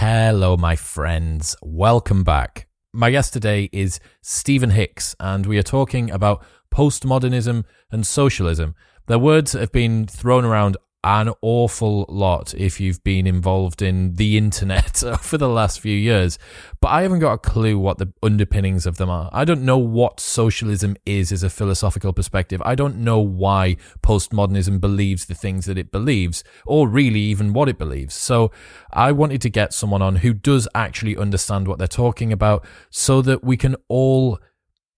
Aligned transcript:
Hello, 0.00 0.56
my 0.56 0.76
friends. 0.76 1.56
Welcome 1.60 2.22
back. 2.22 2.68
My 2.92 3.10
guest 3.10 3.32
today 3.32 3.68
is 3.72 3.98
Stephen 4.22 4.70
Hicks, 4.70 5.16
and 5.18 5.44
we 5.44 5.58
are 5.58 5.64
talking 5.64 6.08
about 6.12 6.44
postmodernism 6.72 7.64
and 7.90 8.06
socialism. 8.06 8.76
The 9.06 9.18
words 9.18 9.54
have 9.54 9.72
been 9.72 10.06
thrown 10.06 10.44
around 10.44 10.76
an 11.04 11.32
awful 11.42 12.04
lot 12.08 12.54
if 12.54 12.80
you've 12.80 13.02
been 13.04 13.26
involved 13.26 13.80
in 13.82 14.14
the 14.14 14.36
internet 14.38 14.96
for 15.20 15.38
the 15.38 15.48
last 15.48 15.80
few 15.80 15.96
years, 15.96 16.38
but 16.80 16.88
I 16.88 17.02
haven't 17.02 17.20
got 17.20 17.32
a 17.32 17.38
clue 17.38 17.78
what 17.78 17.98
the 17.98 18.12
underpinnings 18.22 18.86
of 18.86 18.96
them 18.96 19.08
are. 19.08 19.30
I 19.32 19.44
don't 19.44 19.62
know 19.62 19.78
what 19.78 20.20
socialism 20.20 20.96
is 21.06 21.30
as 21.32 21.42
a 21.42 21.50
philosophical 21.50 22.12
perspective. 22.12 22.60
I 22.64 22.74
don't 22.74 22.96
know 22.96 23.20
why 23.20 23.76
postmodernism 24.02 24.80
believes 24.80 25.26
the 25.26 25.34
things 25.34 25.66
that 25.66 25.78
it 25.78 25.92
believes, 25.92 26.42
or 26.66 26.88
really 26.88 27.20
even 27.20 27.52
what 27.52 27.68
it 27.68 27.78
believes. 27.78 28.14
So 28.14 28.50
I 28.92 29.12
wanted 29.12 29.40
to 29.42 29.50
get 29.50 29.72
someone 29.72 30.02
on 30.02 30.16
who 30.16 30.32
does 30.34 30.68
actually 30.74 31.16
understand 31.16 31.68
what 31.68 31.78
they're 31.78 31.86
talking 31.86 32.32
about 32.32 32.64
so 32.90 33.22
that 33.22 33.44
we 33.44 33.56
can 33.56 33.76
all 33.88 34.40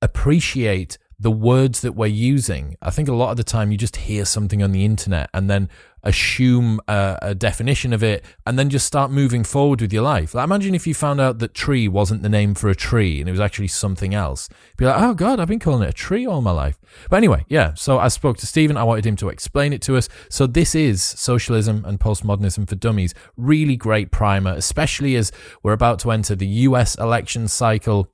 appreciate 0.02 0.96
the 1.20 1.30
words 1.30 1.82
that 1.82 1.92
we're 1.92 2.06
using. 2.06 2.76
I 2.80 2.88
think 2.88 3.06
a 3.06 3.14
lot 3.14 3.30
of 3.30 3.36
the 3.36 3.44
time 3.44 3.70
you 3.70 3.76
just 3.76 3.96
hear 3.96 4.24
something 4.24 4.62
on 4.62 4.72
the 4.72 4.86
internet 4.86 5.28
and 5.34 5.50
then 5.50 5.68
assume 6.02 6.80
a, 6.88 7.18
a, 7.20 7.34
definition 7.34 7.92
of 7.92 8.02
it 8.02 8.24
and 8.46 8.58
then 8.58 8.70
just 8.70 8.86
start 8.86 9.10
moving 9.10 9.44
forward 9.44 9.82
with 9.82 9.92
your 9.92 10.02
life. 10.02 10.34
Like 10.34 10.44
imagine 10.44 10.74
if 10.74 10.86
you 10.86 10.94
found 10.94 11.20
out 11.20 11.38
that 11.40 11.52
tree 11.52 11.88
wasn't 11.88 12.22
the 12.22 12.30
name 12.30 12.54
for 12.54 12.70
a 12.70 12.74
tree 12.74 13.20
and 13.20 13.28
it 13.28 13.32
was 13.32 13.40
actually 13.40 13.68
something 13.68 14.14
else. 14.14 14.48
Be 14.78 14.86
like, 14.86 14.98
oh 14.98 15.12
God, 15.12 15.38
I've 15.38 15.48
been 15.48 15.58
calling 15.58 15.82
it 15.82 15.90
a 15.90 15.92
tree 15.92 16.26
all 16.26 16.40
my 16.40 16.52
life. 16.52 16.78
But 17.10 17.16
anyway, 17.16 17.44
yeah. 17.48 17.74
So 17.74 17.98
I 17.98 18.08
spoke 18.08 18.38
to 18.38 18.46
Stephen. 18.46 18.78
I 18.78 18.84
wanted 18.84 19.04
him 19.04 19.16
to 19.16 19.28
explain 19.28 19.74
it 19.74 19.82
to 19.82 19.98
us. 19.98 20.08
So 20.30 20.46
this 20.46 20.74
is 20.74 21.02
socialism 21.02 21.84
and 21.84 22.00
postmodernism 22.00 22.66
for 22.66 22.76
dummies. 22.76 23.12
Really 23.36 23.76
great 23.76 24.10
primer, 24.10 24.52
especially 24.52 25.16
as 25.16 25.32
we're 25.62 25.74
about 25.74 25.98
to 25.98 26.12
enter 26.12 26.34
the 26.34 26.46
US 26.46 26.94
election 26.94 27.46
cycle 27.46 28.10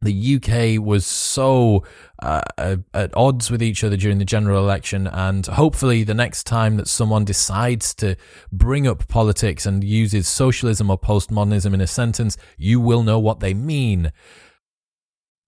the 0.00 0.36
UK 0.36 0.82
was 0.84 1.04
so 1.04 1.84
uh, 2.22 2.42
at 2.56 3.16
odds 3.16 3.50
with 3.50 3.62
each 3.62 3.82
other 3.82 3.96
during 3.96 4.18
the 4.18 4.24
general 4.24 4.62
election, 4.62 5.06
and 5.06 5.46
hopefully, 5.46 6.04
the 6.04 6.14
next 6.14 6.44
time 6.44 6.76
that 6.76 6.88
someone 6.88 7.24
decides 7.24 7.94
to 7.94 8.16
bring 8.52 8.86
up 8.86 9.08
politics 9.08 9.66
and 9.66 9.82
uses 9.82 10.28
socialism 10.28 10.90
or 10.90 10.98
postmodernism 10.98 11.74
in 11.74 11.80
a 11.80 11.86
sentence, 11.86 12.36
you 12.56 12.80
will 12.80 13.02
know 13.02 13.18
what 13.18 13.40
they 13.40 13.54
mean. 13.54 14.12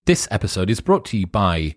This 0.07 0.27
episode 0.31 0.71
is 0.71 0.81
brought 0.81 1.05
to 1.07 1.19
you 1.19 1.27
by 1.27 1.77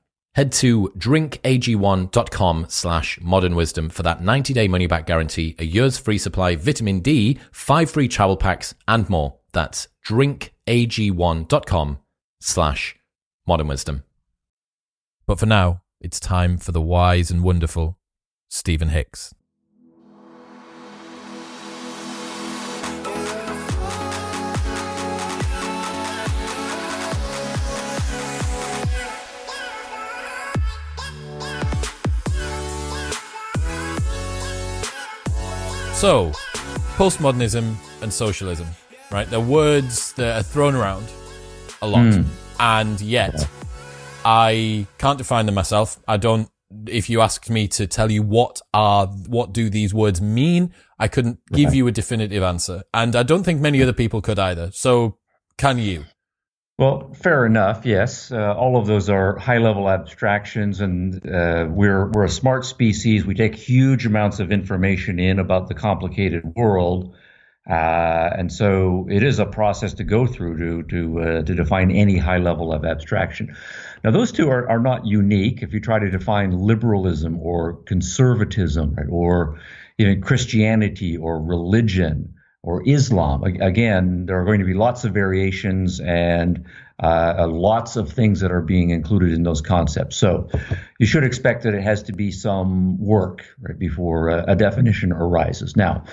Head 0.33 0.53
to 0.53 0.93
drinkag1.com 0.97 2.65
slash 2.69 3.19
modern 3.21 3.55
wisdom 3.55 3.89
for 3.89 4.03
that 4.03 4.23
90 4.23 4.53
day 4.53 4.67
money 4.67 4.87
back 4.87 5.05
guarantee, 5.05 5.55
a 5.59 5.65
year's 5.65 5.97
free 5.97 6.17
supply, 6.17 6.55
vitamin 6.55 7.01
D, 7.01 7.37
five 7.51 7.91
free 7.91 8.07
travel 8.07 8.37
packs, 8.37 8.73
and 8.87 9.09
more. 9.09 9.39
That's 9.51 9.89
drinkag1.com 10.07 11.97
slash 12.39 12.95
modern 13.45 13.67
wisdom. 13.67 14.03
But 15.27 15.39
for 15.39 15.45
now, 15.45 15.81
it's 15.99 16.19
time 16.19 16.57
for 16.57 16.71
the 16.71 16.81
wise 16.81 17.29
and 17.29 17.43
wonderful 17.43 17.99
Stephen 18.49 18.89
Hicks. 18.89 19.33
So, 36.01 36.31
postmodernism 36.97 37.75
and 38.01 38.11
socialism, 38.11 38.67
right? 39.11 39.29
They're 39.29 39.39
words 39.39 40.13
that 40.13 40.35
are 40.35 40.41
thrown 40.41 40.73
around 40.73 41.05
a 41.83 41.87
lot. 41.87 41.99
Mm. 41.99 42.25
And 42.59 42.99
yet, 42.99 43.35
yeah. 43.37 43.45
I 44.25 44.87
can't 44.97 45.19
define 45.19 45.45
them 45.45 45.53
myself. 45.53 45.99
I 46.07 46.17
don't, 46.17 46.49
if 46.87 47.07
you 47.07 47.21
asked 47.21 47.51
me 47.51 47.67
to 47.67 47.85
tell 47.85 48.09
you 48.09 48.23
what 48.23 48.61
are, 48.73 49.05
what 49.05 49.53
do 49.53 49.69
these 49.69 49.93
words 49.93 50.19
mean, 50.19 50.73
I 50.97 51.07
couldn't 51.07 51.37
give 51.53 51.75
you 51.75 51.85
a 51.85 51.91
definitive 51.91 52.41
answer. 52.41 52.81
And 52.95 53.15
I 53.15 53.21
don't 53.21 53.43
think 53.43 53.61
many 53.61 53.79
other 53.83 53.93
people 53.93 54.23
could 54.23 54.39
either. 54.39 54.71
So, 54.73 55.19
can 55.59 55.77
you? 55.77 56.05
Well, 56.81 57.13
fair 57.13 57.45
enough. 57.45 57.85
Yes, 57.85 58.31
uh, 58.31 58.55
all 58.55 58.75
of 58.75 58.87
those 58.87 59.07
are 59.07 59.37
high-level 59.37 59.87
abstractions, 59.87 60.81
and 60.81 61.13
uh, 61.27 61.67
we're 61.69 62.09
we're 62.09 62.23
a 62.23 62.29
smart 62.29 62.65
species. 62.65 63.23
We 63.23 63.35
take 63.35 63.53
huge 63.53 64.07
amounts 64.07 64.39
of 64.39 64.51
information 64.51 65.19
in 65.19 65.37
about 65.37 65.67
the 65.67 65.75
complicated 65.75 66.43
world, 66.55 67.13
uh, 67.69 68.31
and 68.35 68.51
so 68.51 69.05
it 69.11 69.21
is 69.21 69.37
a 69.37 69.45
process 69.45 69.93
to 69.93 70.03
go 70.03 70.25
through 70.25 70.57
to 70.57 70.83
to 70.89 71.19
uh, 71.19 71.41
to 71.43 71.53
define 71.53 71.91
any 71.91 72.17
high 72.17 72.39
level 72.39 72.73
of 72.73 72.83
abstraction. 72.83 73.55
Now, 74.03 74.09
those 74.09 74.31
two 74.31 74.49
are, 74.49 74.67
are 74.67 74.79
not 74.79 75.05
unique. 75.05 75.61
If 75.61 75.73
you 75.73 75.81
try 75.81 75.99
to 75.99 76.09
define 76.09 76.49
liberalism 76.51 77.39
or 77.39 77.73
conservatism, 77.83 78.95
right, 78.95 79.05
or 79.07 79.59
even 79.99 80.19
Christianity 80.19 81.15
or 81.15 81.39
religion 81.43 82.40
or 82.63 82.87
Islam. 82.87 83.43
Again, 83.43 84.25
there 84.25 84.39
are 84.39 84.45
going 84.45 84.59
to 84.59 84.65
be 84.65 84.73
lots 84.73 85.03
of 85.03 85.13
variations 85.13 85.99
and 85.99 86.65
uh, 87.01 87.47
lots 87.49 87.95
of 87.95 88.13
things 88.13 88.41
that 88.41 88.51
are 88.51 88.61
being 88.61 88.91
included 88.91 89.33
in 89.33 89.43
those 89.43 89.61
concepts. 89.61 90.17
So 90.17 90.47
you 90.99 91.07
should 91.07 91.23
expect 91.23 91.63
that 91.63 91.73
it 91.73 91.81
has 91.81 92.03
to 92.03 92.13
be 92.13 92.31
some 92.31 92.99
work 92.99 93.43
right 93.59 93.79
before 93.79 94.29
a, 94.29 94.51
a 94.51 94.55
definition 94.55 95.11
arises. 95.11 95.75
Now, 95.75 96.03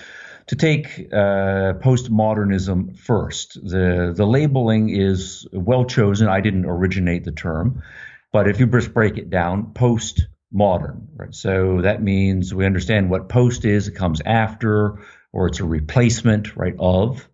to 0.47 0.57
take 0.57 1.09
uh, 1.13 1.75
postmodernism 1.83 2.99
first, 2.99 3.55
the 3.63 4.15
the 4.17 4.27
labeling 4.27 4.89
is 4.89 5.47
well 5.53 5.85
chosen. 5.85 6.29
I 6.29 6.41
didn't 6.41 6.65
originate 6.65 7.25
the 7.25 7.33
term. 7.33 7.83
But 8.33 8.49
if 8.49 8.61
you 8.61 8.67
just 8.67 8.93
break 8.93 9.19
it 9.19 9.31
down, 9.31 9.73
post 9.73 10.27
modern, 10.51 11.09
right? 11.17 11.35
So 11.35 11.83
that 11.83 12.03
means 12.03 12.55
we 12.55 12.67
understand 12.67 13.11
what 13.11 13.29
post 13.29 13.65
is, 13.65 13.89
it 13.89 13.95
comes 13.95 14.21
after, 14.25 15.01
or 15.33 15.47
it's 15.49 15.61
a 15.61 15.65
replacement, 15.65 16.57
right, 16.57 16.75
of, 16.79 17.29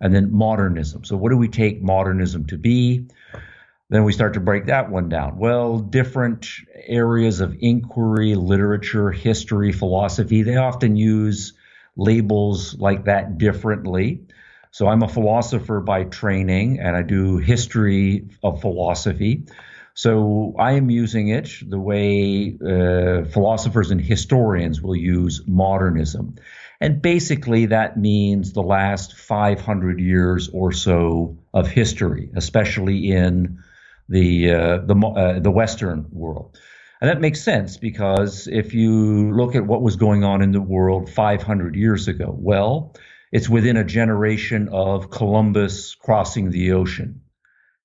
and 0.00 0.14
then 0.14 0.32
modernism. 0.32 1.04
So 1.04 1.16
what 1.16 1.30
do 1.30 1.36
we 1.36 1.48
take 1.48 1.82
modernism 1.82 2.46
to 2.46 2.58
be? 2.58 3.08
Then 3.90 4.04
we 4.04 4.12
start 4.12 4.34
to 4.34 4.40
break 4.40 4.66
that 4.66 4.90
one 4.90 5.08
down. 5.08 5.38
Well, 5.38 5.78
different 5.78 6.48
areas 6.86 7.40
of 7.40 7.56
inquiry, 7.60 8.34
literature, 8.34 9.10
history, 9.10 9.72
philosophy, 9.72 10.42
they 10.42 10.56
often 10.56 10.96
use 10.96 11.52
labels 11.96 12.74
like 12.78 13.04
that 13.04 13.38
differently. 13.38 14.22
So 14.70 14.88
I'm 14.88 15.02
a 15.02 15.08
philosopher 15.08 15.80
by 15.80 16.04
training 16.04 16.80
and 16.80 16.96
I 16.96 17.02
do 17.02 17.36
history 17.36 18.30
of 18.42 18.60
philosophy. 18.60 19.44
So 19.94 20.54
I 20.58 20.72
am 20.72 20.90
using 20.90 21.28
it 21.28 21.50
the 21.64 21.78
way 21.78 22.56
uh, 22.60 23.28
philosophers 23.30 23.92
and 23.92 24.00
historians 24.00 24.82
will 24.82 24.96
use 24.96 25.42
modernism. 25.46 26.34
And 26.84 27.00
basically, 27.00 27.66
that 27.66 27.96
means 27.96 28.52
the 28.52 28.62
last 28.62 29.14
500 29.14 29.98
years 29.98 30.50
or 30.52 30.70
so 30.70 31.38
of 31.54 31.66
history, 31.66 32.28
especially 32.36 33.10
in 33.10 33.60
the 34.10 34.50
uh, 34.50 34.78
the 34.84 34.94
uh, 34.94 35.40
the 35.40 35.50
Western 35.50 36.04
world. 36.12 36.58
And 37.00 37.08
that 37.08 37.22
makes 37.22 37.42
sense 37.42 37.78
because 37.78 38.48
if 38.48 38.74
you 38.74 39.32
look 39.32 39.54
at 39.54 39.66
what 39.66 39.80
was 39.80 39.96
going 39.96 40.24
on 40.24 40.42
in 40.42 40.52
the 40.52 40.60
world 40.60 41.08
500 41.08 41.74
years 41.74 42.06
ago, 42.06 42.36
well, 42.38 42.94
it's 43.32 43.48
within 43.48 43.78
a 43.78 43.84
generation 43.84 44.68
of 44.70 45.10
Columbus 45.10 45.94
crossing 45.94 46.50
the 46.50 46.72
ocean. 46.72 47.22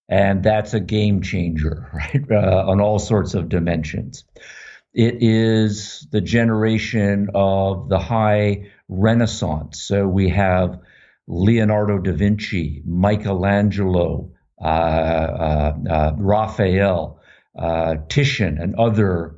And 0.10 0.44
that's 0.44 0.74
a 0.74 0.80
game 0.82 1.22
changer, 1.22 1.90
right? 1.94 2.30
Uh, 2.30 2.66
on 2.68 2.82
all 2.82 3.00
sorts 3.00 3.34
of 3.34 3.48
dimensions. 3.48 4.26
It 4.94 5.24
is 5.24 6.06
the 6.12 6.20
generation 6.20 7.30
of 7.34 7.88
the 7.88 8.00
high 8.00 8.72
Renaissance. 8.90 9.82
So 9.82 10.08
we 10.08 10.30
have 10.30 10.80
Leonardo 11.28 12.00
da 12.00 12.12
Vinci, 12.12 12.82
Michelangelo, 12.86 14.32
uh, 14.62 14.66
uh, 14.66 15.74
uh, 15.90 16.14
Raphael, 16.18 17.22
uh, 17.58 17.96
Titian, 18.10 18.58
and 18.58 18.76
other 18.76 19.36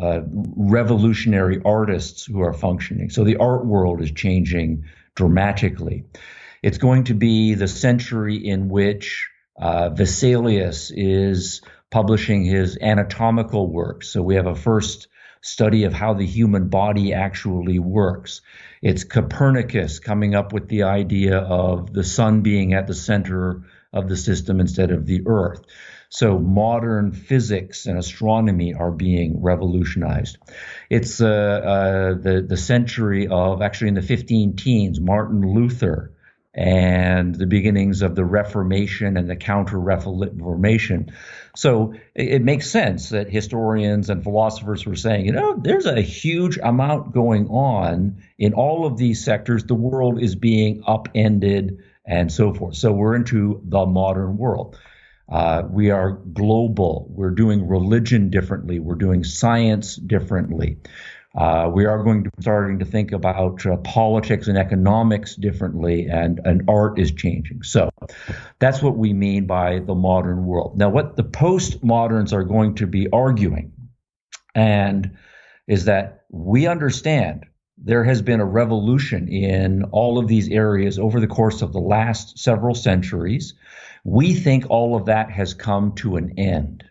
uh, 0.00 0.20
revolutionary 0.56 1.60
artists 1.64 2.24
who 2.24 2.40
are 2.40 2.54
functioning. 2.54 3.10
So 3.10 3.24
the 3.24 3.36
art 3.36 3.66
world 3.66 4.00
is 4.00 4.12
changing 4.12 4.84
dramatically. 5.14 6.04
It's 6.62 6.78
going 6.78 7.04
to 7.04 7.14
be 7.14 7.54
the 7.54 7.68
century 7.68 8.36
in 8.36 8.68
which 8.68 9.28
uh, 9.60 9.90
Vesalius 9.90 10.92
is 10.94 11.60
publishing 11.90 12.44
his 12.44 12.78
anatomical 12.80 13.66
works. 13.70 14.08
So 14.08 14.22
we 14.22 14.36
have 14.36 14.46
a 14.46 14.54
first 14.54 15.08
study 15.42 15.84
of 15.84 15.92
how 15.92 16.14
the 16.14 16.26
human 16.26 16.68
body 16.68 17.12
actually 17.12 17.78
works. 17.78 18.40
It's 18.82 19.04
Copernicus 19.04 20.00
coming 20.00 20.34
up 20.34 20.52
with 20.52 20.68
the 20.68 20.82
idea 20.82 21.38
of 21.38 21.92
the 21.92 22.02
sun 22.02 22.42
being 22.42 22.74
at 22.74 22.88
the 22.88 22.94
center 22.94 23.62
of 23.92 24.08
the 24.08 24.16
system 24.16 24.58
instead 24.58 24.90
of 24.90 25.06
the 25.06 25.22
earth. 25.26 25.64
So 26.08 26.38
modern 26.38 27.12
physics 27.12 27.86
and 27.86 27.96
astronomy 27.96 28.74
are 28.74 28.90
being 28.90 29.40
revolutionized. 29.40 30.36
It's 30.90 31.22
uh, 31.22 31.26
uh, 31.26 32.14
the 32.14 32.44
the 32.46 32.56
century 32.56 33.28
of 33.28 33.62
actually 33.62 33.88
in 33.88 33.94
the 33.94 34.02
15 34.02 34.56
teens, 34.56 35.00
Martin 35.00 35.40
Luther 35.54 36.12
and 36.54 37.34
the 37.34 37.46
beginnings 37.46 38.02
of 38.02 38.14
the 38.14 38.24
Reformation 38.24 39.16
and 39.16 39.30
the 39.30 39.36
Counter 39.36 39.78
Reformation. 39.78 41.12
So 41.54 41.94
it, 42.14 42.28
it, 42.28 42.42
makes 42.42 42.70
sense 42.70 43.10
that 43.10 43.28
historians 43.28 44.08
and 44.08 44.22
philosophers 44.22 44.86
were 44.86 44.96
saying, 44.96 45.26
you 45.26 45.32
know, 45.32 45.54
there's 45.56 45.86
a 45.86 46.00
huge 46.00 46.58
amount 46.58 47.12
going 47.12 47.48
on 47.48 48.22
in 48.38 48.54
all 48.54 48.86
of 48.86 48.96
these 48.96 49.24
sectors. 49.24 49.64
The 49.64 49.74
world 49.74 50.22
is 50.22 50.34
being 50.34 50.82
upended 50.86 51.78
and 52.06 52.32
so 52.32 52.54
forth. 52.54 52.76
So 52.76 52.92
we're 52.92 53.14
into 53.14 53.60
the 53.64 53.84
modern 53.84 54.38
world. 54.38 54.78
Uh, 55.28 55.62
we 55.70 55.90
are 55.90 56.12
global. 56.12 57.06
We're 57.10 57.30
doing 57.30 57.66
religion 57.68 58.30
differently. 58.30 58.78
We're 58.78 58.96
doing 58.96 59.24
science 59.24 59.96
differently. 59.96 60.78
Uh, 61.34 61.70
we 61.72 61.86
are 61.86 62.02
going 62.02 62.24
to 62.24 62.30
starting 62.40 62.78
to 62.78 62.84
think 62.84 63.12
about 63.12 63.64
uh, 63.64 63.76
politics 63.78 64.48
and 64.48 64.58
economics 64.58 65.34
differently, 65.34 66.06
and, 66.06 66.40
and 66.44 66.68
art 66.68 66.98
is 66.98 67.10
changing. 67.12 67.62
So 67.62 67.90
that's 68.58 68.82
what 68.82 68.98
we 68.98 69.14
mean 69.14 69.46
by 69.46 69.78
the 69.78 69.94
modern 69.94 70.44
world. 70.44 70.76
Now, 70.76 70.90
what 70.90 71.16
the 71.16 71.24
postmoderns 71.24 72.34
are 72.34 72.44
going 72.44 72.74
to 72.76 72.86
be 72.86 73.08
arguing, 73.10 73.72
and 74.54 75.16
is 75.66 75.86
that 75.86 76.24
we 76.28 76.66
understand 76.66 77.46
there 77.78 78.04
has 78.04 78.20
been 78.20 78.40
a 78.40 78.44
revolution 78.44 79.28
in 79.28 79.84
all 79.84 80.18
of 80.18 80.28
these 80.28 80.50
areas 80.50 80.98
over 80.98 81.18
the 81.18 81.26
course 81.26 81.62
of 81.62 81.72
the 81.72 81.80
last 81.80 82.38
several 82.38 82.74
centuries. 82.74 83.54
We 84.04 84.34
think 84.34 84.66
all 84.68 84.96
of 84.96 85.06
that 85.06 85.30
has 85.30 85.54
come 85.54 85.94
to 85.96 86.16
an 86.16 86.38
end, 86.38 86.84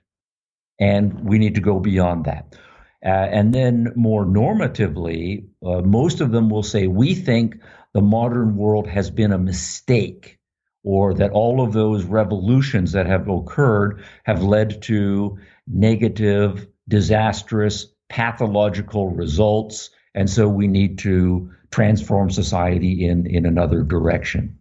and 0.80 1.24
we 1.24 1.38
need 1.38 1.56
to 1.56 1.62
go 1.62 1.80
beyond 1.80 2.26
that. 2.26 2.56
Uh, 3.04 3.10
and 3.10 3.54
then 3.54 3.92
more 3.96 4.26
normatively, 4.26 5.48
uh, 5.66 5.82
most 5.82 6.22
of 6.22 6.32
them 6.32 6.50
will 6.50 6.64
say, 6.64 6.88
we 6.88 7.16
think 7.16 7.56
the 7.94 8.02
modern 8.02 8.56
world 8.56 8.88
has 8.88 9.10
been 9.10 9.32
a 9.32 9.38
mistake, 9.40 10.38
or 10.84 11.14
that 11.14 11.32
all 11.32 11.62
of 11.62 11.74
those 11.74 12.04
revolutions 12.04 12.92
that 12.92 13.06
have 13.08 13.28
occurred 13.28 14.04
have 14.24 14.44
led 14.44 14.82
to 14.84 15.38
negative, 15.68 16.68
disastrous, 16.88 17.88
pathological 18.10 19.10
results. 19.10 19.90
And 20.14 20.30
so 20.30 20.48
we 20.48 20.68
need 20.68 21.00
to 21.00 21.52
transform 21.72 22.30
society 22.30 23.08
in, 23.08 23.26
in 23.26 23.46
another 23.46 23.84
direction. 23.84 24.60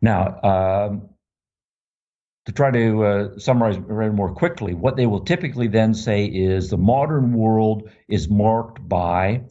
Now, 0.00 0.40
um, 0.42 1.07
to 2.48 2.52
try 2.54 2.70
to 2.70 3.04
uh, 3.04 3.38
summarize 3.38 3.76
more 3.78 4.32
quickly, 4.32 4.72
what 4.72 4.96
they 4.96 5.04
will 5.04 5.20
typically 5.20 5.68
then 5.68 5.92
say 5.92 6.24
is 6.24 6.70
the 6.70 6.78
modern 6.78 7.34
world 7.34 7.90
is 8.08 8.30
marked 8.30 8.88
by 8.88 9.42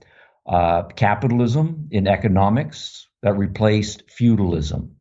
uh, 0.47 0.81
capitalism 0.95 1.89
in 1.91 2.07
economics 2.07 3.07
that 3.21 3.38
replaced 3.38 4.09
feudalism. 4.09 4.95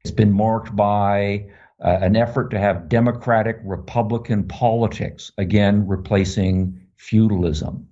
It's 0.00 0.10
been 0.10 0.32
marked 0.32 0.74
by 0.74 1.50
uh, 1.78 1.98
an 2.00 2.16
effort 2.16 2.52
to 2.52 2.58
have 2.58 2.88
democratic 2.88 3.58
republican 3.64 4.48
politics, 4.48 5.30
again, 5.36 5.86
replacing 5.86 6.80
feudalism. 6.96 7.86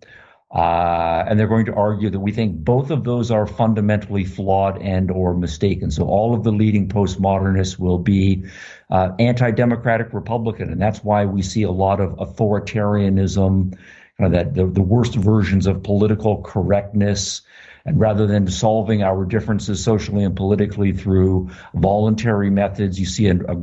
Uh, 0.52 1.24
and 1.28 1.38
they're 1.38 1.46
going 1.46 1.66
to 1.66 1.74
argue 1.74 2.10
that 2.10 2.18
we 2.18 2.32
think 2.32 2.56
both 2.56 2.90
of 2.90 3.04
those 3.04 3.30
are 3.30 3.46
fundamentally 3.46 4.24
flawed 4.24 4.82
and 4.82 5.08
or 5.08 5.32
mistaken. 5.32 5.92
So 5.92 6.04
all 6.08 6.34
of 6.34 6.42
the 6.42 6.50
leading 6.50 6.88
postmodernists 6.88 7.78
will 7.78 7.98
be 7.98 8.44
uh, 8.90 9.12
anti-democratic 9.20 10.12
Republican, 10.12 10.72
and 10.72 10.82
that's 10.82 11.04
why 11.04 11.24
we 11.24 11.42
see 11.42 11.62
a 11.62 11.70
lot 11.70 12.00
of 12.00 12.16
authoritarianism, 12.16 13.74
you 13.74 13.78
know, 14.18 14.28
that 14.28 14.54
the, 14.54 14.66
the 14.66 14.82
worst 14.82 15.14
versions 15.14 15.68
of 15.68 15.84
political 15.84 16.42
correctness. 16.42 17.42
And 17.84 18.00
rather 18.00 18.26
than 18.26 18.48
solving 18.48 19.02
our 19.04 19.24
differences 19.24 19.82
socially 19.82 20.24
and 20.24 20.34
politically 20.36 20.92
through 20.92 21.50
voluntary 21.74 22.50
methods, 22.50 22.98
you 22.98 23.06
see 23.06 23.28
a, 23.28 23.36
a 23.36 23.56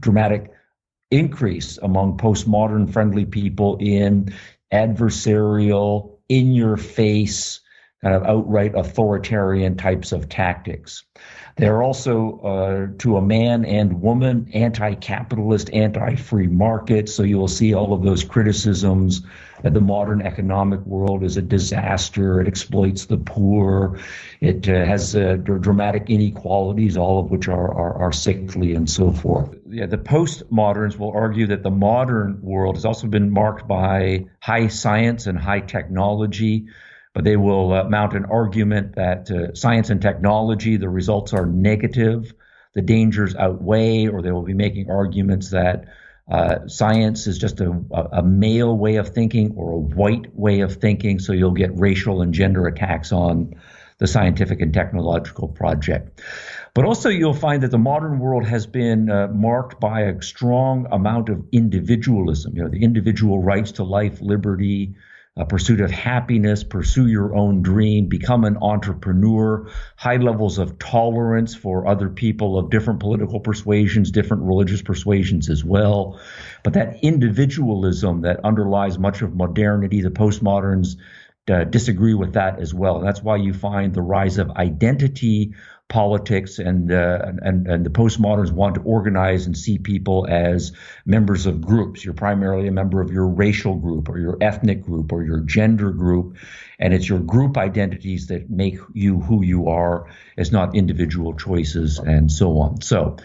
dramatic 0.00 0.50
increase 1.12 1.78
among 1.78 2.18
postmodern 2.18 2.92
friendly 2.92 3.24
people 3.24 3.76
in 3.80 4.34
adversarial 4.72 6.13
in 6.28 6.52
your 6.52 6.76
face, 6.76 7.60
kind 8.02 8.14
of 8.14 8.24
outright 8.24 8.74
authoritarian 8.74 9.76
types 9.76 10.12
of 10.12 10.28
tactics. 10.28 11.04
They're 11.56 11.84
also, 11.84 12.40
uh, 12.40 12.98
to 12.98 13.16
a 13.16 13.22
man 13.22 13.64
and 13.64 14.00
woman, 14.02 14.50
anti 14.54 14.94
capitalist, 14.96 15.70
anti 15.72 16.16
free 16.16 16.48
market. 16.48 17.08
So 17.08 17.22
you 17.22 17.38
will 17.38 17.48
see 17.48 17.74
all 17.74 17.92
of 17.92 18.02
those 18.02 18.24
criticisms 18.24 19.22
that 19.62 19.72
the 19.72 19.80
modern 19.80 20.20
economic 20.20 20.80
world 20.80 21.22
is 21.22 21.36
a 21.36 21.42
disaster. 21.42 22.40
It 22.40 22.48
exploits 22.48 23.06
the 23.06 23.18
poor. 23.18 24.00
It 24.40 24.68
uh, 24.68 24.84
has 24.84 25.14
uh, 25.14 25.36
dramatic 25.36 26.10
inequalities, 26.10 26.96
all 26.96 27.20
of 27.20 27.30
which 27.30 27.46
are, 27.46 27.72
are, 27.72 28.02
are 28.02 28.12
sickly 28.12 28.74
and 28.74 28.90
so 28.90 29.12
forth. 29.12 29.56
Yeah, 29.68 29.86
the 29.86 29.96
postmoderns 29.96 30.98
will 30.98 31.12
argue 31.12 31.46
that 31.46 31.62
the 31.62 31.70
modern 31.70 32.42
world 32.42 32.74
has 32.74 32.84
also 32.84 33.06
been 33.06 33.30
marked 33.30 33.68
by 33.68 34.26
high 34.40 34.66
science 34.66 35.26
and 35.26 35.38
high 35.38 35.60
technology 35.60 36.66
but 37.14 37.24
they 37.24 37.36
will 37.36 37.72
uh, 37.72 37.84
mount 37.84 38.12
an 38.12 38.26
argument 38.26 38.96
that 38.96 39.30
uh, 39.30 39.54
science 39.54 39.88
and 39.88 40.02
technology, 40.02 40.76
the 40.76 40.88
results 40.88 41.32
are 41.32 41.46
negative, 41.46 42.34
the 42.74 42.82
dangers 42.82 43.34
outweigh, 43.36 44.08
or 44.08 44.20
they 44.20 44.32
will 44.32 44.42
be 44.42 44.52
making 44.52 44.90
arguments 44.90 45.50
that 45.50 45.86
uh, 46.28 46.66
science 46.66 47.26
is 47.26 47.38
just 47.38 47.60
a, 47.60 47.70
a, 48.12 48.22
male 48.22 48.76
way 48.76 48.96
of 48.96 49.10
thinking 49.10 49.52
or 49.56 49.72
a 49.72 49.78
white 49.78 50.34
way 50.34 50.60
of 50.60 50.74
thinking, 50.76 51.18
so 51.18 51.32
you'll 51.32 51.50
get 51.50 51.70
racial 51.78 52.22
and 52.22 52.32
gender 52.32 52.66
attacks 52.66 53.12
on 53.12 53.54
the 53.98 54.06
scientific 54.06 54.60
and 54.60 54.72
technological 54.72 55.48
project. 55.48 56.22
But 56.72 56.86
also, 56.86 57.10
you'll 57.10 57.34
find 57.34 57.62
that 57.62 57.70
the 57.70 57.78
modern 57.78 58.18
world 58.18 58.46
has 58.46 58.66
been 58.66 59.10
uh, 59.10 59.28
marked 59.28 59.78
by 59.78 60.00
a 60.00 60.20
strong 60.22 60.88
amount 60.90 61.28
of 61.28 61.44
individualism. 61.52 62.56
You 62.56 62.64
know, 62.64 62.70
the 62.70 62.82
individual 62.82 63.40
rights 63.40 63.72
to 63.72 63.84
life, 63.84 64.20
liberty, 64.20 64.94
a 65.36 65.44
pursuit 65.44 65.80
of 65.80 65.90
happiness, 65.90 66.62
pursue 66.62 67.08
your 67.08 67.34
own 67.34 67.60
dream, 67.60 68.06
become 68.06 68.44
an 68.44 68.56
entrepreneur, 68.62 69.68
high 69.96 70.16
levels 70.16 70.58
of 70.58 70.78
tolerance 70.78 71.56
for 71.56 71.88
other 71.88 72.08
people 72.08 72.56
of 72.56 72.70
different 72.70 73.00
political 73.00 73.40
persuasions, 73.40 74.12
different 74.12 74.44
religious 74.44 74.80
persuasions 74.80 75.50
as 75.50 75.64
well. 75.64 76.20
But 76.62 76.74
that 76.74 77.02
individualism 77.02 78.20
that 78.22 78.44
underlies 78.44 78.96
much 78.96 79.22
of 79.22 79.34
modernity, 79.34 80.02
the 80.02 80.10
postmoderns 80.10 80.96
uh, 81.50 81.64
disagree 81.64 82.14
with 82.14 82.34
that 82.34 82.60
as 82.60 82.72
well. 82.72 83.00
That's 83.00 83.22
why 83.22 83.36
you 83.36 83.52
find 83.52 83.92
the 83.92 84.02
rise 84.02 84.38
of 84.38 84.50
identity 84.52 85.54
politics 85.88 86.58
and, 86.58 86.90
uh, 86.90 87.18
and 87.42 87.66
and 87.68 87.86
the 87.86 87.90
postmoderns 87.90 88.50
want 88.50 88.74
to 88.74 88.80
organize 88.82 89.46
and 89.46 89.56
see 89.56 89.78
people 89.78 90.26
as 90.28 90.72
members 91.04 91.46
of 91.46 91.60
groups. 91.60 92.04
You're 92.04 92.14
primarily 92.14 92.66
a 92.68 92.72
member 92.72 93.00
of 93.00 93.12
your 93.12 93.28
racial 93.28 93.76
group 93.76 94.08
or 94.08 94.18
your 94.18 94.36
ethnic 94.40 94.82
group 94.82 95.12
or 95.12 95.22
your 95.22 95.40
gender 95.40 95.90
group, 95.90 96.36
and 96.78 96.94
it's 96.94 97.08
your 97.08 97.20
group 97.20 97.56
identities 97.58 98.28
that 98.28 98.50
make 98.50 98.78
you 98.94 99.20
who 99.20 99.44
you 99.44 99.68
are. 99.68 100.08
It's 100.36 100.52
not 100.52 100.74
individual 100.74 101.34
choices 101.34 101.98
and 101.98 102.32
so 102.32 102.58
on. 102.58 102.80
So, 102.80 103.16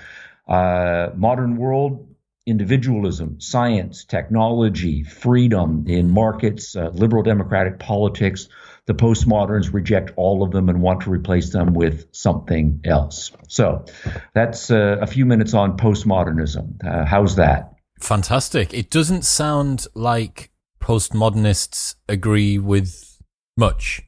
uh, 0.48 1.10
modern 1.16 1.58
world. 1.58 2.06
Individualism, 2.46 3.40
science, 3.40 4.06
technology, 4.06 5.04
freedom 5.04 5.86
in 5.88 6.10
markets, 6.10 6.76
uh, 6.76 6.90
liberal 6.90 7.22
democratic 7.22 7.78
politics, 7.78 8.50
the 8.90 8.96
postmoderns 8.96 9.72
reject 9.72 10.12
all 10.16 10.42
of 10.42 10.50
them 10.50 10.68
and 10.68 10.82
want 10.82 11.02
to 11.02 11.12
replace 11.12 11.52
them 11.52 11.76
with 11.76 12.08
something 12.12 12.82
else. 12.84 13.32
So 13.48 13.86
that's 14.34 14.72
uh, 14.72 14.98
a 15.00 15.06
few 15.06 15.28
minutes 15.28 15.54
on 15.54 15.78
postmodernism. 15.78 16.84
Uh, 16.84 17.06
how's 17.06 17.36
that? 17.36 17.72
Fantastic. 18.00 18.74
It 18.74 18.90
doesn't 18.90 19.26
sound 19.26 19.86
like 19.94 20.50
postmodernists 20.82 21.98
agree 22.08 22.58
with 22.58 23.22
much. 23.56 24.02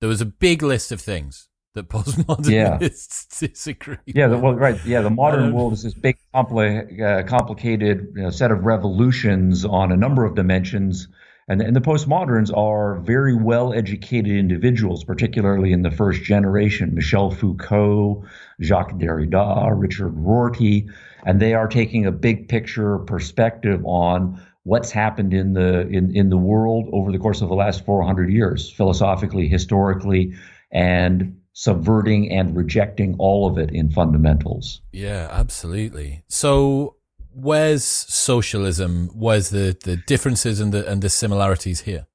There 0.00 0.08
was 0.08 0.22
a 0.22 0.26
big 0.26 0.62
list 0.62 0.90
of 0.90 0.98
things 0.98 1.50
that 1.74 1.88
postmodernists 1.90 3.42
yeah. 3.42 3.48
disagree. 3.48 3.98
Yeah, 4.06 4.28
the, 4.28 4.38
well, 4.38 4.54
right. 4.54 4.82
Yeah, 4.86 5.02
the 5.02 5.10
modern 5.10 5.52
world 5.52 5.74
is 5.74 5.82
this 5.82 5.92
big, 5.92 6.16
compli- 6.34 7.02
uh, 7.02 7.22
complicated 7.24 8.14
you 8.16 8.22
know, 8.22 8.30
set 8.30 8.50
of 8.50 8.64
revolutions 8.64 9.66
on 9.66 9.92
a 9.92 9.96
number 9.98 10.24
of 10.24 10.34
dimensions 10.34 11.08
and, 11.48 11.60
and 11.60 11.76
the 11.76 11.80
postmoderns 11.80 12.56
are 12.56 13.00
very 13.00 13.34
well 13.34 13.72
educated 13.72 14.32
individuals, 14.32 15.04
particularly 15.04 15.72
in 15.72 15.82
the 15.82 15.90
first 15.90 16.22
generation 16.22 16.94
Michel 16.94 17.30
Foucault, 17.30 18.24
Jacques 18.62 18.94
Derrida, 18.94 19.72
Richard 19.74 20.12
Rorty, 20.16 20.88
and 21.26 21.40
they 21.40 21.54
are 21.54 21.68
taking 21.68 22.06
a 22.06 22.12
big 22.12 22.48
picture 22.48 22.98
perspective 22.98 23.82
on 23.84 24.40
what's 24.62 24.90
happened 24.90 25.34
in 25.34 25.52
the 25.52 25.86
in, 25.88 26.16
in 26.16 26.30
the 26.30 26.38
world 26.38 26.88
over 26.92 27.12
the 27.12 27.18
course 27.18 27.42
of 27.42 27.48
the 27.48 27.54
last 27.54 27.84
400 27.84 28.30
years, 28.30 28.70
philosophically, 28.70 29.48
historically, 29.48 30.34
and 30.72 31.38
subverting 31.52 32.32
and 32.32 32.56
rejecting 32.56 33.14
all 33.18 33.46
of 33.46 33.58
it 33.58 33.70
in 33.70 33.90
fundamentals. 33.90 34.80
Yeah, 34.92 35.28
absolutely. 35.30 36.24
So 36.28 36.93
where's 37.34 37.84
socialism? 37.84 39.10
Where's 39.14 39.50
the, 39.50 39.76
the 39.82 39.96
differences 39.96 40.60
and 40.60 40.72
the 40.72 40.88
and 40.90 41.02
the 41.02 41.10
similarities 41.10 41.82
here? 41.82 42.06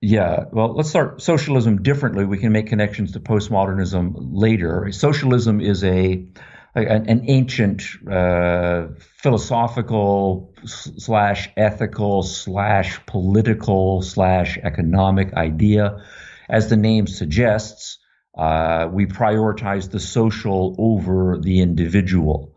Yeah, 0.00 0.44
well, 0.52 0.74
let's 0.74 0.90
start 0.90 1.22
socialism 1.22 1.82
differently. 1.82 2.26
We 2.26 2.36
can 2.36 2.52
make 2.52 2.66
connections 2.66 3.12
to 3.12 3.20
postmodernism 3.20 4.12
later. 4.16 4.92
Socialism 4.92 5.62
is 5.62 5.82
a, 5.82 6.26
an 6.74 7.24
ancient 7.26 7.84
uh, 8.10 8.88
philosophical 9.22 10.54
slash 10.66 11.48
ethical 11.56 12.22
slash 12.22 13.00
political 13.06 14.02
slash 14.02 14.58
economic 14.62 15.32
idea. 15.32 16.04
As 16.50 16.68
the 16.68 16.76
name 16.76 17.06
suggests, 17.06 17.98
uh, 18.36 18.88
we 18.92 19.06
prioritize 19.06 19.90
the 19.90 20.00
social 20.00 20.76
over 20.78 21.38
the 21.40 21.60
individual. 21.60 22.53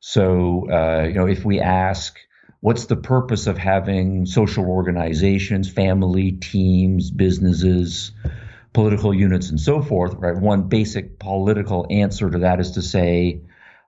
So, 0.00 0.66
uh, 0.70 1.04
you 1.08 1.14
know, 1.14 1.26
if 1.26 1.44
we 1.44 1.60
ask, 1.60 2.18
what's 2.60 2.86
the 2.86 2.96
purpose 2.96 3.46
of 3.46 3.58
having 3.58 4.24
social 4.24 4.64
organizations, 4.64 5.70
family, 5.70 6.32
teams, 6.32 7.10
businesses, 7.10 8.12
political 8.72 9.12
units, 9.12 9.50
and 9.50 9.60
so 9.60 9.82
forth, 9.82 10.14
right? 10.14 10.36
One 10.36 10.68
basic 10.68 11.18
political 11.18 11.86
answer 11.90 12.30
to 12.30 12.38
that 12.38 12.60
is 12.60 12.72
to 12.72 12.82
say, 12.82 13.42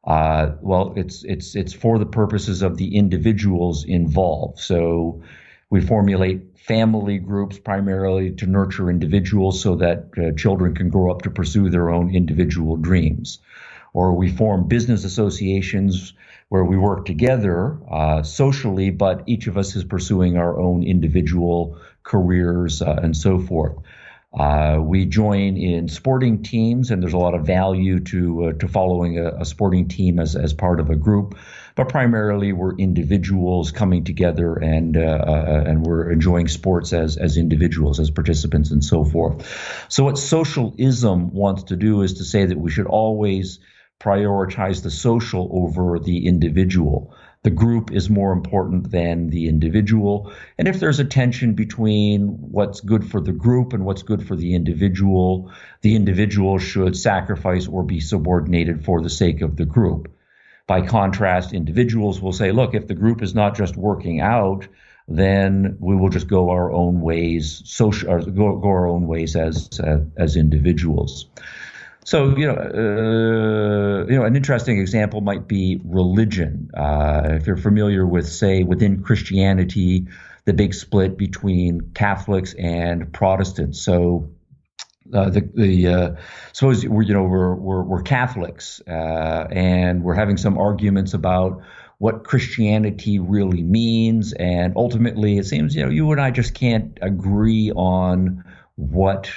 uh, 0.04 0.52
well, 0.60 0.94
it's 0.96 1.24
it's 1.24 1.54
it's 1.54 1.72
for 1.72 1.98
the 1.98 2.06
purposes 2.06 2.60
of 2.62 2.76
the 2.76 2.96
individuals 2.96 3.84
involved. 3.84 4.58
So 4.58 5.22
we 5.70 5.80
formulate 5.80 6.58
family 6.58 7.18
groups 7.18 7.58
primarily 7.58 8.32
to 8.32 8.46
nurture 8.46 8.90
individuals 8.90 9.62
so 9.62 9.76
that 9.76 10.10
uh, 10.18 10.36
children 10.36 10.74
can 10.74 10.90
grow 10.90 11.10
up 11.10 11.22
to 11.22 11.30
pursue 11.30 11.70
their 11.70 11.88
own 11.88 12.14
individual 12.14 12.76
dreams 12.76 13.38
or 13.92 14.14
we 14.14 14.30
form 14.30 14.68
business 14.68 15.04
associations 15.04 16.14
where 16.48 16.64
we 16.64 16.76
work 16.76 17.06
together 17.06 17.78
uh, 17.90 18.22
socially, 18.22 18.90
but 18.90 19.22
each 19.26 19.46
of 19.46 19.56
us 19.56 19.74
is 19.74 19.84
pursuing 19.84 20.36
our 20.36 20.60
own 20.60 20.82
individual 20.82 21.78
careers 22.02 22.82
uh, 22.82 22.98
and 23.02 23.16
so 23.16 23.38
forth. 23.38 23.76
Uh, 24.38 24.78
we 24.80 25.04
join 25.04 25.58
in 25.58 25.88
sporting 25.88 26.42
teams, 26.42 26.90
and 26.90 27.02
there's 27.02 27.12
a 27.12 27.18
lot 27.18 27.34
of 27.34 27.46
value 27.46 28.00
to 28.00 28.46
uh, 28.46 28.52
to 28.52 28.66
following 28.66 29.18
a, 29.18 29.40
a, 29.40 29.44
sporting 29.44 29.88
team 29.88 30.18
as 30.18 30.36
as 30.36 30.54
part 30.54 30.80
of 30.80 30.88
a 30.88 30.96
group. 30.96 31.36
But 31.74 31.90
primarily, 31.90 32.54
we're 32.54 32.74
individuals 32.76 33.72
coming 33.72 34.04
together, 34.04 34.54
and 34.54 34.96
uh, 34.96 35.00
uh, 35.00 35.64
and 35.66 35.84
we're 35.84 36.10
enjoying 36.10 36.48
sports 36.48 36.94
as 36.94 37.18
as 37.18 37.36
individuals, 37.36 38.00
as 38.00 38.10
participants, 38.10 38.70
and 38.70 38.82
so 38.82 39.04
forth. 39.04 39.86
So, 39.90 40.04
what 40.04 40.16
socialism 40.16 41.34
wants 41.34 41.64
to 41.64 41.76
do 41.76 42.00
is 42.00 42.14
to 42.14 42.24
say 42.24 42.46
that 42.46 42.58
we 42.58 42.70
should 42.70 42.86
always 42.86 43.58
prioritize 44.02 44.82
the 44.82 44.90
social 44.90 45.48
over 45.52 45.98
the 45.98 46.26
individual. 46.26 47.14
The 47.44 47.50
group 47.50 47.92
is 47.92 48.08
more 48.08 48.32
important 48.32 48.90
than 48.90 49.30
the 49.30 49.48
individual. 49.48 50.32
And 50.58 50.68
if 50.68 50.78
there's 50.78 51.00
a 51.00 51.04
tension 51.04 51.54
between 51.54 52.28
what's 52.28 52.80
good 52.80 53.08
for 53.08 53.20
the 53.20 53.32
group 53.32 53.72
and 53.72 53.84
what's 53.84 54.02
good 54.02 54.26
for 54.26 54.36
the 54.36 54.54
individual, 54.54 55.52
the 55.80 55.96
individual 55.96 56.58
should 56.58 56.96
sacrifice 56.96 57.66
or 57.66 57.82
be 57.82 58.00
subordinated 58.00 58.84
for 58.84 59.02
the 59.02 59.10
sake 59.10 59.40
of 59.40 59.56
the 59.56 59.64
group. 59.64 60.12
By 60.66 60.86
contrast, 60.86 61.52
individuals 61.52 62.20
will 62.20 62.32
say, 62.32 62.52
look, 62.52 62.74
if 62.74 62.86
the 62.86 62.94
group 62.94 63.22
is 63.22 63.34
not 63.34 63.56
just 63.56 63.76
working 63.76 64.20
out, 64.20 64.68
then 65.08 65.76
we 65.80 65.96
will 65.96 66.08
just 66.08 66.28
go 66.28 66.50
our 66.50 66.70
own 66.70 67.00
ways, 67.00 67.62
social, 67.64 68.20
go, 68.20 68.56
go 68.56 68.68
our 68.68 68.86
own 68.86 69.06
ways 69.08 69.34
as 69.34 69.80
uh, 69.80 70.04
as 70.16 70.36
individuals. 70.36 71.26
So 72.04 72.36
you 72.36 72.46
know, 72.46 72.54
uh, 72.54 74.10
you 74.10 74.18
know, 74.18 74.24
an 74.24 74.34
interesting 74.34 74.78
example 74.78 75.20
might 75.20 75.46
be 75.46 75.80
religion. 75.84 76.70
Uh, 76.76 77.22
if 77.30 77.46
you're 77.46 77.56
familiar 77.56 78.06
with, 78.06 78.28
say, 78.28 78.64
within 78.64 79.02
Christianity, 79.02 80.06
the 80.44 80.52
big 80.52 80.74
split 80.74 81.16
between 81.16 81.92
Catholics 81.94 82.54
and 82.54 83.12
Protestants. 83.12 83.80
So 83.80 84.30
uh, 85.14 85.30
the 85.30 85.48
the 85.54 85.86
uh, 85.86 86.10
suppose 86.52 86.86
we're 86.86 87.02
you 87.02 87.14
know 87.14 87.24
we're 87.24 87.54
we're, 87.54 87.82
we're 87.82 88.02
Catholics 88.02 88.80
uh, 88.88 89.46
and 89.50 90.02
we're 90.02 90.14
having 90.14 90.36
some 90.36 90.58
arguments 90.58 91.14
about 91.14 91.62
what 91.98 92.24
Christianity 92.24 93.20
really 93.20 93.62
means, 93.62 94.32
and 94.32 94.72
ultimately 94.76 95.38
it 95.38 95.46
seems 95.46 95.76
you 95.76 95.84
know 95.84 95.90
you 95.90 96.10
and 96.10 96.20
I 96.20 96.32
just 96.32 96.54
can't 96.54 96.98
agree 97.00 97.70
on 97.72 98.44
what 98.74 99.30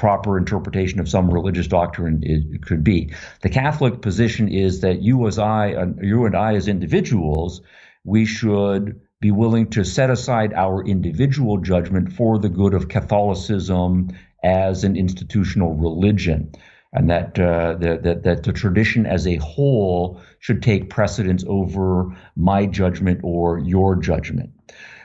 proper 0.00 0.38
interpretation 0.38 0.98
of 0.98 1.10
some 1.10 1.30
religious 1.30 1.66
doctrine 1.66 2.22
it 2.22 2.64
could 2.64 2.82
be. 2.82 3.12
The 3.42 3.50
Catholic 3.50 4.00
position 4.00 4.48
is 4.48 4.80
that 4.80 5.02
you 5.02 5.26
as 5.26 5.38
I, 5.38 5.74
you 6.00 6.24
and 6.24 6.34
I 6.34 6.54
as 6.54 6.68
individuals, 6.68 7.60
we 8.02 8.24
should 8.24 8.98
be 9.20 9.30
willing 9.30 9.68
to 9.68 9.84
set 9.84 10.08
aside 10.08 10.54
our 10.54 10.82
individual 10.82 11.58
judgment 11.58 12.14
for 12.14 12.38
the 12.38 12.48
good 12.48 12.72
of 12.72 12.88
Catholicism 12.88 14.08
as 14.42 14.84
an 14.84 14.96
institutional 14.96 15.74
religion. 15.74 16.50
And 16.94 17.10
that, 17.10 17.38
uh, 17.38 17.74
that, 17.74 18.22
that 18.24 18.42
the 18.42 18.54
tradition 18.54 19.04
as 19.04 19.26
a 19.26 19.36
whole 19.36 20.18
should 20.38 20.62
take 20.62 20.88
precedence 20.88 21.44
over 21.46 22.16
my 22.36 22.64
judgment 22.64 23.20
or 23.22 23.58
your 23.58 23.96
judgment. 23.96 24.50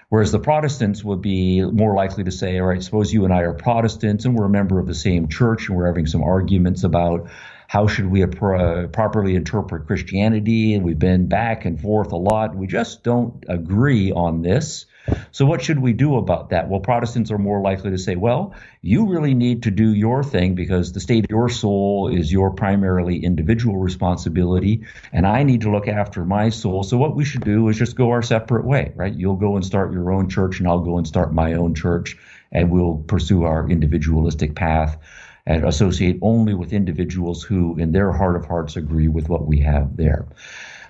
Whereas 0.09 0.31
the 0.31 0.39
Protestants 0.39 1.03
would 1.03 1.21
be 1.21 1.61
more 1.61 1.95
likely 1.95 2.23
to 2.25 2.31
say, 2.31 2.59
all 2.59 2.67
right, 2.67 2.81
suppose 2.81 3.11
you 3.11 3.25
and 3.25 3.33
I 3.33 3.41
are 3.41 3.53
Protestants 3.53 4.25
and 4.25 4.35
we're 4.35 4.45
a 4.45 4.49
member 4.49 4.79
of 4.79 4.85
the 4.85 4.93
same 4.93 5.27
church 5.27 5.67
and 5.67 5.77
we're 5.77 5.87
having 5.87 6.05
some 6.05 6.23
arguments 6.23 6.83
about 6.83 7.29
how 7.67 7.87
should 7.87 8.05
we 8.05 8.23
uh, 8.23 8.27
properly 8.27 9.35
interpret 9.35 9.87
Christianity 9.87 10.75
and 10.75 10.85
we've 10.85 10.99
been 10.99 11.27
back 11.27 11.65
and 11.65 11.81
forth 11.81 12.11
a 12.11 12.17
lot. 12.17 12.55
We 12.55 12.67
just 12.67 13.03
don't 13.03 13.43
agree 13.47 14.11
on 14.11 14.43
this. 14.43 14.85
So, 15.31 15.45
what 15.45 15.61
should 15.61 15.79
we 15.79 15.93
do 15.93 16.15
about 16.15 16.49
that? 16.49 16.69
Well, 16.69 16.79
Protestants 16.79 17.31
are 17.31 17.37
more 17.37 17.61
likely 17.61 17.91
to 17.91 17.97
say, 17.97 18.15
well, 18.15 18.53
you 18.81 19.07
really 19.07 19.33
need 19.33 19.63
to 19.63 19.71
do 19.71 19.93
your 19.93 20.23
thing 20.23 20.55
because 20.55 20.93
the 20.93 20.99
state 20.99 21.25
of 21.25 21.29
your 21.29 21.49
soul 21.49 22.07
is 22.07 22.31
your 22.31 22.51
primarily 22.51 23.23
individual 23.23 23.77
responsibility, 23.77 24.85
and 25.11 25.27
I 25.27 25.43
need 25.43 25.61
to 25.61 25.71
look 25.71 25.87
after 25.87 26.25
my 26.25 26.49
soul. 26.49 26.83
So, 26.83 26.97
what 26.97 27.15
we 27.15 27.25
should 27.25 27.43
do 27.43 27.67
is 27.69 27.77
just 27.77 27.95
go 27.95 28.11
our 28.11 28.21
separate 28.21 28.65
way, 28.65 28.91
right? 28.95 29.13
You'll 29.13 29.35
go 29.35 29.55
and 29.55 29.65
start 29.65 29.93
your 29.93 30.11
own 30.11 30.29
church, 30.29 30.59
and 30.59 30.67
I'll 30.67 30.79
go 30.79 30.97
and 30.97 31.07
start 31.07 31.33
my 31.33 31.53
own 31.53 31.75
church, 31.75 32.17
and 32.51 32.71
we'll 32.71 33.03
pursue 33.07 33.43
our 33.43 33.69
individualistic 33.69 34.55
path 34.55 34.97
and 35.45 35.65
associate 35.65 36.17
only 36.21 36.53
with 36.53 36.73
individuals 36.73 37.43
who, 37.43 37.77
in 37.77 37.91
their 37.91 38.11
heart 38.11 38.35
of 38.35 38.45
hearts, 38.45 38.75
agree 38.75 39.07
with 39.07 39.29
what 39.29 39.45
we 39.45 39.59
have 39.59 39.95
there. 39.95 40.25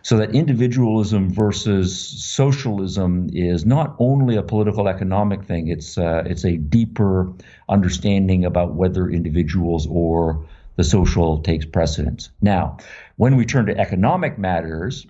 So 0.05 0.17
that 0.17 0.35
individualism 0.35 1.33
versus 1.33 1.99
socialism 2.23 3.27
is 3.33 3.65
not 3.65 3.95
only 3.97 4.35
a 4.35 4.43
political 4.43 4.87
economic 4.87 5.45
thing; 5.45 5.67
it's 5.67 5.97
uh, 5.97 6.21
it's 6.27 6.45
a 6.45 6.57
deeper 6.57 7.33
understanding 7.67 8.45
about 8.45 8.75
whether 8.75 9.09
individuals 9.09 9.87
or 9.89 10.45
the 10.75 10.83
social 10.83 11.39
takes 11.39 11.65
precedence. 11.65 12.29
Now, 12.39 12.77
when 13.15 13.35
we 13.35 13.47
turn 13.47 13.65
to 13.65 13.75
economic 13.75 14.37
matters, 14.37 15.07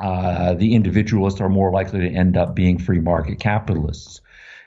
uh, 0.00 0.54
the 0.54 0.76
individualists 0.76 1.40
are 1.40 1.48
more 1.48 1.72
likely 1.72 2.08
to 2.08 2.14
end 2.14 2.36
up 2.36 2.54
being 2.54 2.78
free 2.78 3.00
market 3.00 3.40
capitalists. 3.40 4.20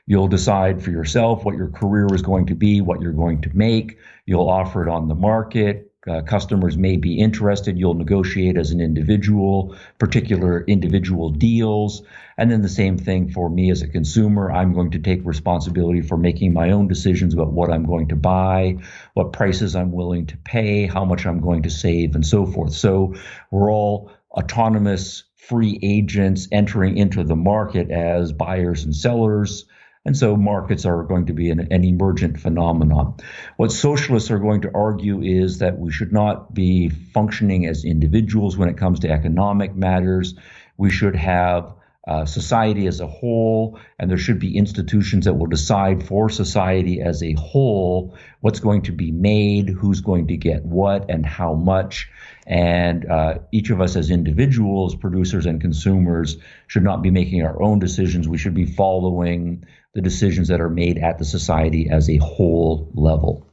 You'll 0.06 0.28
decide 0.28 0.84
for 0.84 0.92
yourself 0.92 1.46
what 1.46 1.56
your 1.56 1.70
career 1.70 2.08
is 2.14 2.24
going 2.24 2.48
to 2.48 2.56
be, 2.56 2.82
what 2.82 3.00
you're 3.00 3.14
going 3.14 3.40
to 3.44 3.56
make. 3.56 4.00
You'll 4.26 4.50
offer 4.50 4.86
it 4.86 4.90
on 4.90 5.08
the 5.08 5.16
market 5.16 5.95
uh, 6.08 6.22
customers 6.22 6.78
may 6.78 6.98
be 6.98 7.20
interested. 7.20 7.78
You'll 7.78 7.96
negotiate 7.96 8.58
as 8.58 8.72
an 8.72 8.82
individual, 8.82 9.76
particular 9.98 10.64
individual 10.66 11.30
deals. 11.30 12.04
And 12.38 12.52
then 12.52 12.62
the 12.62 12.70
same 12.70 12.98
thing 12.98 13.30
for 13.30 13.50
me 13.50 13.72
as 13.72 13.82
a 13.82 13.88
consumer. 13.88 14.52
I'm 14.52 14.74
going 14.74 14.92
to 14.92 15.00
take 15.00 15.26
responsibility 15.26 16.02
for 16.02 16.18
making 16.18 16.54
my 16.54 16.72
own 16.72 16.88
decisions 16.88 17.34
about 17.34 17.54
what 17.54 17.72
I'm 17.72 17.86
going 17.86 18.10
to 18.10 18.16
buy, 18.16 18.78
what 19.14 19.34
prices 19.34 19.76
I'm 19.76 19.92
willing 19.92 20.28
to 20.28 20.38
pay, 20.38 20.86
how 20.86 21.06
much 21.06 21.26
I'm 21.26 21.40
going 21.40 21.64
to 21.64 21.70
save, 21.70 22.16
and 22.16 22.26
so 22.26 22.46
forth. 22.46 22.74
So 22.74 23.16
we're 23.52 23.72
all 23.72 24.12
autonomous 24.32 25.24
free 25.48 25.80
agents 25.82 26.48
entering 26.52 26.98
into 26.98 27.24
the 27.24 27.36
market 27.36 27.92
as 27.92 28.32
buyers 28.32 28.84
and 28.84 28.96
sellers. 28.96 29.66
And 30.06 30.16
so 30.16 30.38
markets 30.38 30.86
are 30.86 31.04
going 31.04 31.26
to 31.26 31.34
be 31.34 31.50
an, 31.50 31.68
an, 31.72 31.84
emergent 31.84 32.40
phenomenon. 32.40 33.16
What 33.58 33.72
socialists 33.72 34.30
are 34.30 34.38
going 34.38 34.62
to 34.62 34.72
argue 34.74 35.22
is 35.24 35.60
that 35.60 35.80
we 35.80 35.92
should 35.92 36.14
not 36.14 36.54
be 36.54 36.90
functioning 36.90 37.66
as 37.66 37.84
individuals 37.84 38.56
when 38.56 38.70
it 38.70 38.78
comes 38.78 39.00
to 39.00 39.10
economic 39.10 39.76
matters. 39.76 40.36
We 40.78 40.92
should 40.92 41.16
have 41.16 41.74
uh, 42.08 42.26
society 42.26 42.86
as 42.86 43.00
a 43.00 43.08
whole, 43.08 43.80
and 43.98 44.12
there 44.12 44.18
should 44.20 44.38
be 44.38 44.56
institutions 44.56 45.26
that 45.26 45.34
will 45.34 45.48
decide 45.48 46.06
for 46.06 46.30
society 46.30 47.02
as 47.02 47.24
a 47.24 47.34
whole 47.34 48.16
what's 48.42 48.60
going 48.60 48.84
to 48.84 48.92
be 48.92 49.12
made, 49.12 49.70
who's 49.70 50.02
going 50.02 50.28
to 50.28 50.38
get 50.38 50.64
what, 50.64 51.10
and 51.10 51.26
how 51.26 51.56
much. 51.56 52.12
And 52.46 53.10
uh, 53.10 53.40
each 53.52 53.72
of 53.72 53.82
us 53.82 53.96
as 53.96 54.12
individuals, 54.12 54.96
producers 54.96 55.48
and 55.48 55.60
consumers, 55.60 56.38
should 56.68 56.84
not 56.84 57.02
be 57.02 57.10
making 57.10 57.42
our 57.42 57.60
own 57.60 57.80
decisions. 57.80 58.28
We 58.28 58.38
should 58.38 58.54
be 58.54 58.68
following 58.68 59.66
the 59.96 60.02
decisions 60.02 60.50
that 60.50 60.62
are 60.62 60.70
made 60.70 61.00
at 61.00 61.18
the 61.18 61.26
society 61.26 61.90
as 61.90 62.10
a 62.10 62.18
whole 62.18 62.92
level. 62.94 63.44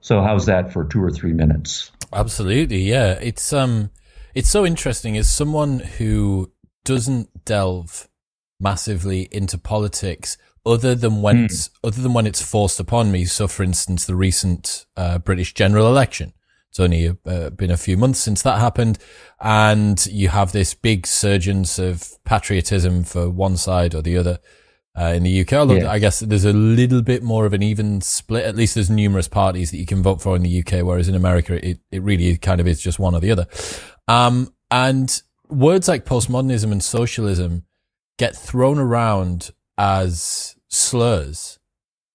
So 0.00 0.20
how's 0.20 0.46
that 0.46 0.72
for 0.72 0.84
two 0.84 1.02
or 1.02 1.10
three 1.10 1.32
minutes? 1.32 1.92
Absolutely, 2.12 2.82
yeah. 2.82 3.12
It's 3.12 3.52
um, 3.52 3.90
it's 4.34 4.50
so 4.50 4.66
interesting 4.66 5.16
as 5.16 5.30
someone 5.30 5.78
who 5.78 6.50
doesn't 6.84 7.44
delve 7.44 8.08
massively 8.60 9.28
into 9.30 9.56
politics 9.56 10.36
other 10.66 10.94
than 10.94 11.22
when 11.22 11.36
mm. 11.36 11.44
it's 11.44 11.70
other 11.84 12.02
than 12.02 12.12
when 12.12 12.26
it's 12.26 12.42
forced 12.42 12.80
upon 12.80 13.12
me. 13.12 13.24
So, 13.24 13.46
for 13.46 13.62
instance, 13.62 14.04
the 14.04 14.16
recent 14.16 14.86
uh, 14.96 15.18
British 15.18 15.54
general 15.54 15.86
election. 15.86 16.34
It's 16.70 16.80
only 16.80 17.14
uh, 17.26 17.50
been 17.50 17.70
a 17.70 17.76
few 17.76 17.98
months 17.98 18.18
since 18.18 18.40
that 18.42 18.58
happened, 18.58 18.98
and 19.38 20.04
you 20.06 20.30
have 20.30 20.52
this 20.52 20.72
big 20.72 21.06
surgence 21.06 21.78
of 21.78 22.14
patriotism 22.24 23.04
for 23.04 23.28
one 23.28 23.58
side 23.58 23.94
or 23.94 24.00
the 24.00 24.16
other 24.16 24.38
uh, 24.98 25.12
in 25.14 25.22
the 25.22 25.40
UK. 25.40 25.52
Although 25.54 25.74
yeah. 25.74 25.90
I 25.90 25.98
guess 25.98 26.20
there's 26.20 26.44
a 26.44 26.52
little 26.52 27.02
bit 27.02 27.22
more 27.22 27.46
of 27.46 27.52
an 27.52 27.62
even 27.62 28.00
split. 28.00 28.44
At 28.44 28.56
least 28.56 28.74
there's 28.74 28.90
numerous 28.90 29.28
parties 29.28 29.70
that 29.70 29.78
you 29.78 29.86
can 29.86 30.02
vote 30.02 30.20
for 30.20 30.36
in 30.36 30.42
the 30.42 30.60
UK, 30.60 30.84
whereas 30.84 31.08
in 31.08 31.14
America, 31.14 31.66
it, 31.66 31.80
it 31.90 32.02
really 32.02 32.36
kind 32.36 32.60
of 32.60 32.66
is 32.66 32.80
just 32.80 32.98
one 32.98 33.14
or 33.14 33.20
the 33.20 33.30
other. 33.30 33.46
Um, 34.08 34.52
and 34.70 35.22
words 35.48 35.88
like 35.88 36.04
postmodernism 36.04 36.72
and 36.72 36.82
socialism 36.82 37.64
get 38.18 38.36
thrown 38.36 38.78
around 38.78 39.50
as 39.78 40.56
slurs. 40.68 41.58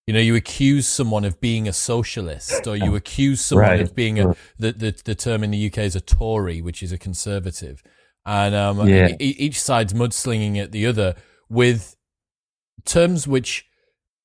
You 0.05 0.13
know, 0.13 0.21
you 0.21 0.35
accuse 0.35 0.87
someone 0.87 1.25
of 1.25 1.41
being 1.41 1.67
a 1.67 1.73
socialist, 1.73 2.65
or 2.65 2.77
you 2.77 2.95
accuse 3.01 3.41
someone 3.41 3.67
right. 3.67 3.81
of 3.81 3.93
being 3.93 4.19
a 4.19 4.35
the, 4.57 4.71
the 4.71 5.01
the 5.03 5.15
term 5.15 5.43
in 5.43 5.51
the 5.51 5.67
UK 5.67 5.79
is 5.79 5.97
a 5.97 6.01
Tory, 6.01 6.61
which 6.61 6.81
is 6.81 6.93
a 6.93 6.97
conservative, 6.97 7.83
and 8.25 8.55
um, 8.55 8.87
yeah. 8.87 9.09
e- 9.19 9.35
each 9.37 9.59
side's 9.59 9.91
mudslinging 9.91 10.57
at 10.57 10.71
the 10.71 10.85
other 10.85 11.15
with 11.49 11.96
terms 12.87 13.27
which 13.27 13.65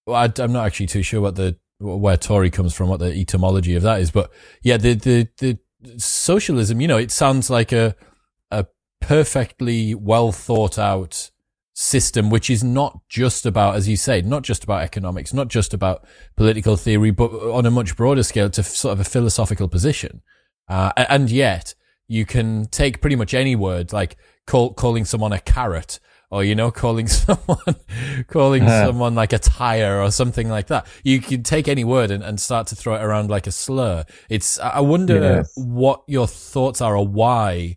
well, 0.07 0.17
I, 0.17 0.43
am 0.43 0.53
not 0.53 0.67
actually 0.67 0.87
too 0.87 1.03
sure 1.03 1.21
what 1.21 1.37
the 1.37 1.57
where 1.79 2.17
Tory 2.17 2.51
comes 2.51 2.75
from, 2.75 2.89
what 2.89 3.01
the 3.01 3.13
etymology 3.13 3.75
of 3.75 3.83
that 3.83 4.01
is, 4.01 4.11
but 4.11 4.31
yeah, 4.63 4.77
the 4.77 4.95
the 4.95 5.29
the 5.39 5.59
socialism, 5.99 6.81
you 6.81 6.89
know, 6.89 6.99
it 6.99 7.11
sounds 7.11 7.51
like 7.51 7.73
a 7.73 7.95
a 8.51 8.67
perfectly 9.01 9.95
well 9.95 10.33
thought 10.33 10.79
out 10.79 11.31
system, 11.75 12.31
which 12.31 12.51
is 12.51 12.63
not 12.63 13.01
just 13.09 13.47
about, 13.47 13.77
as 13.77 13.89
you 13.89 13.97
say, 13.97 14.21
not 14.23 14.43
just 14.43 14.63
about 14.63 14.83
economics, 14.83 15.33
not 15.33 15.49
just 15.49 15.73
about 15.73 16.07
political 16.37 16.77
theory, 16.77 17.11
but 17.11 17.31
on 17.31 17.67
a 17.67 17.71
much 17.71 17.97
broader 17.97 18.23
scale, 18.23 18.51
to 18.51 18.63
sort 18.63 18.93
of 18.93 19.01
a 19.01 19.05
philosophical 19.05 19.69
position. 19.69 20.23
Uh, 20.69 20.93
and 20.97 21.31
yet, 21.31 21.75
you 22.07 22.27
can 22.27 22.67
take 22.67 23.01
pretty 23.01 23.17
much 23.17 23.35
any 23.35 23.57
word, 23.57 23.93
like 23.93 24.17
call, 24.47 24.75
calling 24.75 25.05
someone 25.05 25.33
a 25.33 25.41
carrot 25.41 25.99
or 26.33 26.43
you 26.43 26.55
know 26.57 26.71
calling 26.73 27.07
someone 27.09 27.77
calling 28.27 28.65
uh, 28.65 28.87
someone 28.87 29.15
like 29.15 29.33
a 29.33 29.39
tire 29.39 30.01
or 30.01 30.11
something 30.11 30.49
like 30.49 30.67
that. 30.67 30.87
You 31.05 31.21
can 31.21 31.45
take 31.45 31.69
any 31.69 31.85
word 31.85 32.11
and, 32.11 32.25
and 32.25 32.41
start 32.41 32.67
to 32.69 32.75
throw 32.75 32.95
it 32.97 33.03
around 33.03 33.31
like 33.31 33.47
a 33.47 33.53
slur. 33.53 34.05
It's 34.29 34.59
i 34.59 34.81
wonder 34.81 35.21
yes. 35.21 35.53
what 35.57 36.03
your 36.09 36.27
thoughts 36.27 36.81
are 36.81 36.97
or 36.97 37.07
why 37.07 37.77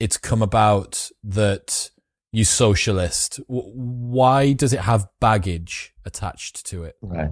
it's 0.00 0.18
come 0.18 0.42
about 0.42 1.08
that 1.22 1.88
you 2.32 2.44
socialist. 2.44 3.38
Why 3.46 4.52
does 4.52 4.72
it 4.72 4.80
have 4.80 5.06
baggage 5.20 5.94
attached 6.04 6.66
to 6.66 6.82
it? 6.82 6.96
Right. 7.00 7.30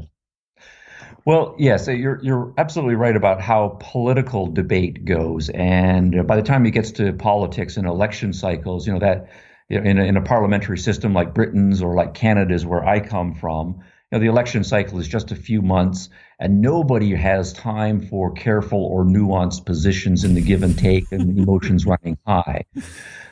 Well, 1.24 1.56
yes, 1.58 1.88
you're 1.88 2.20
you're 2.22 2.54
absolutely 2.56 2.94
right 2.94 3.16
about 3.16 3.40
how 3.40 3.76
political 3.80 4.46
debate 4.46 5.04
goes, 5.04 5.50
and 5.50 6.26
by 6.26 6.36
the 6.36 6.42
time 6.42 6.66
it 6.66 6.70
gets 6.70 6.92
to 6.92 7.12
politics 7.12 7.76
and 7.76 7.86
election 7.86 8.32
cycles, 8.32 8.86
you 8.86 8.92
know 8.92 9.00
that 9.00 9.28
in 9.72 9.98
a, 9.98 10.04
in 10.04 10.16
a 10.16 10.22
parliamentary 10.22 10.78
system 10.78 11.14
like 11.14 11.34
Britain's 11.34 11.82
or 11.82 11.94
like 11.94 12.14
Canada's, 12.14 12.66
where 12.66 12.84
I 12.84 13.00
come 13.00 13.34
from, 13.34 13.80
you 14.12 14.18
know, 14.18 14.20
the 14.20 14.26
election 14.26 14.62
cycle 14.62 14.98
is 14.98 15.08
just 15.08 15.32
a 15.32 15.36
few 15.36 15.62
months, 15.62 16.10
and 16.38 16.60
nobody 16.60 17.14
has 17.14 17.52
time 17.54 18.00
for 18.00 18.32
careful 18.32 18.84
or 18.84 19.04
nuanced 19.04 19.64
positions 19.64 20.24
in 20.24 20.34
the 20.34 20.42
give 20.42 20.62
and 20.62 20.78
take 20.78 21.10
and 21.10 21.38
emotions 21.38 21.86
running 21.86 22.18
high. 22.26 22.64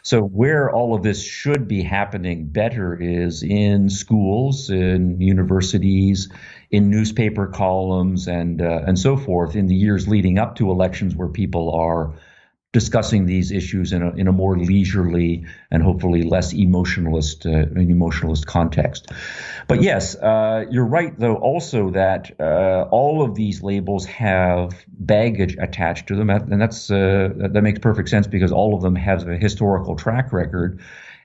So, 0.03 0.23
where 0.23 0.71
all 0.71 0.95
of 0.95 1.03
this 1.03 1.23
should 1.23 1.69
be 1.69 1.83
happening 1.83 2.47
better 2.47 2.97
is 2.99 3.43
in 3.43 3.91
schools, 3.91 4.71
in 4.71 5.21
universities, 5.21 6.31
in 6.71 6.89
newspaper 6.89 7.49
columns, 7.49 8.27
and 8.27 8.63
uh, 8.63 8.85
and 8.87 8.99
so 8.99 9.19
forth. 9.19 9.57
In 9.57 9.67
the 9.67 9.75
years 9.75 10.09
leading 10.09 10.39
up 10.39 10.57
to 10.57 10.71
elections, 10.71 11.15
where 11.15 11.29
people 11.29 11.75
are 11.75 12.15
discussing 12.73 13.27
these 13.27 13.51
issues 13.51 13.93
in 13.93 14.03
a, 14.03 14.11
in 14.15 14.29
a 14.29 14.33
more 14.33 14.57
leisurely 14.57 15.45
and 15.73 15.83
hopefully 15.83 16.23
less 16.23 16.53
emotionalist 16.53 17.45
uh, 17.45 17.67
emotionalist 17.75 18.47
context. 18.47 19.11
But 19.67 19.83
yes, 19.83 20.15
uh, 20.15 20.67
you're 20.71 20.87
right 20.87 21.19
though 21.19 21.37
also 21.37 21.91
that 21.91 22.31
uh, 22.39 22.87
all 22.91 23.23
of 23.23 23.35
these 23.35 23.63
labels 23.63 24.07
have 24.07 24.73
baggage 24.89 25.57
attached 25.61 26.07
to 26.09 26.17
them, 26.17 26.31
and 26.31 26.61
that's 26.61 26.91
uh, 26.91 27.31
that 27.37 27.63
makes 27.63 27.81
perfect 27.81 28.09
sense 28.09 28.29
because 28.29 28.53
all 28.53 28.75
of 28.75 28.83
them 28.83 28.95
have 28.95 29.27
a 29.27 29.37
historical 29.37 29.97
track 29.97 30.33
record. 30.33 30.81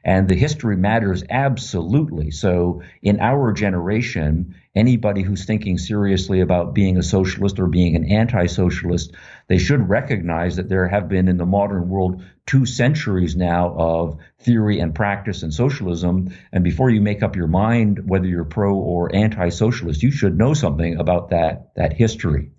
And 0.05 0.29
the 0.29 0.35
history 0.35 0.77
matters 0.77 1.23
absolutely. 1.29 2.29
So, 2.29 2.83
in 3.01 3.19
our 3.19 3.51
generation, 3.51 4.55
anybody 4.75 5.23
who's 5.23 5.45
thinking 5.45 5.79
seriously 5.79 6.41
about 6.41 6.75
being 6.75 6.97
a 6.97 7.03
socialist 7.03 7.59
or 7.59 7.65
being 7.65 7.95
an 7.95 8.05
anti 8.05 8.45
socialist 8.45 9.11
they 9.47 9.57
should 9.57 9.89
recognize 9.89 10.55
that 10.55 10.69
there 10.69 10.87
have 10.87 11.07
been 11.07 11.27
in 11.27 11.37
the 11.37 11.45
modern 11.45 11.89
world 11.89 12.23
two 12.45 12.65
centuries 12.65 13.35
now 13.35 13.75
of 13.77 14.17
theory 14.39 14.79
and 14.79 14.93
practice 14.93 15.43
and 15.43 15.53
socialism. 15.53 16.33
And 16.51 16.63
before 16.63 16.89
you 16.89 17.01
make 17.01 17.23
up 17.23 17.35
your 17.35 17.47
mind 17.47 18.07
whether 18.09 18.27
you're 18.27 18.45
pro 18.45 18.75
or 18.75 19.15
anti-socialist, 19.15 20.01
you 20.03 20.11
should 20.11 20.37
know 20.37 20.53
something 20.53 20.97
about 20.97 21.29
that 21.29 21.73
that 21.75 21.93
history. 21.93 22.51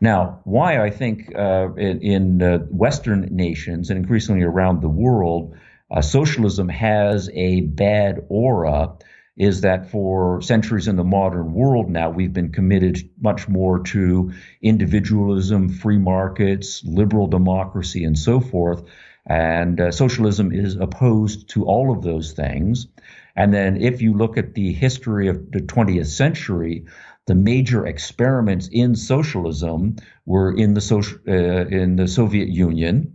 Now, 0.00 0.40
why 0.44 0.80
I 0.82 0.90
think 0.90 1.34
uh, 1.34 1.74
in, 1.74 2.00
in 2.02 2.42
uh, 2.42 2.58
Western 2.70 3.28
nations 3.34 3.90
and 3.90 3.98
increasingly 3.98 4.44
around 4.44 4.80
the 4.80 4.88
world, 4.88 5.56
uh, 5.90 6.02
socialism 6.02 6.68
has 6.68 7.30
a 7.32 7.60
bad 7.60 8.26
aura 8.28 8.94
is 9.36 9.60
that 9.60 9.90
for 9.90 10.42
centuries 10.42 10.88
in 10.88 10.96
the 10.96 11.04
modern 11.04 11.54
world 11.54 11.88
now, 11.88 12.10
we've 12.10 12.32
been 12.32 12.50
committed 12.50 13.08
much 13.20 13.48
more 13.48 13.78
to 13.78 14.32
individualism, 14.60 15.68
free 15.68 15.98
markets, 15.98 16.82
liberal 16.84 17.28
democracy, 17.28 18.02
and 18.02 18.18
so 18.18 18.40
forth. 18.40 18.82
And 19.24 19.80
uh, 19.80 19.92
socialism 19.92 20.52
is 20.52 20.74
opposed 20.74 21.50
to 21.50 21.64
all 21.66 21.92
of 21.92 22.02
those 22.02 22.32
things. 22.32 22.88
And 23.36 23.54
then 23.54 23.80
if 23.80 24.02
you 24.02 24.14
look 24.14 24.36
at 24.36 24.54
the 24.54 24.72
history 24.72 25.28
of 25.28 25.52
the 25.52 25.60
20th 25.60 26.06
century, 26.06 26.86
the 27.26 27.36
major 27.36 27.86
experiments 27.86 28.68
in 28.72 28.96
socialism 28.96 29.96
were 30.26 30.56
in 30.56 30.74
the 30.74 30.80
social, 30.80 31.18
uh, 31.28 31.66
in 31.66 31.94
the 31.94 32.08
Soviet 32.08 32.48
Union, 32.48 33.14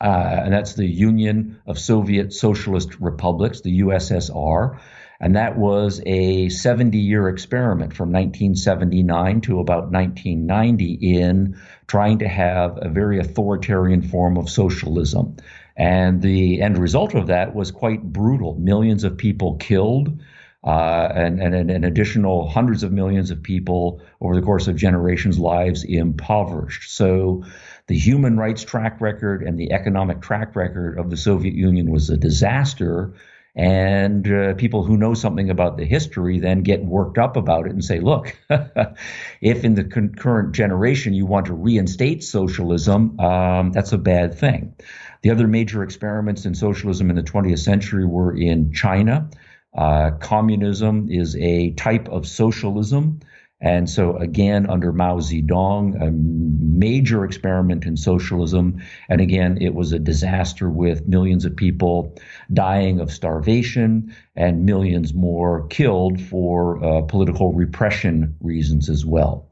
uh, 0.00 0.40
and 0.44 0.52
that's 0.52 0.74
the 0.74 0.86
Union 0.86 1.60
of 1.66 1.78
Soviet 1.78 2.32
Socialist 2.32 3.00
Republics, 3.00 3.62
the 3.62 3.80
USSR. 3.80 4.78
And 5.18 5.36
that 5.36 5.56
was 5.56 6.02
a 6.04 6.50
70 6.50 6.98
year 6.98 7.28
experiment 7.28 7.94
from 7.94 8.12
1979 8.12 9.40
to 9.42 9.60
about 9.60 9.90
1990 9.90 10.92
in 10.92 11.58
trying 11.86 12.18
to 12.18 12.28
have 12.28 12.78
a 12.80 12.90
very 12.90 13.18
authoritarian 13.18 14.02
form 14.02 14.36
of 14.36 14.50
socialism. 14.50 15.36
And 15.76 16.20
the 16.20 16.60
end 16.60 16.76
result 16.76 17.14
of 17.14 17.28
that 17.28 17.54
was 17.54 17.70
quite 17.70 18.02
brutal. 18.02 18.56
Millions 18.56 19.04
of 19.04 19.16
people 19.16 19.56
killed. 19.56 20.20
Uh, 20.64 21.12
and, 21.14 21.40
and 21.40 21.70
an 21.70 21.84
additional 21.84 22.48
hundreds 22.48 22.82
of 22.82 22.90
millions 22.90 23.30
of 23.30 23.40
people 23.40 24.02
over 24.20 24.34
the 24.34 24.42
course 24.42 24.66
of 24.66 24.74
generations' 24.74 25.38
lives 25.38 25.84
impoverished. 25.84 26.90
So 26.90 27.44
the 27.88 27.96
human 27.96 28.36
rights 28.36 28.64
track 28.64 29.00
record 29.00 29.42
and 29.42 29.58
the 29.58 29.72
economic 29.72 30.20
track 30.20 30.56
record 30.56 30.98
of 30.98 31.10
the 31.10 31.16
Soviet 31.16 31.54
Union 31.54 31.90
was 31.90 32.10
a 32.10 32.16
disaster. 32.16 33.14
And 33.54 34.30
uh, 34.30 34.54
people 34.54 34.84
who 34.84 34.98
know 34.98 35.14
something 35.14 35.48
about 35.48 35.78
the 35.78 35.86
history 35.86 36.40
then 36.40 36.62
get 36.62 36.84
worked 36.84 37.16
up 37.16 37.36
about 37.36 37.66
it 37.66 37.72
and 37.72 37.82
say, 37.82 38.00
look, 38.00 38.36
if 39.40 39.64
in 39.64 39.74
the 39.74 39.84
current 39.84 40.52
generation 40.52 41.14
you 41.14 41.24
want 41.24 41.46
to 41.46 41.54
reinstate 41.54 42.22
socialism, 42.22 43.18
um, 43.18 43.72
that's 43.72 43.92
a 43.92 43.98
bad 43.98 44.34
thing. 44.38 44.74
The 45.22 45.30
other 45.30 45.46
major 45.46 45.82
experiments 45.82 46.44
in 46.44 46.54
socialism 46.54 47.08
in 47.08 47.16
the 47.16 47.22
20th 47.22 47.60
century 47.60 48.04
were 48.04 48.36
in 48.36 48.72
China. 48.72 49.30
Uh, 49.74 50.10
communism 50.20 51.08
is 51.10 51.36
a 51.36 51.70
type 51.72 52.08
of 52.08 52.26
socialism 52.26 53.20
and 53.60 53.88
so, 53.88 54.16
again, 54.18 54.68
under 54.68 54.92
Mao 54.92 55.18
Zedong, 55.18 56.00
a 56.02 56.10
major 56.10 57.24
experiment 57.24 57.86
in 57.86 57.96
socialism. 57.96 58.82
And 59.08 59.20
again, 59.22 59.58
it 59.62 59.74
was 59.74 59.92
a 59.92 59.98
disaster 59.98 60.68
with 60.68 61.08
millions 61.08 61.46
of 61.46 61.56
people 61.56 62.14
dying 62.52 63.00
of 63.00 63.10
starvation 63.10 64.14
and 64.34 64.66
millions 64.66 65.14
more 65.14 65.66
killed 65.68 66.20
for 66.20 66.84
uh, 66.84 67.02
political 67.02 67.54
repression 67.54 68.36
reasons 68.42 68.90
as 68.90 69.06
well. 69.06 69.48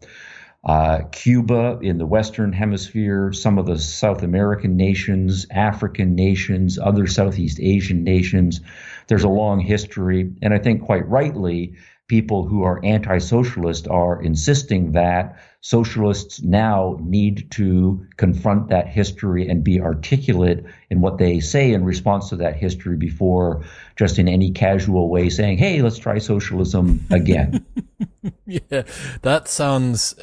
Uh, 0.65 1.01
Cuba 1.13 1.79
in 1.83 1.97
the 1.99 2.07
Western 2.07 2.53
Hemisphere, 2.53 3.33
some 3.33 3.59
of 3.59 3.67
the 3.67 3.79
South 3.79 4.23
American 4.23 4.77
nations, 4.77 5.47
African 5.51 6.15
nations, 6.15 6.79
other 6.79 7.07
Southeast 7.07 7.59
Asian 7.61 8.03
nations. 8.05 8.61
There's 9.07 9.25
a 9.25 9.29
long 9.29 9.61
history, 9.61 10.33
and 10.41 10.55
I 10.55 10.59
think 10.59 10.83
quite 10.83 11.07
rightly, 11.07 11.75
people 12.07 12.47
who 12.47 12.63
are 12.63 12.85
anti 12.85 13.19
socialist 13.19 13.89
are 13.89 14.23
insisting 14.23 14.93
that 14.93 15.39
socialists 15.61 16.43
now 16.43 16.99
need 17.01 17.51
to 17.51 18.07
confront 18.19 18.69
that 18.69 18.87
history 18.87 19.49
and 19.49 19.65
be 19.65 19.81
articulate 19.81 20.63
in 20.91 21.01
what 21.01 21.17
they 21.17 21.41
say 21.41 21.73
in 21.73 21.83
response 21.85 22.29
to 22.29 22.37
that 22.37 22.55
history 22.55 22.99
before 22.99 23.65
just 23.97 24.19
in 24.19 24.29
any 24.29 24.51
casual 24.51 25.09
way 25.09 25.31
saying, 25.31 25.57
hey, 25.57 25.81
let's 25.81 25.97
try 25.97 26.19
socialism 26.19 27.03
again. 27.11 27.65
yeah, 28.47 28.83
that 29.23 29.49
sounds, 29.49 30.15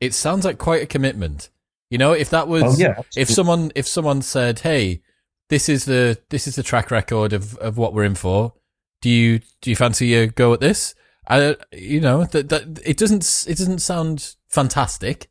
it 0.00 0.12
sounds 0.12 0.44
like 0.44 0.58
quite 0.58 0.82
a 0.82 0.86
commitment. 0.86 1.48
You 1.88 1.96
know, 1.96 2.12
if 2.12 2.28
that 2.30 2.46
was, 2.46 2.62
oh, 2.62 2.76
yeah, 2.76 3.00
if 3.16 3.30
someone, 3.30 3.72
if 3.74 3.86
someone 3.88 4.20
said, 4.20 4.60
hey, 4.60 5.00
this 5.48 5.70
is 5.70 5.86
the, 5.86 6.18
this 6.28 6.46
is 6.46 6.56
the 6.56 6.62
track 6.62 6.90
record 6.90 7.32
of, 7.32 7.56
of 7.56 7.78
what 7.78 7.94
we're 7.94 8.04
in 8.04 8.14
for. 8.14 8.52
Do 9.00 9.08
you, 9.08 9.40
do 9.62 9.70
you 9.70 9.76
fancy 9.76 10.14
a 10.14 10.26
go 10.26 10.52
at 10.52 10.60
this? 10.60 10.94
I, 11.28 11.56
you 11.72 12.00
know, 12.00 12.24
that 12.24 12.48
that 12.48 12.80
it 12.84 12.96
doesn't 12.96 13.44
it 13.48 13.58
doesn't 13.58 13.80
sound 13.80 14.36
fantastic. 14.48 15.30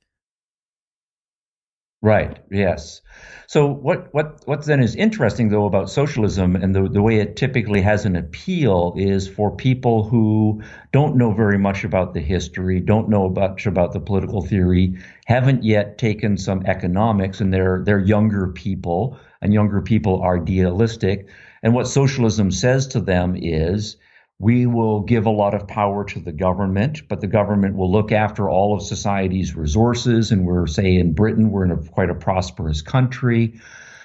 Right. 2.02 2.39
Yes. 2.49 3.02
So 3.47 3.67
what 3.67 4.13
what 4.13 4.41
what 4.45 4.65
then 4.65 4.80
is 4.80 4.95
interesting 4.95 5.49
though 5.49 5.65
about 5.65 5.89
socialism 5.89 6.56
and 6.56 6.73
the 6.73 6.88
the 6.88 7.02
way 7.02 7.19
it 7.19 7.36
typically 7.36 7.82
has 7.82 8.06
an 8.06 8.15
appeal 8.15 8.93
is 8.95 9.28
for 9.28 9.54
people 9.54 10.04
who 10.08 10.62
don't 10.93 11.17
know 11.17 11.34
very 11.34 11.58
much 11.58 11.84
about 11.84 12.13
the 12.13 12.21
history, 12.21 12.80
don't 12.80 13.10
know 13.10 13.28
much 13.28 13.65
about 13.65 13.91
the 13.91 13.99
political 13.99 14.41
theory, 14.41 14.97
haven't 15.25 15.63
yet 15.63 15.97
taken 15.97 16.38
some 16.38 16.65
economics, 16.65 17.41
and 17.41 17.52
they're 17.54 17.82
they're 17.86 17.99
younger 17.99 18.47
people, 18.47 19.17
and 19.41 19.54
younger 19.54 19.82
people 19.82 20.21
are 20.21 20.39
idealistic. 20.39 21.28
And 21.63 21.73
what 21.73 21.88
socialism 21.88 22.52
says 22.52 22.88
to 22.89 23.02
them 23.02 23.36
is 23.36 23.97
we 24.39 24.65
will 24.65 25.02
give 25.02 25.25
a 25.25 25.30
lot 25.32 25.54
of 25.54 25.67
power 25.67 26.06
to 26.06 26.19
the 26.19 26.32
government, 26.32 27.08
but 27.10 27.19
the 27.19 27.28
government 27.28 27.75
will 27.75 27.91
look 27.91 28.13
after 28.13 28.49
all 28.49 28.73
of 28.73 28.82
society's 28.82 29.54
resources. 29.54 30.32
And 30.32 30.45
we're, 30.45 30.65
say, 30.65 30.95
in 30.95 31.13
Britain, 31.13 31.52
we're 31.52 31.65
in 31.65 31.71
a, 31.71 31.78
quite 31.78 32.10
a 32.10 32.15
prosperous 32.15 32.82
country. 32.82 33.60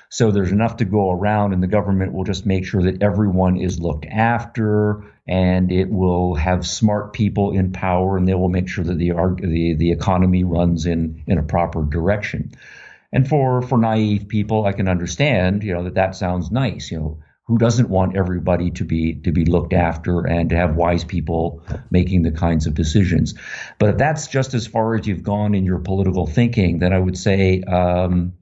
So 0.08 0.32
there's 0.32 0.50
enough 0.50 0.76
to 0.78 0.84
go 0.84 1.12
around, 1.12 1.52
and 1.52 1.62
the 1.62 1.68
government 1.68 2.12
will 2.12 2.24
just 2.24 2.46
make 2.46 2.64
sure 2.64 2.82
that 2.82 3.02
everyone 3.02 3.56
is 3.56 3.80
looked 3.80 4.06
after, 4.06 5.04
and 5.26 5.72
it 5.72 5.88
will 5.88 6.34
have 6.34 6.66
smart 6.66 7.12
people 7.12 7.52
in 7.52 7.72
power, 7.72 8.16
and 8.16 8.26
they 8.28 8.34
will 8.34 8.48
make 8.48 8.68
sure 8.68 8.84
that 8.84 8.98
the 8.98 9.12
the, 9.40 9.74
the 9.74 9.92
economy 9.92 10.44
runs 10.44 10.86
in 10.86 11.22
in 11.26 11.38
a 11.38 11.42
proper 11.42 11.82
direction. 11.82 12.52
And 13.12 13.28
for 13.28 13.62
for 13.62 13.78
naive 13.78 14.28
people, 14.28 14.66
I 14.66 14.72
can 14.72 14.88
understand, 14.88 15.62
you 15.64 15.74
know, 15.74 15.84
that 15.84 15.94
that 15.94 16.14
sounds 16.14 16.50
nice. 16.50 16.92
You 16.92 16.98
know, 16.98 17.18
who 17.46 17.58
doesn't 17.58 17.90
want 17.90 18.16
everybody 18.16 18.70
to 18.70 18.84
be 18.84 19.14
to 19.14 19.32
be 19.32 19.44
looked 19.44 19.72
after 19.72 20.26
and 20.26 20.50
to 20.50 20.56
have 20.56 20.76
wise 20.76 21.04
people 21.04 21.62
making 21.90 22.22
the 22.22 22.30
kinds 22.30 22.66
of 22.66 22.74
decisions. 22.74 23.34
But 23.78 23.90
if 23.90 23.96
that's 23.98 24.26
just 24.28 24.54
as 24.54 24.66
far 24.66 24.94
as 24.94 25.06
you've 25.06 25.22
gone 25.22 25.54
in 25.54 25.64
your 25.64 25.78
political 25.78 26.26
thinking 26.26 26.78
then 26.78 26.92
i 26.92 26.98
would 26.98 27.18
say 27.18 27.62
um, 27.62 28.34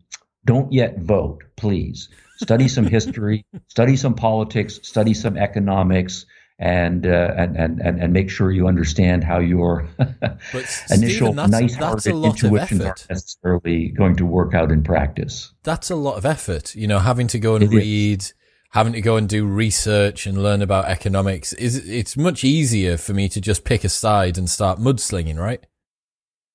don't 0.45 0.73
yet 0.73 0.99
vote 0.99 1.43
please. 1.57 2.09
Study 2.37 2.69
some 2.69 2.87
history 2.99 3.45
study 3.69 3.97
some 3.97 4.15
politics 4.15 4.81
study 4.83 5.15
some 5.15 5.37
economics 5.37 6.27
and, 6.59 7.07
uh, 7.07 7.35
and 7.37 7.57
and 7.57 7.81
and 7.81 8.13
make 8.13 8.31
sure 8.31 8.53
you 8.53 8.69
understand 8.69 9.25
how 9.25 9.41
your 9.41 9.89
initial 10.91 11.33
nice-hearted 11.33 12.15
intuitions 12.15 12.85
aren't 12.85 13.07
necessarily 13.11 13.89
going 13.89 14.15
to 14.17 14.25
work 14.25 14.55
out 14.55 14.71
in 14.71 14.85
practice. 14.85 15.53
That's 15.65 15.91
a 15.91 15.97
lot 15.97 16.19
of 16.19 16.25
effort, 16.25 16.77
you 16.77 16.87
know, 16.87 17.01
having 17.01 17.27
to 17.29 17.41
go 17.41 17.57
and 17.57 17.65
it 17.65 17.71
read, 17.71 18.23
is 18.23 18.35
having 18.73 18.95
to 18.95 19.01
go 19.01 19.17
and 19.17 19.29
do 19.29 19.47
research 19.47 20.27
and 20.27 20.43
learn 20.43 20.63
about 20.63 20.87
economics 20.87 21.53
is 21.55 21.89
it's 21.89 22.17
much 22.17 22.43
easier 22.43 22.97
for 22.97 23.13
me 23.13 23.29
to 23.29 23.41
just 23.41 23.65
pick 23.65 23.85
a 23.85 23.89
side 23.89 24.39
and 24.39 24.49
start 24.49 24.79
mudslinging, 24.79 25.39
right? 25.39 25.65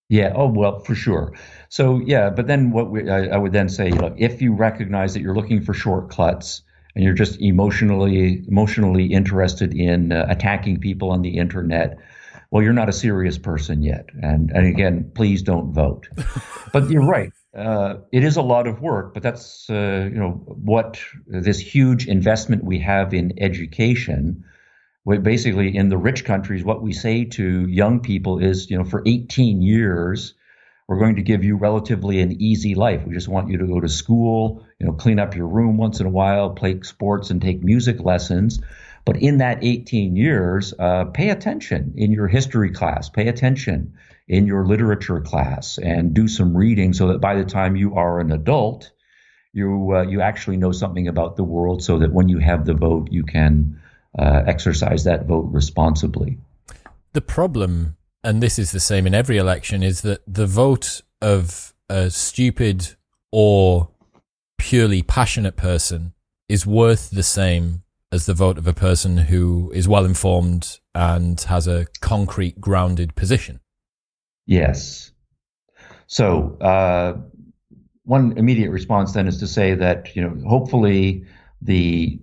Yeah. 0.09 0.33
Oh 0.35 0.47
well, 0.47 0.79
for 0.79 0.95
sure. 0.95 1.33
So 1.69 1.99
yeah, 1.99 2.29
but 2.29 2.47
then 2.47 2.71
what 2.71 2.89
we, 2.89 3.09
I, 3.09 3.27
I, 3.27 3.37
would 3.37 3.51
then 3.51 3.69
say, 3.69 3.91
look, 3.91 4.15
if 4.17 4.41
you 4.41 4.53
recognize 4.53 5.13
that 5.13 5.21
you're 5.21 5.35
looking 5.35 5.61
for 5.61 5.73
shortcuts 5.73 6.63
and 6.95 7.03
you're 7.03 7.13
just 7.13 7.39
emotionally 7.41 8.43
emotionally 8.47 9.05
interested 9.05 9.73
in 9.73 10.11
uh, 10.11 10.25
attacking 10.29 10.79
people 10.79 11.11
on 11.11 11.21
the 11.21 11.37
internet, 11.37 11.97
well, 12.49 12.63
you're 12.63 12.73
not 12.73 12.89
a 12.89 12.93
serious 12.93 13.37
person 13.37 13.83
yet. 13.83 14.05
And 14.23 14.49
and 14.51 14.65
again, 14.65 15.11
please 15.13 15.43
don't 15.43 15.73
vote. 15.73 16.07
but 16.73 16.89
you're 16.89 17.05
right 17.05 17.31
uh, 17.57 17.97
it 18.11 18.23
is 18.23 18.37
a 18.37 18.41
lot 18.41 18.67
of 18.67 18.81
work, 18.81 19.13
but 19.13 19.23
that's 19.23 19.69
uh, 19.69 20.07
you 20.11 20.19
know 20.19 20.31
what 20.45 20.99
this 21.25 21.59
huge 21.59 22.07
investment 22.07 22.63
we 22.63 22.79
have 22.79 23.13
in 23.13 23.33
education. 23.39 24.43
basically, 25.05 25.75
in 25.75 25.89
the 25.89 25.97
rich 25.97 26.23
countries, 26.23 26.63
what 26.63 26.81
we 26.81 26.93
say 26.93 27.25
to 27.25 27.67
young 27.67 27.99
people 28.01 28.37
is, 28.39 28.69
you 28.69 28.77
know, 28.77 28.83
for 28.83 29.01
18 29.05 29.61
years, 29.61 30.35
we're 30.87 30.99
going 30.99 31.15
to 31.15 31.23
give 31.23 31.43
you 31.43 31.57
relatively 31.57 32.21
an 32.21 32.41
easy 32.41 32.75
life. 32.75 33.01
We 33.07 33.13
just 33.13 33.27
want 33.27 33.49
you 33.49 33.57
to 33.57 33.65
go 33.65 33.79
to 33.79 33.89
school, 33.89 34.63
you 34.79 34.85
know, 34.85 34.93
clean 34.93 35.17
up 35.17 35.35
your 35.35 35.47
room 35.47 35.77
once 35.77 35.99
in 35.99 36.05
a 36.05 36.11
while, 36.11 36.51
play 36.51 36.79
sports, 36.81 37.31
and 37.31 37.41
take 37.41 37.63
music 37.63 37.99
lessons. 37.99 38.59
But 39.03 39.17
in 39.17 39.39
that 39.39 39.63
18 39.63 40.15
years, 40.15 40.73
uh, 40.77 41.05
pay 41.05 41.29
attention 41.29 41.93
in 41.97 42.11
your 42.11 42.27
history 42.27 42.71
class. 42.71 43.09
Pay 43.09 43.29
attention 43.29 43.93
in 44.27 44.45
your 44.45 44.65
literature 44.65 45.21
class 45.21 45.77
and 45.77 46.13
do 46.13 46.27
some 46.27 46.55
reading 46.55 46.93
so 46.93 47.07
that 47.07 47.19
by 47.19 47.35
the 47.35 47.45
time 47.45 47.75
you 47.75 47.95
are 47.95 48.19
an 48.19 48.31
adult, 48.31 48.91
you 49.53 49.95
uh, 49.95 50.01
you 50.01 50.21
actually 50.21 50.57
know 50.57 50.71
something 50.71 51.07
about 51.07 51.35
the 51.35 51.43
world 51.43 51.83
so 51.83 51.99
that 51.99 52.11
when 52.11 52.29
you 52.29 52.37
have 52.39 52.65
the 52.65 52.73
vote, 52.73 53.07
you 53.11 53.23
can 53.23 53.79
uh, 54.19 54.43
exercise 54.45 55.03
that 55.05 55.25
vote 55.25 55.47
responsibly. 55.51 56.37
The 57.13 57.21
problem, 57.21 57.95
and 58.23 58.43
this 58.43 58.59
is 58.59 58.71
the 58.71 58.79
same 58.79 59.07
in 59.07 59.15
every 59.15 59.37
election, 59.37 59.81
is 59.81 60.01
that 60.01 60.21
the 60.27 60.45
vote 60.45 61.01
of 61.21 61.73
a 61.89 62.11
stupid 62.11 62.95
or 63.31 63.89
purely 64.57 65.01
passionate 65.01 65.55
person 65.55 66.13
is 66.49 66.65
worth 66.65 67.09
the 67.11 67.23
same 67.23 67.83
as 68.11 68.25
the 68.25 68.33
vote 68.33 68.57
of 68.57 68.67
a 68.67 68.73
person 68.73 69.17
who 69.17 69.71
is 69.73 69.87
well 69.87 70.05
informed 70.05 70.79
and 70.95 71.41
has 71.41 71.67
a 71.67 71.87
concrete 72.01 72.59
grounded 72.61 73.15
position. 73.15 73.59
Yes. 74.47 75.11
So, 76.07 76.57
uh, 76.61 77.17
one 78.03 78.37
immediate 78.37 78.71
response 78.71 79.11
then 79.11 79.27
is 79.27 79.37
to 79.39 79.47
say 79.47 79.75
that, 79.75 80.15
you 80.15 80.21
know, 80.21 80.35
hopefully 80.47 81.25
the 81.61 82.19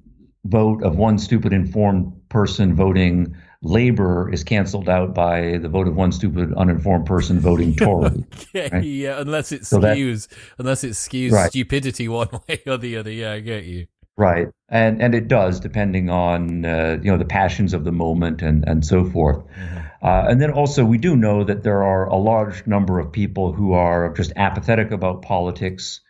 vote 0.46 0.82
of 0.82 0.96
one 0.96 1.18
stupid 1.18 1.52
informed 1.52 2.12
person 2.28 2.74
voting 2.74 3.36
Labour 3.64 4.30
is 4.30 4.44
canceled 4.44 4.90
out 4.90 5.14
by 5.14 5.56
the 5.56 5.68
vote 5.68 5.88
of 5.88 5.96
one 5.96 6.12
stupid 6.12 6.52
uninformed 6.54 7.06
person 7.06 7.40
voting 7.40 7.74
Tory. 7.76 8.24
okay, 8.54 8.68
right? 8.70 8.84
Yeah, 8.84 9.20
unless 9.20 9.52
it 9.52 9.66
so 9.66 9.80
skews, 9.80 10.28
that, 10.28 10.38
unless 10.58 10.84
it 10.84 10.90
skews 10.90 11.32
right. 11.32 11.50
stupidity 11.50 12.06
one 12.08 12.28
way 12.46 12.60
or 12.66 12.76
the 12.76 12.98
other. 12.98 13.10
Yeah, 13.10 13.32
I 13.32 13.40
get 13.40 13.64
you. 13.64 13.86
Right, 14.16 14.48
and 14.68 15.02
and 15.02 15.14
it 15.14 15.28
does 15.28 15.58
depending 15.58 16.08
on 16.08 16.64
uh, 16.64 16.98
you 17.02 17.10
know 17.10 17.18
the 17.18 17.24
passions 17.24 17.72
of 17.72 17.84
the 17.84 17.90
moment 17.90 18.42
and 18.42 18.68
and 18.68 18.84
so 18.84 19.04
forth. 19.04 19.38
Mm-hmm. 19.38 19.78
Uh, 20.04 20.26
and 20.28 20.40
then 20.40 20.50
also 20.50 20.84
we 20.84 20.98
do 20.98 21.16
know 21.16 21.44
that 21.44 21.62
there 21.62 21.82
are 21.82 22.06
a 22.06 22.16
large 22.16 22.66
number 22.66 23.00
of 23.00 23.10
people 23.10 23.52
who 23.52 23.72
are 23.72 24.12
just 24.12 24.32
apathetic 24.36 24.90
about 24.90 25.22
politics. 25.22 26.00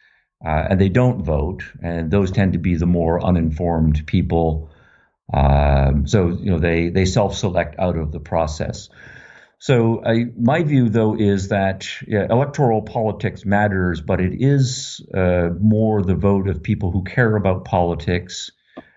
Uh, 0.44 0.66
and 0.68 0.80
they 0.80 0.90
don't 0.90 1.22
vote, 1.22 1.62
and 1.83 2.11
those 2.11 2.30
tend 2.30 2.52
to 2.52 2.59
be 2.59 2.74
the 2.74 2.85
more 2.85 3.24
uninformed 3.24 4.07
people 4.07 4.68
um, 5.33 6.07
so 6.07 6.28
you 6.28 6.50
know 6.50 6.59
they 6.59 6.90
they 6.90 7.04
self-select 7.07 7.76
out 7.78 7.96
of 7.96 8.12
the 8.12 8.20
process. 8.20 8.88
So 9.59 10.04
I, 10.04 10.26
my 10.37 10.62
view, 10.62 10.90
though, 10.90 11.16
is 11.16 11.48
that 11.48 11.88
yeah, 12.07 12.26
electoral 12.28 12.83
politics 12.83 13.46
matters, 13.46 14.02
but 14.02 14.20
it 14.20 14.35
is 14.35 15.00
uh, 15.14 15.50
more 15.59 16.02
the 16.02 16.14
vote 16.14 16.48
of 16.48 16.62
people 16.62 16.90
who 16.90 17.04
care 17.04 17.35
about 17.35 17.64
politics 17.64 18.50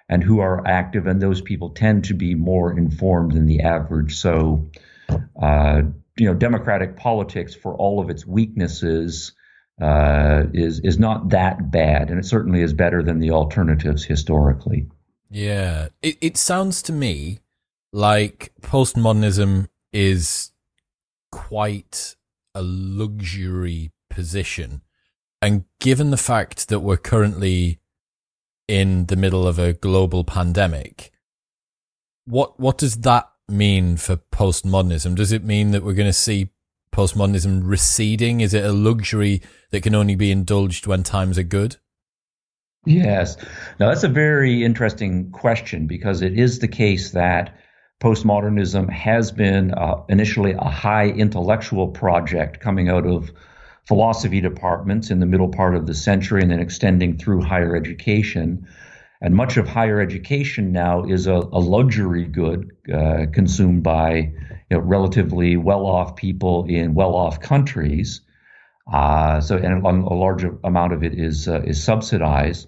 and 0.10 0.22
who 0.22 0.40
are 0.40 0.68
active, 0.68 1.08
and 1.08 1.22
those 1.22 1.42
people 1.42 1.70
tend 1.70 2.06
to 2.06 2.14
be 2.14 2.36
more 2.36 2.78
informed 2.78 3.32
than 3.32 3.46
the 3.46 3.62
average. 3.62 4.18
So, 4.18 4.70
uh, 5.42 5.82
you 6.18 6.26
know, 6.26 6.34
democratic 6.34 6.98
politics, 6.98 7.54
for 7.54 7.76
all 7.76 8.00
of 8.00 8.10
its 8.10 8.26
weaknesses, 8.26 9.34
uh, 9.82 10.44
is 10.54 10.80
is 10.80 10.98
not 10.98 11.30
that 11.30 11.72
bad, 11.72 12.10
and 12.10 12.20
it 12.20 12.26
certainly 12.26 12.62
is 12.62 12.74
better 12.74 13.04
than 13.04 13.20
the 13.20 13.32
alternatives 13.32 14.04
historically. 14.04 14.88
Yeah. 15.30 15.90
It 16.02 16.18
it 16.22 16.38
sounds 16.38 16.82
to 16.84 16.94
me 16.94 17.40
like 17.94 18.52
postmodernism 18.62 19.68
is 19.92 20.52
quite 21.32 22.16
a 22.56 22.62
luxury 22.62 23.92
position. 24.10 24.82
And 25.42 25.66
given 25.80 26.10
the 26.10 26.18
fact 26.18 26.70
that 26.70 26.80
we're 26.80 26.98
currently 26.98 27.80
in 28.68 29.06
the 29.06 29.16
middle 29.16 29.48
of 29.48 29.60
a 29.60 29.74
global 29.74 30.24
pandemic, 30.24 31.12
what 32.26 32.60
what 32.60 32.78
does 32.78 32.98
that 32.98 33.30
mean 33.50 33.98
for 33.98 34.18
postmodernism? 34.18 35.16
Does 35.16 35.32
it 35.32 35.44
mean 35.44 35.72
that 35.72 35.84
we're 35.84 35.94
going 35.94 36.08
to 36.08 36.14
see 36.14 36.50
postmodernism 36.92 37.62
receding? 37.64 38.42
Is 38.42 38.54
it 38.54 38.66
a 38.66 38.72
luxury 38.72 39.42
that 39.72 39.84
can 39.84 39.96
only 39.96 40.16
be 40.16 40.32
indulged 40.32 40.88
when 40.88 41.04
times 41.04 41.38
are 41.38 41.44
good? 41.44 41.78
Yes. 42.86 43.38
Now, 43.80 43.90
that's 43.90 44.04
a 44.04 44.10
very 44.10 44.64
interesting 44.64 45.32
question 45.32 45.88
because 45.88 46.22
it 46.22 46.40
is 46.40 46.60
the 46.60 46.68
case 46.68 47.12
that 47.12 47.58
postmodernism 48.02 48.90
has 48.90 49.32
been 49.32 49.74
uh, 49.74 50.04
initially 50.08 50.54
a 50.54 50.70
high 50.70 51.08
intellectual 51.10 51.88
project 51.90 52.60
coming 52.60 52.90
out 52.90 53.06
of 53.06 53.32
philosophy 53.88 54.42
departments 54.42 55.10
in 55.10 55.20
the 55.20 55.26
middle 55.26 55.50
part 55.50 55.76
of 55.76 55.88
the 55.88 55.96
century 55.96 56.42
and 56.42 56.52
then 56.52 56.60
extending 56.60 57.18
through 57.18 57.42
higher 57.42 57.76
education. 57.76 58.68
And 59.22 59.34
much 59.34 59.58
of 59.58 59.68
higher 59.68 60.00
education 60.00 60.72
now 60.72 61.04
is 61.06 61.28
a, 61.28 61.34
a 61.34 61.60
luxury 61.60 62.26
good 62.26 62.72
uh, 62.94 63.26
consumed 63.34 63.84
by 63.84 64.32
you 64.70 64.78
know, 64.78 64.80
relatively 64.80 65.58
well 65.58 65.86
off 65.86 66.16
people 66.16 66.66
in 66.66 66.94
well 66.94 67.16
off 67.16 67.40
countries. 67.42 68.22
Uh, 68.92 69.42
so, 69.42 69.58
and 69.58 69.86
a, 69.86 69.90
a 69.90 70.16
large 70.16 70.46
amount 70.64 70.94
of 70.94 71.04
it 71.04 71.14
is 71.14 71.48
uh, 71.48 71.62
is 71.66 71.84
subsidized. 71.84 72.68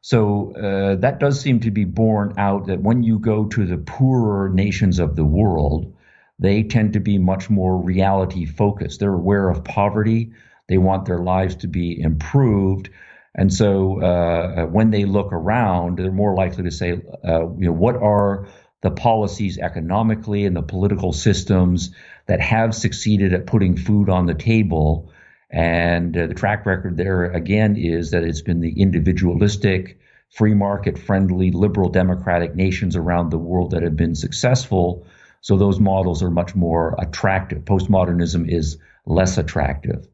So 0.00 0.54
uh, 0.56 0.96
that 0.96 1.18
does 1.18 1.40
seem 1.40 1.60
to 1.60 1.70
be 1.70 1.84
borne 1.84 2.34
out 2.36 2.66
that 2.66 2.82
when 2.82 3.02
you 3.02 3.18
go 3.18 3.46
to 3.46 3.64
the 3.64 3.78
poorer 3.78 4.50
nations 4.50 4.98
of 4.98 5.16
the 5.16 5.24
world, 5.24 5.94
they 6.38 6.62
tend 6.62 6.92
to 6.92 7.00
be 7.00 7.16
much 7.16 7.48
more 7.48 7.78
reality 7.78 8.44
focused. 8.44 9.00
They're 9.00 9.14
aware 9.14 9.48
of 9.48 9.64
poverty. 9.64 10.32
They 10.68 10.76
want 10.76 11.06
their 11.06 11.20
lives 11.20 11.56
to 11.56 11.68
be 11.68 11.98
improved. 11.98 12.90
And 13.34 13.52
so 13.52 14.00
uh, 14.00 14.66
when 14.66 14.90
they 14.90 15.04
look 15.04 15.32
around, 15.32 15.98
they're 15.98 16.12
more 16.12 16.34
likely 16.34 16.64
to 16.64 16.70
say, 16.70 17.00
uh, 17.26 17.48
you 17.56 17.66
know, 17.66 17.72
what 17.72 17.96
are 17.96 18.46
the 18.82 18.90
policies 18.90 19.58
economically 19.58 20.44
and 20.44 20.54
the 20.54 20.62
political 20.62 21.12
systems 21.12 21.90
that 22.26 22.40
have 22.40 22.74
succeeded 22.74 23.32
at 23.32 23.46
putting 23.46 23.76
food 23.76 24.08
on 24.08 24.26
the 24.26 24.34
table 24.34 25.10
and 25.50 26.16
uh, 26.16 26.26
the 26.26 26.34
track 26.34 26.66
record 26.66 26.96
there, 26.96 27.24
again, 27.24 27.76
is 27.76 28.10
that 28.10 28.24
it's 28.24 28.42
been 28.42 28.60
the 28.60 28.80
individualistic, 28.80 29.98
free 30.30 30.54
market 30.54 30.98
friendly, 30.98 31.50
liberal 31.52 31.88
democratic 31.88 32.56
nations 32.56 32.96
around 32.96 33.30
the 33.30 33.38
world 33.38 33.70
that 33.70 33.82
have 33.82 33.96
been 33.96 34.16
successful. 34.16 35.06
So 35.42 35.56
those 35.56 35.78
models 35.78 36.22
are 36.22 36.30
much 36.30 36.56
more 36.56 36.96
attractive. 36.98 37.64
Postmodernism 37.64 38.50
is 38.50 38.78
less 39.06 39.38
attractive. 39.38 40.08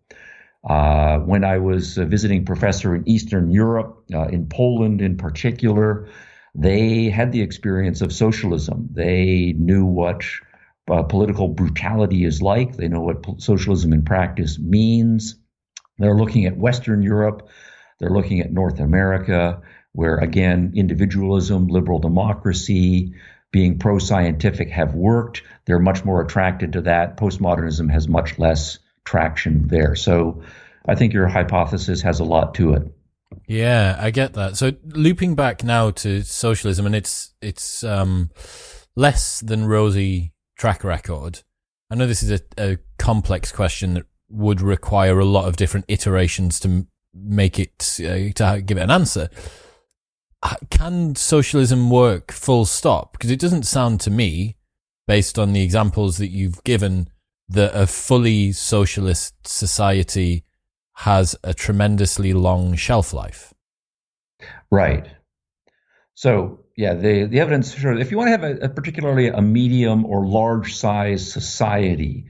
Uh, 0.62 1.18
when 1.20 1.42
I 1.42 1.58
was 1.58 1.96
a 1.96 2.04
visiting 2.04 2.44
professor 2.44 2.94
in 2.94 3.08
Eastern 3.08 3.50
Europe, 3.50 4.04
uh, 4.12 4.28
in 4.28 4.46
Poland 4.46 5.00
in 5.00 5.16
particular, 5.16 6.08
they 6.54 7.08
had 7.08 7.32
the 7.32 7.40
experience 7.40 8.02
of 8.02 8.12
socialism. 8.12 8.88
They 8.92 9.54
knew 9.56 9.86
what 9.86 10.24
uh, 10.90 11.02
political 11.04 11.48
brutality 11.48 12.24
is 12.24 12.42
like. 12.42 12.76
They 12.76 12.88
know 12.88 13.00
what 13.00 13.40
socialism 13.40 13.92
in 13.92 14.04
practice 14.04 14.58
means. 14.58 15.36
They're 15.98 16.16
looking 16.16 16.46
at 16.46 16.56
Western 16.56 17.02
Europe. 17.02 17.48
They're 17.98 18.10
looking 18.10 18.40
at 18.40 18.52
North 18.52 18.80
America, 18.80 19.62
where 19.92 20.16
again, 20.16 20.72
individualism, 20.74 21.68
liberal 21.68 22.00
democracy, 22.00 23.14
being 23.52 23.78
pro 23.78 23.98
scientific 23.98 24.70
have 24.70 24.94
worked. 24.94 25.42
They're 25.64 25.78
much 25.78 26.04
more 26.04 26.22
attracted 26.22 26.74
to 26.74 26.82
that. 26.82 27.16
Postmodernism 27.16 27.90
has 27.90 28.08
much 28.08 28.38
less 28.38 28.78
traction 29.10 29.66
there. 29.68 29.96
So 29.96 30.42
I 30.86 30.94
think 30.94 31.12
your 31.12 31.26
hypothesis 31.26 32.00
has 32.02 32.20
a 32.20 32.24
lot 32.24 32.54
to 32.54 32.74
it. 32.74 32.82
Yeah, 33.46 33.96
I 33.98 34.10
get 34.10 34.34
that. 34.34 34.56
So 34.56 34.72
looping 34.84 35.34
back 35.34 35.64
now 35.64 35.90
to 35.90 36.22
socialism, 36.22 36.86
and 36.86 36.94
it's 36.94 37.34
it's 37.42 37.82
um, 37.84 38.30
less 38.96 39.40
than 39.40 39.66
rosy 39.66 40.32
track 40.56 40.84
record? 40.84 41.40
I 41.90 41.96
know 41.96 42.06
this 42.06 42.22
is 42.22 42.30
a, 42.30 42.40
a 42.58 42.78
complex 42.98 43.50
question 43.50 43.94
that 43.94 44.06
would 44.28 44.60
require 44.60 45.18
a 45.18 45.24
lot 45.24 45.48
of 45.48 45.56
different 45.56 45.86
iterations 45.88 46.60
to 46.60 46.86
make 47.12 47.58
it 47.58 47.98
uh, 48.00 48.32
to 48.34 48.62
give 48.64 48.78
it 48.78 48.82
an 48.82 48.90
answer. 48.90 49.28
Can 50.70 51.16
socialism 51.16 51.90
work 51.90 52.32
full 52.32 52.64
stop? 52.64 53.12
Because 53.12 53.30
it 53.30 53.40
doesn't 53.40 53.64
sound 53.64 54.00
to 54.00 54.10
me, 54.10 54.56
based 55.06 55.38
on 55.38 55.52
the 55.52 55.62
examples 55.62 56.16
that 56.18 56.28
you've 56.28 56.62
given, 56.64 57.08
that 57.50 57.74
a 57.74 57.86
fully 57.86 58.52
socialist 58.52 59.34
society 59.46 60.44
has 60.94 61.36
a 61.42 61.52
tremendously 61.52 62.32
long 62.32 62.74
shelf 62.76 63.12
life. 63.12 63.52
Right. 64.70 65.08
So 66.14 66.60
yeah, 66.76 66.94
the, 66.94 67.24
the 67.24 67.40
evidence 67.40 67.74
shows 67.74 68.00
if 68.00 68.10
you 68.10 68.16
want 68.16 68.28
to 68.28 68.32
have 68.32 68.44
a, 68.44 68.64
a 68.64 68.68
particularly 68.68 69.28
a 69.28 69.42
medium 69.42 70.06
or 70.06 70.26
large 70.26 70.74
size 70.74 71.30
society, 71.30 72.26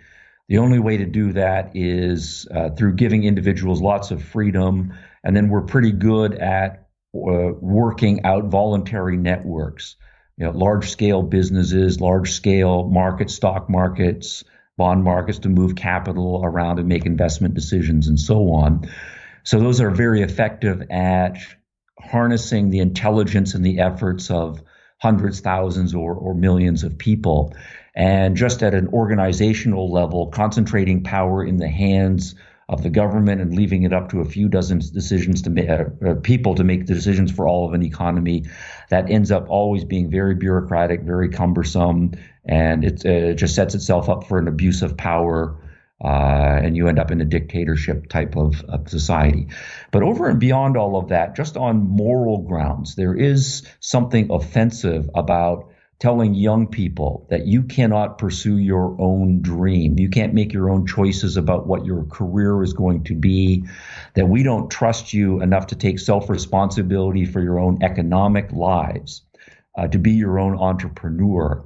the 0.49 0.59
only 0.59 0.79
way 0.79 0.97
to 0.97 1.07
do 1.07 1.33
that 1.35 1.73
is 1.75 2.49
uh, 2.53 2.71
through 2.71 2.95
giving 2.95 3.25
individuals 3.25 3.81
lots 3.81 4.11
of 4.11 4.23
freedom, 4.23 4.93
and 5.23 5.37
then 5.37 5.49
we're 5.49 5.63
pretty 5.63 5.93
good 5.93 6.35
at 6.35 6.89
uh, 7.15 7.53
working 7.61 8.25
out 8.25 8.47
voluntary 8.47 9.17
networks. 9.17 9.97
You 10.37 10.47
know, 10.47 10.53
large 10.53 10.91
scale 10.91 11.23
businesses, 11.23 12.01
large 12.01 12.33
scale 12.33 12.89
markets, 12.89 13.35
stock 13.35 13.69
markets, 13.69 14.43
bond 14.81 15.05
markets 15.05 15.41
to 15.41 15.51
move 15.51 15.75
capital 15.75 16.41
around 16.43 16.79
and 16.79 16.89
make 16.89 17.05
investment 17.05 17.53
decisions 17.53 18.09
and 18.09 18.19
so 18.19 18.51
on. 18.51 18.89
So 19.43 19.61
those 19.61 19.83
are 19.83 19.91
very 19.91 20.23
effective 20.23 20.91
at 20.91 21.37
harnessing 22.01 22.71
the 22.71 22.79
intelligence 22.79 23.55
and 23.55 23.63
the 23.63 23.81
efforts 23.81 24.31
of 24.31 24.63
hundreds, 24.97 25.41
thousands, 25.41 25.95
or, 25.95 26.15
or 26.15 26.35
millions 26.35 26.83
of 26.83 26.97
people. 26.97 27.55
And 27.95 28.39
just 28.39 28.63
at 28.63 28.73
an 28.73 28.89
organizational 28.89 29.93
level, 29.93 30.29
concentrating 30.29 31.03
power 31.03 31.45
in 31.45 31.59
the 31.59 31.69
hands 31.69 32.35
of 32.71 32.83
the 32.83 32.89
government 32.89 33.43
and 33.43 33.55
leaving 33.55 33.83
it 33.83 33.93
up 33.93 34.09
to 34.11 34.21
a 34.21 34.25
few 34.25 34.49
dozen 34.49 34.79
decisions 34.79 35.43
to 35.43 35.51
make, 35.51 35.69
uh, 35.69 35.85
uh, 36.07 36.15
people 36.23 36.55
to 36.55 36.65
make 36.65 36.87
the 36.87 36.95
decisions 36.95 37.31
for 37.31 37.47
all 37.47 37.67
of 37.69 37.75
an 37.75 37.83
economy, 37.83 38.45
that 38.89 39.11
ends 39.11 39.31
up 39.31 39.45
always 39.51 39.85
being 39.85 40.09
very 40.11 40.37
bureaucratic, 40.37 41.03
very 41.03 41.29
cumbersome, 41.29 42.13
and 42.51 42.85
it 42.85 43.07
uh, 43.07 43.33
just 43.35 43.55
sets 43.55 43.77
itself 43.77 44.09
up 44.09 44.27
for 44.27 44.39
an 44.39 44.49
abuse 44.49 44.83
of 44.83 44.97
power 44.97 45.57
uh, 46.03 46.61
and 46.63 46.77
you 46.77 46.89
end 46.89 46.99
up 46.99 47.11
in 47.11 47.21
a 47.21 47.25
dictatorship 47.25 48.09
type 48.09 48.37
of, 48.37 48.65
of, 48.65 48.89
society. 48.89 49.49
But 49.93 50.03
over 50.03 50.29
and 50.29 50.41
beyond 50.41 50.77
all 50.77 50.97
of 50.97 51.09
that, 51.09 51.37
just 51.37 51.57
on 51.57 51.87
moral 51.87 52.39
grounds, 52.39 52.97
there 52.97 53.15
is 53.15 53.67
something 53.81 54.31
offensive 54.31 55.11
about 55.15 55.71
telling 56.01 56.35
young 56.35 56.67
people 56.67 57.27
that 57.29 57.47
you 57.47 57.63
cannot 57.63 58.17
pursue 58.17 58.57
your 58.57 58.97
own 58.99 59.43
dream. 59.43 59.99
You 59.99 60.09
can't 60.09 60.33
make 60.33 60.55
your 60.55 60.71
own 60.71 60.87
choices 60.87 61.37
about 61.37 61.67
what 61.67 61.85
your 61.85 62.05
career 62.05 62.63
is 62.63 62.73
going 62.73 63.05
to 63.05 63.15
be, 63.15 63.67
that 64.15 64.27
we 64.27 64.43
don't 64.43 64.71
trust 64.71 65.13
you 65.13 65.43
enough 65.43 65.69
to 65.69 65.77
take 65.77 65.99
self 65.99 66.31
responsibility 66.31 67.27
for 67.27 67.41
your 67.43 67.61
own 67.61 67.83
economic 67.83 68.51
lives, 68.51 69.23
uh, 69.77 69.87
to 69.89 69.99
be 69.99 70.13
your 70.13 70.39
own 70.39 70.59
entrepreneur. 70.59 71.63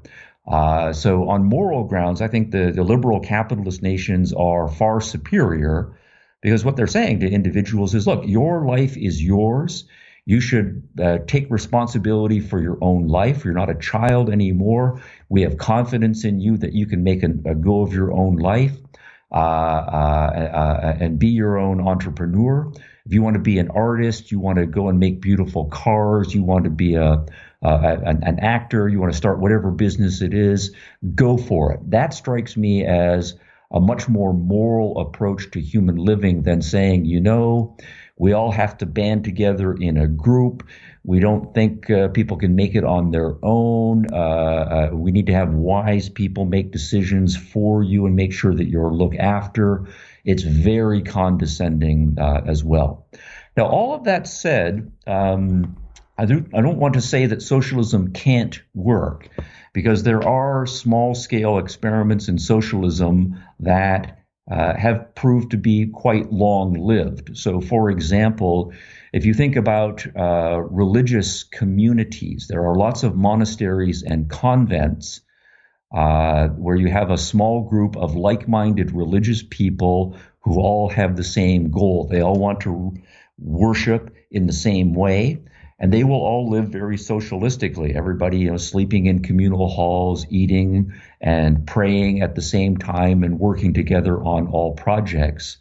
Uh, 0.47 0.93
so, 0.93 1.29
on 1.29 1.45
moral 1.45 1.85
grounds, 1.85 2.21
I 2.21 2.29
think 2.29 2.51
the, 2.51 2.71
the 2.71 2.83
liberal 2.83 3.21
capitalist 3.21 3.83
nations 3.83 4.33
are 4.33 4.69
far 4.69 5.01
superior 5.01 5.97
because 6.43 6.65
what 6.65 6.77
they're 6.77 6.87
saying 6.87 7.21
to 7.21 7.31
individuals 7.31 7.95
is 7.95 8.07
look, 8.07 8.25
your 8.27 8.67
life 8.67 8.97
is 8.97 9.23
yours. 9.23 9.85
You 10.27 10.41
should 10.41 10.87
uh, 11.03 11.19
take 11.27 11.51
responsibility 11.51 12.41
for 12.41 12.61
your 12.61 12.79
own 12.83 13.09
life. 13.09 13.45
You're 13.45 13.55
not 13.55 13.71
a 13.71 13.75
child 13.75 14.31
anymore. 14.31 15.03
We 15.29 15.43
have 15.43 15.57
confidence 15.57 16.25
in 16.25 16.41
you 16.41 16.59
that 16.59 16.75
you 16.75 16.87
can 16.87 17.03
make 17.03 17.23
a, 17.23 17.31
a 17.47 17.55
go 17.55 17.81
of 17.81 17.93
your 17.95 18.13
own 18.13 18.37
life 18.37 18.73
uh, 19.33 19.37
uh, 19.37 20.51
uh, 20.55 20.97
and 21.01 21.19
be 21.19 21.29
your 21.29 21.59
own 21.59 21.81
entrepreneur. 21.81 22.71
If 23.07 23.13
you 23.13 23.23
want 23.23 23.35
to 23.35 23.41
be 23.41 23.59
an 23.59 23.69
artist, 23.71 24.31
you 24.31 24.39
want 24.39 24.59
to 24.59 24.67
go 24.67 24.89
and 24.89 24.99
make 24.99 25.21
beautiful 25.21 25.67
cars, 25.67 26.35
you 26.35 26.43
want 26.43 26.65
to 26.65 26.71
be 26.71 26.95
a, 26.95 27.25
an, 27.64 28.22
an 28.22 28.38
actor, 28.40 28.88
you 28.88 29.00
want 29.00 29.12
to 29.12 29.16
start 29.16 29.40
whatever 29.40 29.70
business 29.70 30.22
it 30.22 30.35
is, 30.35 30.74
go 31.14 31.37
for 31.37 31.72
it. 31.72 31.81
That 31.90 32.14
strikes 32.14 32.57
me 32.57 32.85
as 32.85 33.35
a 33.72 33.81
much 33.81 34.09
more 34.09 34.33
moral 34.33 35.00
approach 35.00 35.50
to 35.50 35.61
human 35.61 35.96
living 35.96 36.42
than 36.42 36.62
saying, 36.62 37.05
you 37.07 37.20
know, 37.20 37.77
we 38.16 38.33
all 38.33 38.53
have 38.53 38.79
to 38.79 38.87
band 38.87 39.24
together 39.24 39.74
in 39.74 39.96
a 39.96 40.07
group. 40.07 40.62
We 41.03 41.18
don't 41.18 41.53
think 41.53 41.90
uh, 41.90 42.09
people 42.09 42.37
can 42.37 42.55
make 42.55 42.77
it 42.77 42.85
on 42.85 43.11
their 43.11 43.35
own. 43.42 44.07
Uh, 44.12 44.16
uh, 44.16 44.90
we 44.92 45.11
need 45.11 45.27
to 45.27 45.35
have 45.35 45.53
wise 45.53 46.09
people 46.09 46.44
make 46.44 46.70
decisions 46.70 47.37
for 47.37 47.83
you 47.83 48.07
and 48.07 48.14
make 48.14 48.33
sure 48.33 48.55
that 48.55 48.66
you're 48.66 48.92
looked 48.92 49.16
after. 49.16 49.87
It's 50.24 50.44
very 50.44 51.03
condescending 51.03 52.16
uh, 52.18 52.42
as 52.46 52.62
well. 52.62 53.07
Now, 53.57 53.66
all 53.66 53.94
of 53.94 54.05
that 54.05 54.27
said, 54.29 54.92
um, 55.07 55.77
I, 56.16 56.27
do, 56.27 56.44
I 56.55 56.61
don't 56.61 56.79
want 56.79 56.94
to 56.94 57.00
say 57.00 57.27
that 57.27 57.42
socialism 57.42 58.12
can't 58.12 58.61
work 58.74 59.29
because 59.72 60.03
there 60.03 60.27
are 60.27 60.66
small 60.66 61.14
scale 61.14 61.59
experiments 61.59 62.29
in 62.29 62.38
socialism 62.38 63.42
that 63.61 64.24
uh, 64.50 64.74
have 64.77 65.14
proved 65.14 65.53
to 65.53 65.57
be 65.57 65.87
quite 65.87 66.31
long 66.31 66.74
lived. 66.74 67.37
So, 67.37 67.61
for 67.61 67.90
example, 67.90 68.72
if 69.12 69.24
you 69.24 69.35
think 69.35 69.57
about 69.57 70.07
uh, 70.16 70.61
religious 70.61 71.44
communities, 71.44 72.46
there 72.48 72.66
are 72.66 72.77
lots 72.77 73.03
of 73.03 73.16
monasteries 73.16 74.03
and 74.03 74.31
convents 74.31 75.22
uh, 75.94 76.48
where 76.48 76.77
you 76.77 76.88
have 76.88 77.11
a 77.11 77.18
small 77.18 77.68
group 77.68 77.96
of 77.96 78.14
like 78.14 78.46
minded 78.46 78.92
religious 78.92 79.42
people 79.42 80.16
who 80.40 80.61
all 80.61 80.90
have 80.90 81.16
the 81.16 81.24
same 81.24 81.70
goal. 81.70 82.07
They 82.11 82.20
all 82.20 82.38
want 82.38 82.61
to 82.61 82.94
worship 83.38 84.14
in 84.31 84.46
the 84.46 84.53
same 84.53 84.94
way 84.94 85.40
and 85.79 85.93
they 85.93 86.05
will 86.05 86.21
all 86.21 86.49
live 86.49 86.69
very 86.69 86.97
socialistically. 86.97 87.95
Everybody, 87.95 88.39
you 88.39 88.51
know, 88.51 88.57
sleeping 88.57 89.07
in 89.07 89.23
communal 89.23 89.69
halls, 89.69 90.27
eating 90.31 90.93
and 91.21 91.67
praying 91.67 92.23
at 92.23 92.35
the 92.35 92.43
same 92.43 92.77
time, 92.77 93.25
and 93.25 93.41
working 93.41 93.75
together 93.75 94.23
on 94.23 94.47
all 94.49 94.75
projects. 94.75 95.59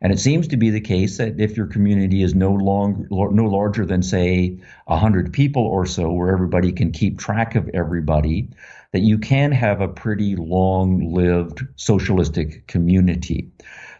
And 0.00 0.12
it 0.12 0.20
seems 0.20 0.48
to 0.48 0.56
be 0.56 0.70
the 0.70 0.80
case 0.80 1.18
that 1.18 1.40
if 1.40 1.56
your 1.56 1.66
community 1.66 2.22
is 2.22 2.34
no 2.34 2.52
long, 2.52 3.08
no 3.10 3.44
larger 3.44 3.84
than 3.84 4.02
say 4.02 4.60
hundred 4.86 5.32
people 5.32 5.62
or 5.62 5.86
so, 5.86 6.12
where 6.12 6.32
everybody 6.32 6.70
can 6.70 6.92
keep 6.92 7.18
track 7.18 7.56
of 7.56 7.68
everybody, 7.74 8.50
that 8.92 9.00
you 9.00 9.18
can 9.18 9.50
have 9.50 9.80
a 9.80 9.88
pretty 9.88 10.36
long-lived 10.36 11.66
socialistic 11.74 12.66
community. 12.68 13.50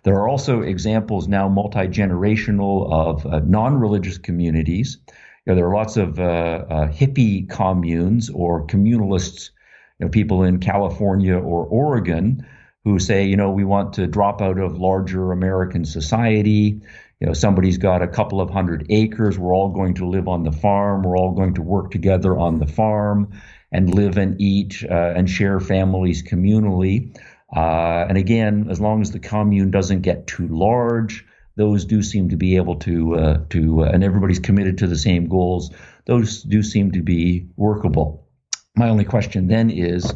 There 0.04 0.14
are 0.14 0.28
also 0.28 0.62
examples 0.62 1.26
now 1.26 1.48
multi-generational 1.48 2.90
of 2.92 3.26
uh, 3.26 3.40
non-religious 3.40 4.18
communities 4.18 4.98
know, 5.48 5.54
there 5.54 5.66
are 5.66 5.74
lots 5.74 5.96
of 5.96 6.18
uh, 6.18 6.22
uh, 6.68 6.88
hippie 6.88 7.48
communes 7.48 8.30
or 8.30 8.66
communalists, 8.66 9.50
you 9.98 10.06
know, 10.06 10.10
people 10.10 10.42
in 10.42 10.60
California 10.60 11.36
or 11.36 11.64
Oregon 11.64 12.46
who 12.84 12.98
say, 12.98 13.24
you 13.26 13.36
know, 13.36 13.50
we 13.50 13.64
want 13.64 13.94
to 13.94 14.06
drop 14.06 14.40
out 14.40 14.58
of 14.58 14.78
larger 14.78 15.32
American 15.32 15.84
society. 15.84 16.80
You 17.20 17.26
know, 17.26 17.32
somebody's 17.32 17.78
got 17.78 18.02
a 18.02 18.08
couple 18.08 18.40
of 18.40 18.50
hundred 18.50 18.86
acres. 18.90 19.38
We're 19.38 19.54
all 19.54 19.70
going 19.70 19.94
to 19.94 20.08
live 20.08 20.28
on 20.28 20.44
the 20.44 20.52
farm. 20.52 21.02
We're 21.02 21.18
all 21.18 21.32
going 21.32 21.54
to 21.54 21.62
work 21.62 21.90
together 21.90 22.38
on 22.38 22.58
the 22.58 22.66
farm 22.66 23.32
and 23.72 23.92
live 23.92 24.16
and 24.16 24.40
eat 24.40 24.84
uh, 24.88 25.12
and 25.16 25.28
share 25.28 25.60
families 25.60 26.22
communally. 26.22 27.18
Uh, 27.54 28.06
and 28.08 28.16
again, 28.16 28.68
as 28.70 28.80
long 28.80 29.00
as 29.00 29.10
the 29.10 29.18
commune 29.18 29.70
doesn't 29.70 30.02
get 30.02 30.26
too 30.26 30.46
large, 30.48 31.26
those 31.58 31.84
do 31.84 32.02
seem 32.02 32.28
to 32.28 32.36
be 32.36 32.54
able 32.54 32.76
to 32.76 33.16
uh, 33.16 33.38
to 33.50 33.82
uh, 33.82 33.90
and 33.92 34.04
everybody's 34.04 34.38
committed 34.38 34.78
to 34.78 34.86
the 34.86 34.96
same 34.96 35.28
goals. 35.28 35.72
Those 36.06 36.42
do 36.42 36.62
seem 36.62 36.92
to 36.92 37.02
be 37.02 37.48
workable. 37.56 38.28
My 38.76 38.88
only 38.88 39.04
question 39.04 39.48
then 39.48 39.68
is, 39.68 40.14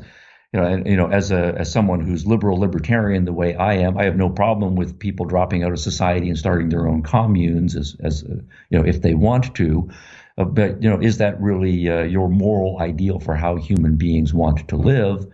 you 0.53 0.61
know, 0.61 0.83
you 0.87 0.97
know, 0.97 1.09
as 1.09 1.33
a 1.33 1.55
as 1.59 1.71
someone 1.71 2.01
who's 2.01 2.25
liberal 2.29 2.61
libertarian 2.61 3.25
the 3.25 3.33
way 3.33 3.57
I 3.57 3.75
am, 3.75 3.99
I 3.99 4.05
have 4.05 4.17
no 4.17 4.31
problem 4.31 4.77
with 4.77 5.01
people 5.01 5.27
dropping 5.27 5.65
out 5.65 5.73
of 5.73 5.81
society 5.81 6.29
and 6.29 6.39
starting 6.39 6.69
their 6.69 6.87
own 6.87 7.03
communes 7.03 7.75
as 7.75 7.97
as 8.01 8.23
uh, 8.23 8.37
you 8.71 8.79
know 8.79 8.87
if 8.87 9.03
they 9.03 9.15
want 9.15 9.57
to. 9.57 9.91
Uh, 10.39 10.45
but 10.45 10.81
you 10.81 10.89
know, 10.89 11.01
is 11.01 11.19
that 11.19 11.41
really 11.41 11.89
uh, 11.91 12.05
your 12.05 12.29
moral 12.29 12.79
ideal 12.79 13.19
for 13.19 13.35
how 13.35 13.57
human 13.57 13.97
beings 13.97 14.33
want 14.33 14.69
to 14.69 14.77
live? 14.77 15.27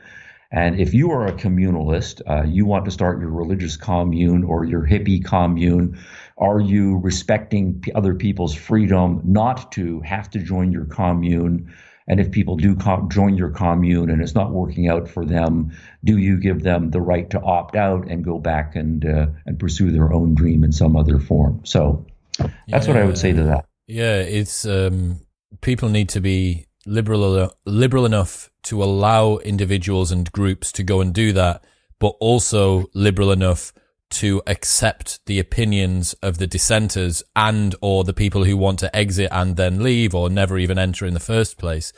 And 0.50 0.80
if 0.80 0.94
you 0.94 1.10
are 1.10 1.26
a 1.26 1.32
communalist, 1.32 2.22
uh, 2.26 2.44
you 2.44 2.64
want 2.64 2.86
to 2.86 2.90
start 2.90 3.20
your 3.20 3.30
religious 3.30 3.76
commune 3.76 4.44
or 4.44 4.64
your 4.64 4.86
hippie 4.86 5.22
commune, 5.22 5.98
are 6.38 6.60
you 6.60 6.98
respecting 6.98 7.84
other 7.94 8.14
people's 8.14 8.54
freedom 8.54 9.20
not 9.24 9.72
to 9.72 10.00
have 10.00 10.30
to 10.30 10.38
join 10.38 10.72
your 10.72 10.86
commune? 10.86 11.74
And 12.06 12.18
if 12.18 12.30
people 12.30 12.56
do 12.56 12.74
com- 12.74 13.10
join 13.10 13.36
your 13.36 13.50
commune 13.50 14.08
and 14.08 14.22
it's 14.22 14.34
not 14.34 14.50
working 14.50 14.88
out 14.88 15.08
for 15.08 15.26
them, 15.26 15.76
do 16.02 16.16
you 16.16 16.38
give 16.38 16.62
them 16.62 16.90
the 16.90 17.02
right 17.02 17.28
to 17.30 17.40
opt 17.40 17.76
out 17.76 18.08
and 18.08 18.24
go 18.24 18.38
back 18.38 18.74
and 18.74 19.04
uh, 19.04 19.26
and 19.44 19.58
pursue 19.58 19.90
their 19.90 20.10
own 20.14 20.34
dream 20.34 20.64
in 20.64 20.72
some 20.72 20.96
other 20.96 21.18
form? 21.18 21.60
So 21.64 22.06
that's 22.38 22.86
yeah, 22.86 22.86
what 22.86 22.96
I 22.96 23.04
would 23.04 23.18
say 23.18 23.32
to 23.32 23.42
that. 23.42 23.66
Yeah, 23.86 24.20
it's 24.20 24.64
um, 24.64 25.20
people 25.60 25.90
need 25.90 26.08
to 26.10 26.20
be 26.20 26.67
liberal 26.88 27.52
liberal 27.64 28.06
enough 28.06 28.50
to 28.64 28.82
allow 28.82 29.36
individuals 29.38 30.10
and 30.10 30.30
groups 30.32 30.72
to 30.72 30.82
go 30.82 31.00
and 31.00 31.14
do 31.14 31.32
that, 31.32 31.64
but 31.98 32.14
also 32.20 32.86
liberal 32.94 33.30
enough 33.30 33.72
to 34.10 34.42
accept 34.46 35.24
the 35.26 35.38
opinions 35.38 36.14
of 36.22 36.38
the 36.38 36.46
dissenters 36.46 37.22
and 37.36 37.74
or 37.82 38.04
the 38.04 38.14
people 38.14 38.44
who 38.44 38.56
want 38.56 38.78
to 38.78 38.94
exit 38.96 39.28
and 39.30 39.56
then 39.56 39.82
leave 39.82 40.14
or 40.14 40.30
never 40.30 40.58
even 40.58 40.78
enter 40.78 41.04
in 41.04 41.14
the 41.14 41.20
first 41.20 41.58
place. 41.58 41.92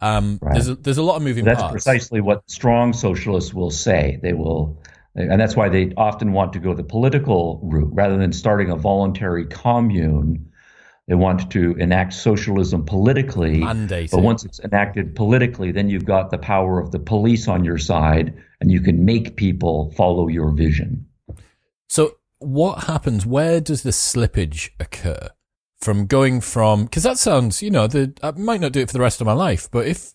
Um, 0.00 0.38
right. 0.40 0.54
There's 0.54 0.68
a, 0.68 0.74
there's 0.76 0.98
a 0.98 1.02
lot 1.02 1.16
of 1.16 1.22
moving 1.22 1.44
that's 1.44 1.60
parts. 1.60 1.72
precisely 1.72 2.20
what 2.20 2.48
strong 2.48 2.92
socialists 2.92 3.52
will 3.52 3.70
say. 3.70 4.18
They 4.22 4.32
will, 4.32 4.80
and 5.14 5.40
that's 5.40 5.56
why 5.56 5.68
they 5.68 5.92
often 5.96 6.32
want 6.32 6.52
to 6.52 6.60
go 6.60 6.74
the 6.74 6.84
political 6.84 7.60
route 7.64 7.90
rather 7.92 8.16
than 8.16 8.32
starting 8.32 8.70
a 8.70 8.76
voluntary 8.76 9.46
commune 9.46 10.52
they 11.08 11.14
want 11.14 11.50
to 11.52 11.72
enact 11.76 12.14
socialism 12.14 12.84
politically. 12.84 13.60
Mandated. 13.60 14.10
But 14.10 14.22
once 14.22 14.44
it's 14.44 14.60
enacted 14.60 15.14
politically, 15.14 15.70
then 15.70 15.88
you've 15.88 16.04
got 16.04 16.30
the 16.30 16.38
power 16.38 16.80
of 16.80 16.90
the 16.90 16.98
police 16.98 17.46
on 17.46 17.64
your 17.64 17.78
side 17.78 18.34
and 18.60 18.70
you 18.72 18.80
can 18.80 19.04
make 19.04 19.36
people 19.36 19.92
follow 19.92 20.28
your 20.28 20.50
vision. 20.50 21.06
So, 21.88 22.16
what 22.38 22.84
happens? 22.84 23.24
Where 23.24 23.60
does 23.60 23.82
the 23.82 23.90
slippage 23.90 24.70
occur 24.80 25.28
from 25.80 26.06
going 26.06 26.40
from? 26.40 26.84
Because 26.84 27.04
that 27.04 27.18
sounds, 27.18 27.62
you 27.62 27.70
know, 27.70 27.86
the, 27.86 28.12
I 28.22 28.32
might 28.32 28.60
not 28.60 28.72
do 28.72 28.80
it 28.80 28.88
for 28.88 28.92
the 28.92 29.00
rest 29.00 29.20
of 29.20 29.26
my 29.26 29.32
life, 29.32 29.70
but 29.70 29.86
if 29.86 30.12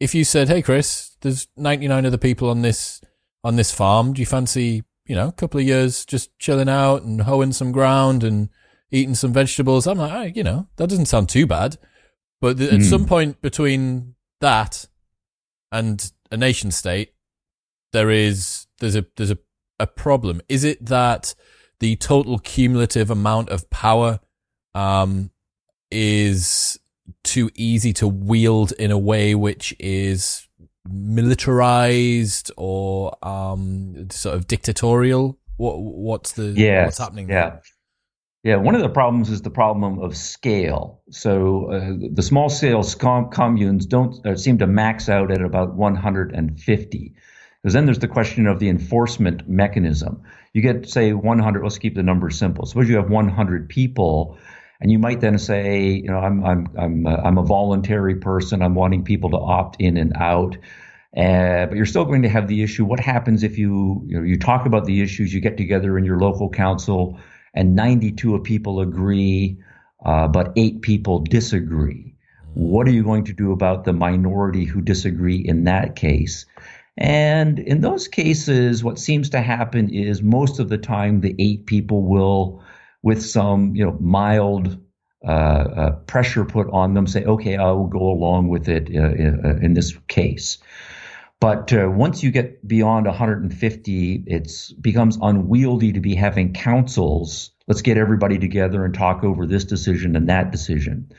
if 0.00 0.14
you 0.14 0.24
said, 0.24 0.48
"Hey, 0.48 0.62
Chris, 0.62 1.16
there's 1.20 1.46
99 1.56 2.06
other 2.06 2.16
people 2.16 2.48
on 2.48 2.62
this 2.62 3.02
on 3.44 3.56
this 3.56 3.72
farm. 3.72 4.14
Do 4.14 4.20
you 4.20 4.26
fancy, 4.26 4.84
you 5.06 5.14
know, 5.14 5.28
a 5.28 5.32
couple 5.32 5.60
of 5.60 5.66
years 5.66 6.04
just 6.04 6.36
chilling 6.38 6.68
out 6.68 7.02
and 7.02 7.22
hoeing 7.22 7.52
some 7.52 7.72
ground 7.72 8.24
and 8.24 8.48
eating 8.90 9.14
some 9.14 9.32
vegetables. 9.32 9.86
I'm 9.86 9.98
like, 9.98 10.12
oh, 10.12 10.32
you 10.34 10.42
know, 10.42 10.68
that 10.76 10.88
doesn't 10.88 11.06
sound 11.06 11.28
too 11.28 11.46
bad. 11.46 11.78
But 12.40 12.58
th- 12.58 12.70
mm. 12.70 12.78
at 12.78 12.82
some 12.82 13.02
hmm. 13.02 13.08
point 13.08 13.42
between 13.42 14.14
that 14.40 14.86
and 15.70 16.10
a 16.30 16.36
nation 16.36 16.70
state, 16.70 17.12
there 17.92 18.10
is 18.10 18.66
there's 18.78 18.96
a 18.96 19.04
there's 19.16 19.30
a, 19.30 19.38
a 19.78 19.86
problem. 19.86 20.40
Is 20.48 20.64
it 20.64 20.86
that 20.86 21.34
the 21.80 21.96
total 21.96 22.38
cumulative 22.38 23.10
amount 23.10 23.50
of 23.50 23.68
power 23.70 24.20
um, 24.74 25.30
is 25.90 26.78
too 27.24 27.50
easy 27.54 27.92
to 27.94 28.08
wield 28.08 28.72
in 28.72 28.90
a 28.90 28.98
way 28.98 29.34
which 29.34 29.74
is 29.78 30.46
militarized 30.88 32.50
or 32.56 33.16
um, 33.26 34.08
sort 34.10 34.36
of 34.36 34.46
dictatorial? 34.46 35.38
What 35.56 35.78
what's 35.80 36.32
the 36.32 36.54
what's 36.84 36.98
happening? 36.98 37.28
Yeah. 37.28 37.50
There? 37.50 37.62
Yeah, 38.42 38.56
one 38.56 38.74
of 38.74 38.80
the 38.80 38.88
problems 38.88 39.28
is 39.28 39.42
the 39.42 39.50
problem 39.50 39.98
of 39.98 40.16
scale. 40.16 41.02
So 41.10 41.70
uh, 41.70 42.08
the 42.12 42.22
small 42.22 42.48
scale 42.48 42.82
communes 43.30 43.84
don't 43.84 44.26
uh, 44.26 44.36
seem 44.36 44.58
to 44.58 44.66
max 44.66 45.10
out 45.10 45.30
at 45.30 45.42
about 45.42 45.74
150. 45.74 47.14
Because 47.62 47.74
then 47.74 47.84
there's 47.84 47.98
the 47.98 48.08
question 48.08 48.46
of 48.46 48.58
the 48.58 48.70
enforcement 48.70 49.46
mechanism. 49.46 50.22
You 50.54 50.62
get, 50.62 50.88
say, 50.88 51.12
100, 51.12 51.62
let's 51.62 51.76
keep 51.76 51.94
the 51.94 52.02
number 52.02 52.30
simple. 52.30 52.64
Suppose 52.64 52.88
you 52.88 52.96
have 52.96 53.10
100 53.10 53.68
people, 53.68 54.38
and 54.80 54.90
you 54.90 54.98
might 54.98 55.20
then 55.20 55.38
say, 55.38 55.90
you 55.90 56.10
know, 56.10 56.18
I'm, 56.18 56.42
I'm, 56.42 56.68
I'm, 56.78 57.06
a, 57.06 57.16
I'm 57.16 57.36
a 57.36 57.42
voluntary 57.42 58.16
person, 58.16 58.62
I'm 58.62 58.74
wanting 58.74 59.04
people 59.04 59.28
to 59.30 59.36
opt 59.36 59.76
in 59.78 59.98
and 59.98 60.16
out. 60.16 60.56
Uh, 61.14 61.66
but 61.66 61.76
you're 61.76 61.84
still 61.84 62.06
going 62.06 62.22
to 62.22 62.30
have 62.30 62.48
the 62.48 62.62
issue. 62.62 62.86
What 62.86 63.00
happens 63.00 63.42
if 63.42 63.58
you, 63.58 64.02
you, 64.06 64.16
know, 64.16 64.24
you 64.24 64.38
talk 64.38 64.64
about 64.64 64.86
the 64.86 65.02
issues, 65.02 65.34
you 65.34 65.40
get 65.40 65.58
together 65.58 65.98
in 65.98 66.04
your 66.06 66.18
local 66.18 66.48
council, 66.48 67.20
and 67.54 67.74
92 67.74 68.34
of 68.34 68.44
people 68.44 68.80
agree, 68.80 69.58
uh, 70.04 70.28
but 70.28 70.52
eight 70.56 70.82
people 70.82 71.20
disagree. 71.20 72.14
What 72.54 72.88
are 72.88 72.92
you 72.92 73.04
going 73.04 73.24
to 73.24 73.32
do 73.32 73.52
about 73.52 73.84
the 73.84 73.92
minority 73.92 74.64
who 74.64 74.80
disagree 74.80 75.36
in 75.36 75.64
that 75.64 75.96
case? 75.96 76.46
And 76.96 77.58
in 77.58 77.80
those 77.80 78.08
cases, 78.08 78.84
what 78.84 78.98
seems 78.98 79.30
to 79.30 79.40
happen 79.40 79.88
is 79.88 80.22
most 80.22 80.58
of 80.58 80.68
the 80.68 80.78
time 80.78 81.20
the 81.20 81.34
eight 81.38 81.66
people 81.66 82.02
will, 82.02 82.62
with 83.02 83.24
some 83.24 83.74
you 83.74 83.84
know 83.84 83.96
mild 84.00 84.78
uh, 85.26 85.30
uh, 85.30 85.90
pressure 86.06 86.44
put 86.44 86.68
on 86.70 86.94
them, 86.94 87.06
say, 87.06 87.24
"Okay, 87.24 87.56
I 87.56 87.70
will 87.70 87.86
go 87.86 88.10
along 88.10 88.48
with 88.48 88.68
it 88.68 88.90
uh, 88.94 89.00
uh, 89.00 89.56
in 89.62 89.74
this 89.74 89.96
case." 90.08 90.58
But 91.40 91.72
uh, 91.72 91.90
once 91.90 92.22
you 92.22 92.30
get 92.30 92.66
beyond 92.68 93.06
150, 93.06 94.24
it 94.26 94.52
becomes 94.78 95.18
unwieldy 95.20 95.92
to 95.92 96.00
be 96.00 96.14
having 96.14 96.52
councils. 96.52 97.50
Let's 97.66 97.80
get 97.80 97.96
everybody 97.96 98.38
together 98.38 98.84
and 98.84 98.92
talk 98.92 99.24
over 99.24 99.46
this 99.46 99.64
decision 99.64 100.16
and 100.16 100.28
that 100.28 100.50
decision. 100.50 101.10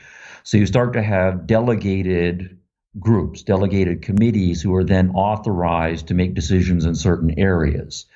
So 0.44 0.56
you 0.58 0.66
start 0.66 0.92
to 0.92 1.02
have 1.02 1.46
delegated 1.46 2.56
groups, 3.00 3.42
delegated 3.42 4.02
committees 4.02 4.62
who 4.62 4.74
are 4.76 4.84
then 4.84 5.10
authorized 5.10 6.08
to 6.08 6.14
make 6.14 6.34
decisions 6.34 6.84
in 6.84 6.94
certain 6.94 7.38
areas. 7.38 8.06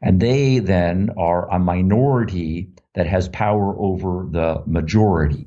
And 0.00 0.20
they 0.20 0.58
then 0.58 1.10
are 1.16 1.48
a 1.48 1.60
minority 1.60 2.70
that 2.94 3.06
has 3.06 3.28
power 3.28 3.74
over 3.78 4.26
the 4.28 4.62
majority. 4.66 5.46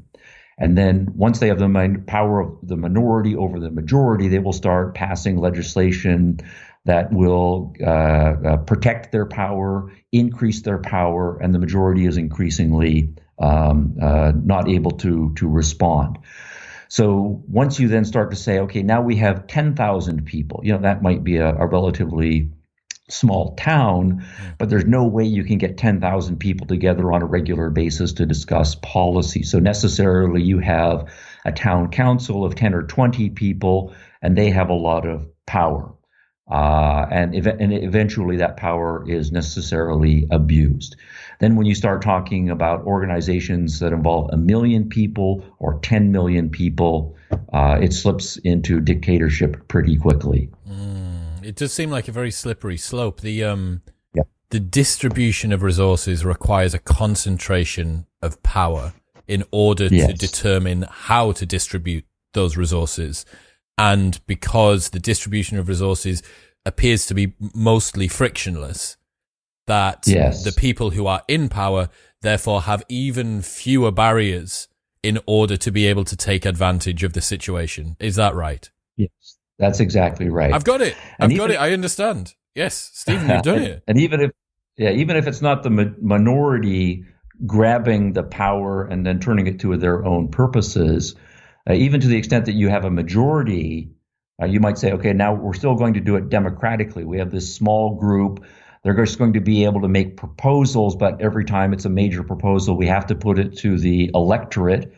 And 0.58 0.78
then 0.78 1.10
once 1.16 1.40
they 1.40 1.50
have 1.50 1.60
the 1.60 2.04
power 2.08 2.40
of 2.40 2.58
the 2.64 2.78
minority 2.78 3.36
over 3.36 3.60
the 3.60 3.72
majority, 3.72 4.30
they 4.30 4.40
will 4.40 4.54
start 4.54 4.96
passing 4.96 5.38
legislation 5.38 6.40
that 6.86 7.12
will 7.12 7.74
uh, 7.82 7.86
uh, 7.90 8.58
protect 8.58 9.12
their 9.12 9.26
power, 9.26 9.92
increase 10.12 10.62
their 10.62 10.78
power, 10.78 11.38
and 11.40 11.54
the 11.54 11.60
majority 11.60 12.06
is 12.06 12.18
increasingly 12.18 13.14
um, 13.40 13.98
uh, 14.02 14.32
not 14.36 14.70
able 14.70 14.92
to 14.92 15.34
to 15.36 15.50
respond. 15.50 16.20
So 16.88 17.44
once 17.48 17.80
you 17.80 17.88
then 17.88 18.06
start 18.06 18.30
to 18.30 18.38
say, 18.38 18.60
okay, 18.60 18.84
now 18.84 19.02
we 19.02 19.18
have 19.18 19.48
10,000 19.48 20.26
people, 20.26 20.62
you 20.64 20.72
know, 20.72 20.82
that 20.82 21.02
might 21.02 21.24
be 21.24 21.38
a, 21.38 21.50
a 21.50 21.66
relatively 21.66 22.52
small 23.10 23.56
town, 23.56 24.26
but 24.58 24.70
there's 24.70 24.86
no 24.86 25.06
way 25.06 25.24
you 25.24 25.44
can 25.44 25.58
get 25.58 25.78
10,000 25.78 26.38
people 26.38 26.66
together 26.66 27.12
on 27.12 27.22
a 27.22 27.26
regular 27.26 27.70
basis 27.70 28.14
to 28.14 28.26
discuss 28.26 28.76
policy. 28.76 29.44
So 29.44 29.60
necessarily 29.60 30.42
you 30.42 30.60
have 30.60 31.12
a 31.46 31.52
town 31.52 31.92
council 31.92 32.44
of 32.44 32.56
10 32.56 32.74
or 32.74 32.84
20 32.84 33.30
people, 33.32 33.94
and 34.22 34.36
they 34.36 34.50
have 34.50 34.70
a 34.70 34.74
lot 34.74 35.06
of 35.06 35.28
power. 35.46 35.94
Uh, 36.50 37.08
and, 37.10 37.36
ev- 37.36 37.60
and 37.60 37.74
eventually 37.74 38.38
that 38.38 38.58
power 38.58 39.04
is 39.10 39.32
necessarily 39.32 40.28
abused. 40.30 40.96
Then 41.40 41.56
when 41.56 41.66
you 41.66 41.74
start 41.76 42.02
talking 42.02 42.50
about 42.50 42.86
organizations 42.86 43.80
that 43.80 43.94
involve 43.94 44.30
a 44.32 44.38
million 44.38 44.90
people 44.90 45.44
or 45.60 45.80
10 45.80 46.12
million 46.12 46.50
people, 46.50 47.16
uh, 47.52 47.80
it 47.82 47.94
slips 47.94 48.38
into 48.38 48.80
dictatorship 48.80 49.68
pretty 49.68 49.98
quickly. 49.98 50.50
Mm 50.70 50.95
it 51.46 51.56
does 51.56 51.74
seem 51.74 51.90
like 51.90 52.08
a 52.08 52.12
very 52.12 52.32
slippery 52.32 52.78
slope. 52.78 53.22
The 53.22 53.44
um, 53.44 53.82
yeah. 54.14 54.24
the 54.50 54.60
distribution 54.60 55.52
of 55.52 55.64
resources 55.64 56.26
requires 56.26 56.74
a 56.74 56.80
concentration 56.80 58.08
of 58.22 58.42
power 58.44 58.94
in 59.28 59.44
order 59.52 59.86
yes. 59.86 60.08
to 60.08 60.14
determine 60.14 60.86
how 60.90 61.32
to 61.34 61.46
distribute 61.46 62.06
those 62.34 62.58
resources. 62.58 63.26
And 63.78 64.20
because 64.26 64.90
the 64.90 65.00
distribution 65.00 65.58
of 65.58 65.68
resources 65.68 66.24
appears 66.66 67.06
to 67.08 67.14
be 67.14 67.34
mostly 67.54 68.08
frictionless, 68.08 68.98
that 69.68 70.06
yes. 70.08 70.44
the 70.44 70.52
people 70.52 70.92
who 70.92 71.08
are 71.08 71.24
in 71.28 71.50
power 71.50 71.90
therefore 72.22 72.62
have 72.62 72.84
even 72.90 73.42
fewer 73.42 73.92
barriers 73.92 74.68
in 75.04 75.20
order 75.26 75.58
to 75.58 75.72
be 75.72 75.86
able 75.86 76.06
to 76.06 76.16
take 76.16 76.46
advantage 76.46 77.04
of 77.04 77.14
the 77.14 77.22
situation. 77.22 77.96
Is 78.00 78.16
that 78.16 78.34
right? 78.34 78.70
That's 79.58 79.80
exactly 79.80 80.30
right. 80.30 80.54
I've 80.54 80.64
got 80.64 80.82
it. 80.82 80.96
I've 81.20 81.32
even, 81.32 81.48
got 81.48 81.52
it. 81.52 81.60
I 81.60 81.72
understand. 81.72 82.34
Yes, 82.56 82.92
Stephen, 82.94 83.30
you've 83.30 83.42
done 83.42 83.62
it. 83.62 83.84
And 83.88 84.00
even 84.00 84.22
if, 84.22 84.32
yeah, 84.78 84.92
even 84.92 85.16
if 85.16 85.28
it's 85.28 85.42
not 85.42 85.64
the 85.64 85.70
minority 85.70 87.06
grabbing 87.46 88.14
the 88.14 88.24
power 88.24 88.86
and 88.86 89.06
then 89.06 89.20
turning 89.20 89.48
it 89.48 89.60
to 89.62 89.76
their 89.78 90.06
own 90.06 90.30
purposes, 90.30 91.16
uh, 91.70 91.74
even 91.74 92.02
to 92.02 92.08
the 92.08 92.18
extent 92.18 92.46
that 92.46 92.54
you 92.54 92.70
have 92.70 92.86
a 92.86 92.92
majority, 92.92 93.92
uh, 94.42 94.46
you 94.46 94.60
might 94.60 94.78
say, 94.78 94.92
okay, 94.94 95.14
now 95.14 95.34
we're 95.34 95.54
still 95.54 95.76
going 95.76 95.94
to 95.94 96.00
do 96.00 96.16
it 96.16 96.30
democratically. 96.30 97.04
We 97.04 97.20
have 97.20 97.32
this 97.32 97.54
small 97.54 97.96
group. 97.96 98.46
They're 98.84 98.94
just 98.94 99.18
going 99.18 99.34
to 99.34 99.42
be 99.42 99.66
able 99.66 99.82
to 99.82 99.88
make 99.88 100.18
proposals, 100.18 100.96
but 100.96 101.22
every 101.22 101.46
time 101.46 101.74
it's 101.74 101.86
a 101.86 101.90
major 101.90 102.24
proposal, 102.24 102.78
we 102.78 102.88
have 102.88 103.08
to 103.08 103.16
put 103.16 103.40
it 103.40 103.58
to 103.60 103.78
the 103.78 104.12
electorate 104.14 104.94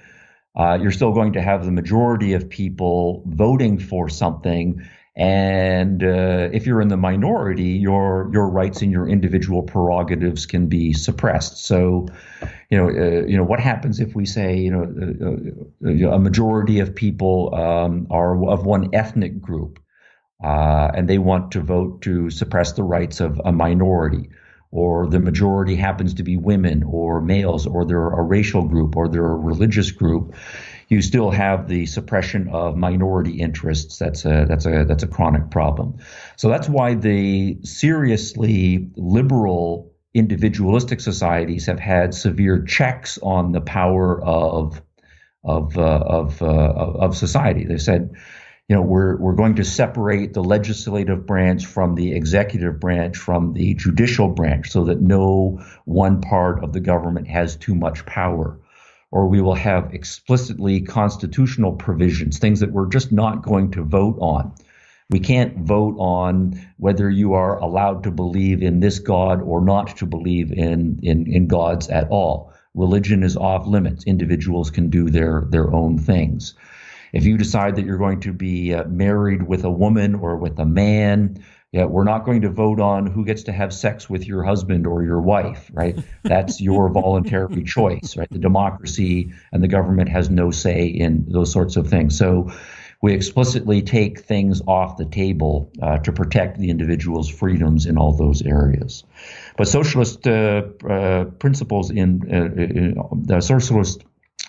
uh, 0.57 0.77
you're 0.81 0.91
still 0.91 1.13
going 1.13 1.33
to 1.33 1.41
have 1.41 1.65
the 1.65 1.71
majority 1.71 2.33
of 2.33 2.49
people 2.49 3.23
voting 3.27 3.77
for 3.77 4.09
something. 4.09 4.81
And 5.15 6.03
uh, 6.03 6.49
if 6.51 6.65
you're 6.65 6.81
in 6.81 6.89
the 6.89 6.97
minority, 6.97 7.69
your 7.69 8.29
your 8.33 8.47
rights 8.47 8.81
and 8.81 8.91
your 8.91 9.07
individual 9.07 9.63
prerogatives 9.63 10.45
can 10.45 10.67
be 10.67 10.93
suppressed. 10.93 11.65
So, 11.65 12.07
you 12.69 12.77
know, 12.77 12.87
uh, 12.89 13.25
you 13.25 13.37
know 13.37 13.43
what 13.43 13.59
happens 13.59 13.99
if 13.99 14.15
we 14.15 14.25
say, 14.25 14.57
you 14.57 14.71
know, 14.71 14.83
uh, 14.83 16.09
uh, 16.09 16.15
a 16.15 16.19
majority 16.19 16.79
of 16.79 16.93
people 16.93 17.53
um, 17.55 18.07
are 18.11 18.47
of 18.47 18.65
one 18.65 18.93
ethnic 18.93 19.41
group, 19.41 19.79
uh, 20.43 20.91
and 20.93 21.07
they 21.07 21.17
want 21.17 21.51
to 21.51 21.61
vote 21.61 22.01
to 22.03 22.29
suppress 22.29 22.73
the 22.73 22.83
rights 22.83 23.19
of 23.19 23.41
a 23.43 23.51
minority 23.51 24.29
or 24.77 25.07
the 25.07 25.19
majority 25.19 25.75
happens 25.75 26.13
to 26.13 26.21
be 26.21 26.37
women 26.37 26.83
or 26.83 27.19
males, 27.19 27.65
or 27.65 27.83
they're 27.83 28.09
a 28.09 28.21
racial 28.21 28.61
group 28.61 28.95
or 28.95 29.07
they're 29.07 29.25
a 29.25 29.35
religious 29.35 29.89
group, 29.89 30.35
you 30.87 31.01
still 31.01 31.31
have 31.31 31.67
the 31.67 31.87
suppression 31.87 32.47
of 32.49 32.77
minority 32.77 33.39
interests. 33.39 33.97
That's 33.97 34.23
a 34.23 34.45
that's 34.47 34.67
a 34.67 34.85
that's 34.85 35.01
a 35.01 35.07
chronic 35.07 35.49
problem. 35.49 35.97
So 36.35 36.49
that's 36.49 36.69
why 36.69 36.93
the 36.93 37.57
seriously 37.63 38.91
liberal 38.95 39.95
individualistic 40.13 41.01
societies 41.01 41.65
have 41.65 41.79
had 41.79 42.13
severe 42.13 42.63
checks 42.63 43.17
on 43.23 43.53
the 43.53 43.61
power 43.61 44.23
of 44.23 44.79
of 45.43 45.75
uh, 45.75 46.03
of, 46.05 46.39
uh, 46.43 46.45
of 46.45 47.17
society. 47.17 47.65
They 47.65 47.79
said 47.79 48.11
you 48.67 48.75
know, 48.75 48.81
we're, 48.81 49.15
we're 49.15 49.35
going 49.35 49.55
to 49.55 49.63
separate 49.63 50.33
the 50.33 50.43
legislative 50.43 51.25
branch 51.25 51.65
from 51.65 51.95
the 51.95 52.13
executive 52.13 52.79
branch 52.79 53.17
from 53.17 53.53
the 53.53 53.73
judicial 53.75 54.27
branch 54.27 54.71
so 54.71 54.85
that 54.85 54.99
no 54.99 55.63
one 55.85 56.19
part 56.19 56.63
of 56.63 56.73
the 56.73 56.81
government 56.81 57.27
has 57.27 57.55
too 57.55 57.75
much 57.75 58.05
power. 58.05 58.59
Or 59.09 59.27
we 59.27 59.39
will 59.39 59.55
have 59.55 59.93
explicitly 59.93 60.81
constitutional 60.81 61.71
provisions, 61.71 62.39
things 62.39 62.59
that 62.59 62.73
we're 62.73 62.89
just 62.89 63.09
not 63.09 63.41
going 63.41 63.71
to 63.71 63.83
vote 63.83 64.17
on. 64.19 64.53
We 65.09 65.21
can't 65.21 65.59
vote 65.59 65.95
on 65.97 66.59
whether 66.75 67.09
you 67.09 67.35
are 67.35 67.57
allowed 67.57 68.03
to 68.03 68.11
believe 68.11 68.61
in 68.61 68.81
this 68.81 68.99
God 68.99 69.41
or 69.41 69.61
not 69.61 69.95
to 69.97 70.05
believe 70.05 70.51
in, 70.51 70.99
in, 71.03 71.31
in 71.31 71.47
gods 71.47 71.87
at 71.87 72.09
all. 72.09 72.51
Religion 72.75 73.23
is 73.23 73.37
off 73.37 73.65
limits. 73.65 74.03
Individuals 74.03 74.71
can 74.71 74.89
do 74.89 75.09
their, 75.09 75.45
their 75.49 75.73
own 75.73 75.97
things. 75.97 76.53
If 77.13 77.25
you 77.25 77.37
decide 77.37 77.75
that 77.75 77.85
you're 77.85 77.97
going 77.97 78.21
to 78.21 78.33
be 78.33 78.73
uh, 78.73 78.85
married 78.85 79.43
with 79.43 79.63
a 79.63 79.71
woman 79.71 80.15
or 80.15 80.37
with 80.37 80.59
a 80.59 80.65
man, 80.65 81.43
yeah, 81.71 81.85
we're 81.85 82.05
not 82.05 82.25
going 82.25 82.41
to 82.41 82.49
vote 82.49 82.79
on 82.79 83.07
who 83.07 83.25
gets 83.25 83.43
to 83.43 83.51
have 83.51 83.73
sex 83.73 84.09
with 84.09 84.25
your 84.25 84.43
husband 84.43 84.87
or 84.87 85.03
your 85.03 85.21
wife, 85.21 85.69
right? 85.73 85.97
That's 86.23 86.61
your 86.69 86.89
voluntary 86.89 87.63
choice, 87.63 88.15
right? 88.15 88.29
The 88.29 88.39
democracy 88.39 89.33
and 89.51 89.61
the 89.61 89.67
government 89.67 90.09
has 90.09 90.29
no 90.29 90.51
say 90.51 90.87
in 90.87 91.25
those 91.27 91.51
sorts 91.51 91.75
of 91.75 91.87
things. 91.87 92.17
So 92.17 92.51
we 93.01 93.13
explicitly 93.13 93.81
take 93.81 94.21
things 94.21 94.61
off 94.65 94.97
the 94.97 95.05
table 95.05 95.71
uh, 95.81 95.99
to 95.99 96.11
protect 96.11 96.57
the 96.57 96.69
individual's 96.69 97.29
freedoms 97.29 97.85
in 97.85 97.97
all 97.97 98.13
those 98.13 98.41
areas. 98.41 99.03
But 99.57 99.67
socialist 99.67 100.25
uh, 100.25 100.63
uh, 100.89 101.25
principles 101.25 101.91
in, 101.91 102.21
uh, 102.31 102.61
in 102.61 102.97
uh, 102.97 103.03
the 103.13 103.41
socialist 103.41 104.03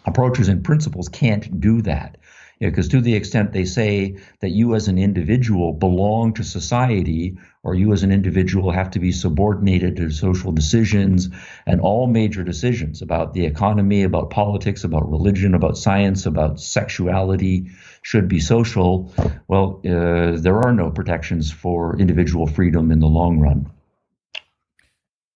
approaches 0.06 0.48
and 0.48 0.64
principles 0.64 1.08
can't 1.08 1.60
do 1.60 1.82
that 1.82 2.16
Because 2.60 2.88
to 2.88 3.00
the 3.00 3.14
extent 3.14 3.52
they 3.52 3.64
say 3.64 4.16
that 4.40 4.50
you 4.50 4.74
as 4.74 4.88
an 4.88 4.98
individual 4.98 5.72
belong 5.72 6.34
to 6.34 6.42
society, 6.42 7.36
or 7.62 7.74
you 7.74 7.92
as 7.92 8.02
an 8.02 8.10
individual 8.10 8.70
have 8.70 8.90
to 8.90 8.98
be 8.98 9.12
subordinated 9.12 9.96
to 9.96 10.10
social 10.10 10.50
decisions 10.52 11.28
and 11.66 11.80
all 11.80 12.06
major 12.06 12.42
decisions 12.42 13.00
about 13.00 13.34
the 13.34 13.46
economy, 13.46 14.02
about 14.02 14.30
politics, 14.30 14.84
about 14.84 15.08
religion, 15.10 15.54
about 15.54 15.76
science, 15.76 16.26
about 16.26 16.60
sexuality 16.60 17.70
should 18.02 18.28
be 18.28 18.40
social, 18.40 19.12
well, 19.48 19.80
uh, 19.84 20.36
there 20.40 20.60
are 20.60 20.72
no 20.72 20.90
protections 20.90 21.52
for 21.52 21.96
individual 21.98 22.46
freedom 22.46 22.90
in 22.90 23.00
the 23.00 23.06
long 23.06 23.38
run. 23.38 23.70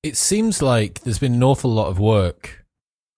It 0.03 0.17
seems 0.17 0.61
like 0.61 1.01
there's 1.03 1.21
been 1.21 1.35
an 1.35 1.43
awful 1.45 1.71
lot 1.71 1.89
of 1.89 1.99
work 2.01 2.65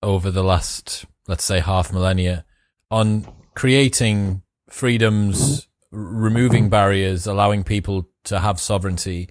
over 0.02 0.30
the 0.30 0.44
last, 0.44 1.06
let's 1.26 1.44
say, 1.44 1.60
half 1.60 1.90
millennia 1.92 2.44
on 2.90 3.26
creating 3.54 4.42
freedoms, 4.68 5.68
removing 5.90 6.68
barriers, 6.68 7.26
allowing 7.26 7.64
people 7.64 8.08
to 8.24 8.40
have 8.40 8.58
sovereignty, 8.58 9.28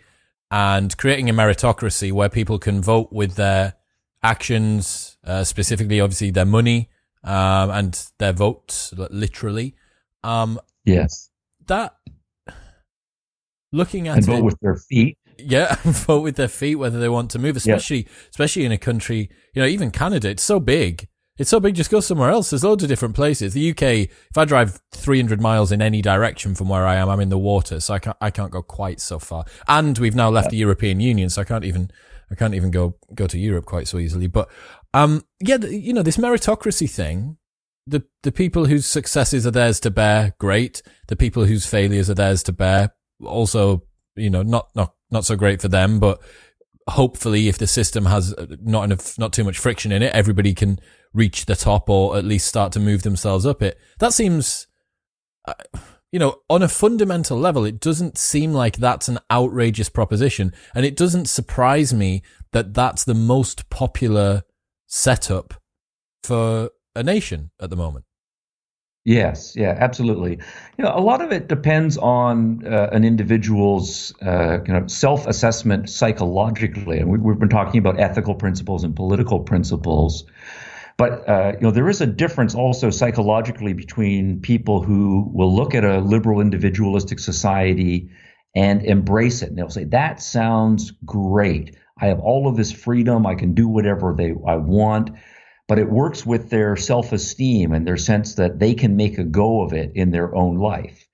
and 0.51 0.95
creating 0.97 1.29
a 1.29 1.33
meritocracy 1.33 2.11
where 2.11 2.29
people 2.29 2.59
can 2.59 2.81
vote 2.81 3.11
with 3.11 3.35
their 3.35 3.73
actions, 4.21 5.17
uh, 5.25 5.43
specifically, 5.43 5.99
obviously, 5.99 6.31
their 6.31 6.45
money 6.45 6.89
um, 7.23 7.69
and 7.71 8.05
their 8.19 8.33
votes, 8.33 8.93
literally. 9.09 9.75
Um, 10.23 10.59
yes. 10.85 11.29
That 11.67 11.95
looking 13.71 14.07
at 14.07 14.17
and 14.17 14.25
vote 14.25 14.37
it, 14.37 14.43
with 14.43 14.59
their 14.61 14.75
feet. 14.75 15.17
Yeah, 15.37 15.75
vote 15.83 16.21
with 16.21 16.35
their 16.35 16.47
feet 16.47 16.75
whether 16.75 16.99
they 16.99 17.09
want 17.09 17.31
to 17.31 17.39
move, 17.39 17.57
especially 17.57 18.07
especially 18.29 18.65
in 18.65 18.71
a 18.71 18.77
country, 18.77 19.29
you 19.53 19.61
know, 19.61 19.67
even 19.67 19.91
Canada. 19.91 20.29
It's 20.29 20.43
so 20.43 20.59
big 20.59 21.07
it's 21.37 21.49
so 21.49 21.59
big, 21.59 21.73
just 21.73 21.89
go 21.89 21.99
somewhere 21.99 22.29
else. 22.29 22.51
There's 22.51 22.63
loads 22.63 22.83
of 22.83 22.89
different 22.89 23.15
places. 23.15 23.53
The 23.53 23.71
UK, 23.71 23.81
if 23.81 24.37
I 24.37 24.45
drive 24.45 24.79
300 24.91 25.41
miles 25.41 25.71
in 25.71 25.81
any 25.81 26.01
direction 26.01 26.53
from 26.53 26.69
where 26.69 26.85
I 26.85 26.95
am, 26.95 27.09
I'm 27.09 27.19
in 27.19 27.29
the 27.29 27.39
water, 27.39 27.79
so 27.79 27.95
I 27.95 27.99
can't, 27.99 28.17
I 28.21 28.29
can't 28.29 28.51
go 28.51 28.61
quite 28.61 28.99
so 28.99 29.17
far. 29.17 29.45
And 29.67 29.97
we've 29.97 30.15
now 30.15 30.29
left 30.29 30.47
yeah. 30.47 30.51
the 30.51 30.57
European 30.57 30.99
Union, 30.99 31.29
so 31.29 31.41
I 31.41 31.45
can't 31.45 31.65
even, 31.65 31.89
I 32.29 32.35
can't 32.35 32.53
even 32.53 32.69
go, 32.69 32.97
go 33.15 33.25
to 33.25 33.39
Europe 33.39 33.65
quite 33.65 33.87
so 33.87 33.97
easily. 33.97 34.27
But, 34.27 34.49
um, 34.93 35.23
yeah, 35.39 35.57
you 35.57 35.91
know, 35.91 36.03
this 36.03 36.17
meritocracy 36.17 36.89
thing, 36.89 37.37
the, 37.87 38.03
the 38.21 38.31
people 38.31 38.65
whose 38.65 38.85
successes 38.85 39.47
are 39.47 39.51
theirs 39.51 39.79
to 39.81 39.91
bear, 39.91 40.35
great. 40.39 40.83
The 41.07 41.15
people 41.15 41.45
whose 41.45 41.65
failures 41.65 42.11
are 42.11 42.15
theirs 42.15 42.43
to 42.43 42.53
bear, 42.53 42.93
also, 43.25 43.83
you 44.15 44.29
know, 44.29 44.43
not, 44.43 44.69
not, 44.75 44.93
not 45.09 45.25
so 45.25 45.35
great 45.35 45.61
for 45.61 45.67
them, 45.67 45.99
but 45.99 46.21
hopefully 46.87 47.47
if 47.47 47.57
the 47.57 47.67
system 47.67 48.05
has 48.05 48.35
not 48.61 48.83
enough, 48.83 49.17
not 49.17 49.33
too 49.33 49.43
much 49.43 49.57
friction 49.57 49.91
in 49.91 50.03
it, 50.03 50.13
everybody 50.13 50.53
can 50.53 50.79
reach 51.13 51.45
the 51.45 51.55
top 51.55 51.89
or 51.89 52.17
at 52.17 52.25
least 52.25 52.47
start 52.47 52.71
to 52.73 52.79
move 52.79 53.03
themselves 53.03 53.45
up 53.45 53.61
it. 53.61 53.79
That 53.99 54.13
seems, 54.13 54.67
uh, 55.47 55.53
you 56.11 56.19
know, 56.19 56.41
on 56.49 56.61
a 56.63 56.67
fundamental 56.67 57.37
level, 57.37 57.65
it 57.65 57.79
doesn't 57.79 58.17
seem 58.17 58.53
like 58.53 58.77
that's 58.77 59.07
an 59.07 59.19
outrageous 59.31 59.89
proposition. 59.89 60.53
And 60.73 60.85
it 60.85 60.95
doesn't 60.95 61.29
surprise 61.29 61.93
me 61.93 62.23
that 62.51 62.73
that's 62.73 63.03
the 63.03 63.15
most 63.15 63.69
popular 63.69 64.43
setup 64.87 65.55
for 66.23 66.69
a 66.95 67.03
nation 67.03 67.51
at 67.59 67.69
the 67.69 67.75
moment. 67.75 68.05
Yes, 69.05 69.53
yeah, 69.57 69.75
absolutely. 69.77 70.39
You 70.77 70.85
know, 70.85 70.93
a 70.95 71.01
lot 71.01 71.21
of 71.21 71.33
it 71.33 71.49
depends 71.49 71.97
on 71.97 72.65
uh, 72.65 72.89
an 72.93 73.03
individual's 73.03 74.13
uh, 74.21 74.59
kind 74.65 74.77
of 74.77 74.89
self-assessment 74.89 75.89
psychologically, 75.89 76.99
and 76.99 77.09
we, 77.09 77.31
have 77.31 77.39
been 77.39 77.49
talking 77.49 77.79
about 77.79 77.99
ethical 77.99 78.33
principles 78.33 78.85
and 78.85 78.95
political 78.95 79.41
principles. 79.41 80.23
But 80.97 81.27
uh, 81.27 81.53
you 81.55 81.61
know, 81.61 81.71
there 81.71 81.89
is 81.89 82.01
a 82.01 82.05
difference 82.05 82.55
also 82.55 82.89
psychologically 82.89 83.73
between 83.73 84.41
people 84.41 84.83
who 84.83 85.29
will 85.33 85.53
look 85.55 85.73
at 85.73 85.83
a 85.83 85.99
liberal 85.99 86.39
individualistic 86.39 87.19
society 87.19 88.09
and 88.55 88.83
embrace 88.83 89.41
it, 89.41 89.49
and 89.49 89.57
they'll 89.57 89.69
say, 89.69 89.85
"That 89.85 90.21
sounds 90.21 90.91
great. 91.05 91.75
I 91.99 92.07
have 92.07 92.19
all 92.19 92.47
of 92.47 92.57
this 92.57 92.71
freedom. 92.71 93.25
I 93.25 93.35
can 93.35 93.53
do 93.53 93.67
whatever 93.67 94.13
they 94.15 94.33
I 94.47 94.57
want." 94.57 95.11
But 95.67 95.79
it 95.79 95.89
works 95.89 96.25
with 96.25 96.49
their 96.49 96.75
self-esteem 96.75 97.71
and 97.71 97.87
their 97.87 97.97
sense 97.97 98.35
that 98.35 98.59
they 98.59 98.73
can 98.73 98.97
make 98.97 99.17
a 99.17 99.23
go 99.23 99.61
of 99.61 99.71
it 99.71 99.93
in 99.95 100.11
their 100.11 100.35
own 100.35 100.57
life. 100.57 101.07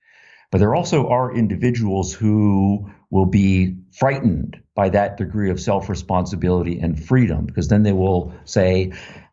But 0.50 0.58
there 0.58 0.74
also 0.74 1.08
are 1.08 1.34
individuals 1.34 2.12
who 2.12 2.90
will 3.10 3.26
be 3.26 3.76
frightened 3.92 4.60
by 4.74 4.88
that 4.88 5.16
degree 5.16 5.50
of 5.50 5.60
self 5.60 5.88
responsibility 5.88 6.78
and 6.80 7.02
freedom 7.02 7.46
because 7.46 7.68
then 7.68 7.84
they 7.84 7.92
will 7.92 8.34
say, 8.44 8.92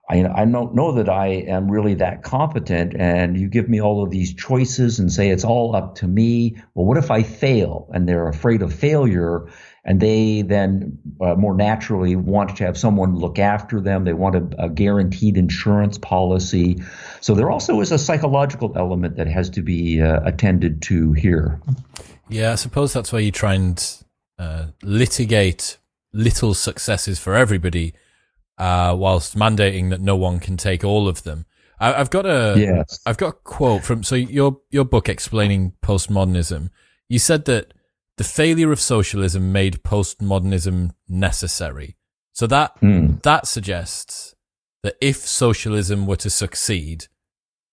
I, 0.10 0.26
I 0.26 0.46
don't 0.46 0.74
know 0.74 0.94
that 0.94 1.10
I 1.10 1.28
am 1.28 1.70
really 1.70 1.94
that 1.96 2.24
competent. 2.24 2.96
And 2.98 3.38
you 3.38 3.50
give 3.50 3.68
me 3.68 3.82
all 3.82 4.04
of 4.04 4.10
these 4.10 4.34
choices 4.34 5.00
and 5.00 5.12
say 5.12 5.30
it's 5.30 5.44
all 5.44 5.76
up 5.76 5.96
to 5.96 6.08
me. 6.08 6.56
Well, 6.74 6.86
what 6.86 6.98
if 6.98 7.12
I 7.12 7.24
fail? 7.24 7.90
And 7.94 8.08
they're 8.08 8.28
afraid 8.28 8.62
of 8.62 8.74
failure. 8.74 9.48
And 9.84 10.00
they 10.00 10.44
then 10.44 10.98
uh, 11.22 11.36
more 11.36 11.56
naturally 11.56 12.16
want 12.16 12.56
to 12.58 12.66
have 12.66 12.78
someone 12.78 13.16
look 13.16 13.38
after 13.38 13.82
them. 13.82 14.06
They 14.06 14.14
want 14.14 14.36
a, 14.36 14.66
a, 14.66 14.70
guaranteed 14.70 15.38
insurance 15.38 15.98
policy. 15.98 16.82
So 17.22 17.34
there 17.34 17.50
also 17.50 17.80
is 17.82 17.92
a 17.92 17.98
psychological 17.98 18.74
element 18.76 19.16
that 19.16 19.28
has 19.28 19.50
to 19.52 19.62
be 19.62 20.02
uh, 20.02 20.22
attended 20.26 20.82
to 20.84 21.14
here. 21.14 21.62
Yeah, 22.30 22.52
I 22.52 22.56
suppose 22.56 22.92
that's 22.92 23.14
why 23.14 23.20
you 23.20 23.32
try 23.32 23.54
and 23.54 24.04
uh, 24.38 24.68
litigate 24.84 25.78
little 26.12 26.54
successes 26.54 27.20
for 27.20 27.36
everybody 27.36 27.94
uh, 28.58 28.96
whilst 28.98 29.38
mandating 29.38 29.90
that 29.90 30.02
no 30.02 30.16
one 30.16 30.40
can 30.40 30.58
take 30.58 30.84
all 30.84 31.08
of 31.08 31.24
them. 31.24 31.46
I, 31.80 31.94
have 31.94 32.10
got 32.10 32.26
a, 32.26 32.56
yes. 32.58 33.00
I've 33.06 33.18
got 33.18 33.30
a 33.30 33.34
quote 33.34 33.84
from 33.84 34.04
so 34.04 34.16
your 34.16 34.60
your 34.72 34.86
book 34.86 35.08
explaining 35.10 35.74
postmodernism. 35.84 36.70
You 37.08 37.20
said 37.20 37.46
that 37.46 37.74
the 38.18 38.24
failure 38.24 38.72
of 38.72 38.80
socialism 38.80 39.52
made 39.52 39.84
postmodernism 39.84 40.92
necessary. 41.08 41.96
So 42.34 42.48
that 42.48 42.80
mm. 42.82 43.22
that 43.22 43.48
suggests 43.48 44.36
that 44.84 44.96
if 45.02 45.18
socialism 45.18 46.08
were 46.08 46.16
to 46.18 46.30
succeed, 46.30 47.06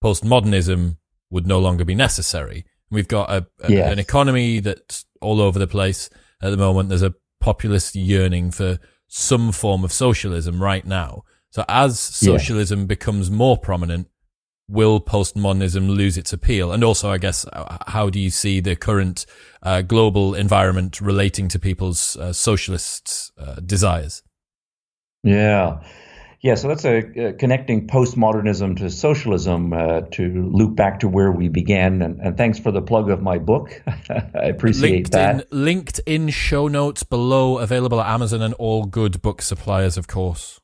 postmodernism 0.03 0.99
would 1.31 1.47
no 1.47 1.59
longer 1.59 1.85
be 1.85 1.95
necessary. 1.95 2.67
We've 2.91 3.09
got 3.09 3.31
a, 3.31 3.47
a 3.61 3.73
yes. 3.73 3.93
an 3.93 3.99
economy 3.99 4.61
that's 4.61 5.07
all 5.21 5.41
over 5.41 5.59
the 5.59 5.67
place 5.67 6.11
at 6.43 6.51
the 6.51 6.57
moment. 6.57 6.91
There's 6.91 7.03
a 7.03 7.15
populist 7.41 7.95
yearning 7.95 8.51
for 8.51 8.79
some 9.17 9.53
form 9.53 9.85
of 9.85 9.93
socialism 9.93 10.61
right 10.61 10.85
now. 10.85 11.23
So 11.51 11.65
as 11.69 12.01
socialism 12.01 12.81
yeah. 12.81 12.87
becomes 12.87 13.31
more 13.31 13.57
prominent, 13.57 14.09
will 14.69 15.01
postmodernism 15.01 15.89
lose 15.89 16.19
its 16.19 16.33
appeal? 16.33 16.73
And 16.73 16.83
also, 16.83 17.11
I 17.11 17.19
guess, 17.19 17.47
uh, 17.53 17.79
how 17.87 18.11
do 18.11 18.19
you 18.19 18.31
see 18.31 18.59
the 18.59 18.75
current 18.75 19.25
uh, 19.63 19.83
global 19.83 20.35
environment 20.35 21.01
relating 21.01 21.47
to 21.51 21.61
people's 21.61 22.17
uh, 22.17 22.33
socialist 22.33 23.31
uh, 23.39 23.61
desires? 23.61 24.25
Yeah. 25.23 25.81
Yeah, 26.45 26.57
so 26.57 26.69
that's 26.69 26.85
a 26.85 26.99
uh, 26.99 27.33
connecting 27.39 27.87
postmodernism 27.87 28.77
to 28.77 28.91
socialism 28.91 29.73
uh, 29.73 30.03
to 30.13 30.51
loop 30.53 30.77
back 30.77 31.01
to 31.01 31.09
where 31.09 31.33
we 31.33 31.49
began. 31.49 32.03
And, 32.03 32.21
and 32.21 32.37
thanks 32.37 32.59
for 32.59 32.71
the 32.71 32.83
plug 32.83 33.09
of 33.09 33.23
my 33.23 33.39
book. 33.39 33.83
I 33.87 34.49
appreciate 34.49 34.91
linked 34.91 35.13
that. 35.13 35.47
In, 35.51 35.65
linked 35.65 36.01
in 36.05 36.29
show 36.29 36.69
notes 36.69 37.03
below, 37.03 37.57
available 37.57 37.99
at 37.99 38.13
Amazon 38.13 38.43
and 38.43 38.53
all 38.55 38.85
good 38.85 39.23
book 39.23 39.41
suppliers, 39.41 39.97
of 39.97 40.07
course. 40.07 40.61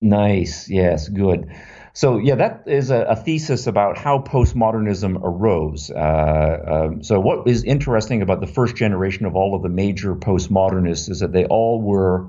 Nice. 0.00 0.68
Yes, 0.68 1.08
good. 1.08 1.54
So, 1.92 2.18
yeah, 2.18 2.34
that 2.34 2.64
is 2.66 2.90
a, 2.90 3.02
a 3.02 3.14
thesis 3.14 3.68
about 3.68 3.96
how 3.96 4.18
postmodernism 4.18 5.20
arose. 5.22 5.88
Uh, 5.88 6.88
um, 6.88 7.04
so, 7.04 7.20
what 7.20 7.46
is 7.46 7.62
interesting 7.62 8.22
about 8.22 8.40
the 8.40 8.48
first 8.48 8.74
generation 8.74 9.24
of 9.24 9.36
all 9.36 9.54
of 9.54 9.62
the 9.62 9.68
major 9.68 10.16
postmodernists 10.16 11.08
is 11.08 11.20
that 11.20 11.30
they 11.30 11.44
all 11.44 11.80
were 11.80 12.26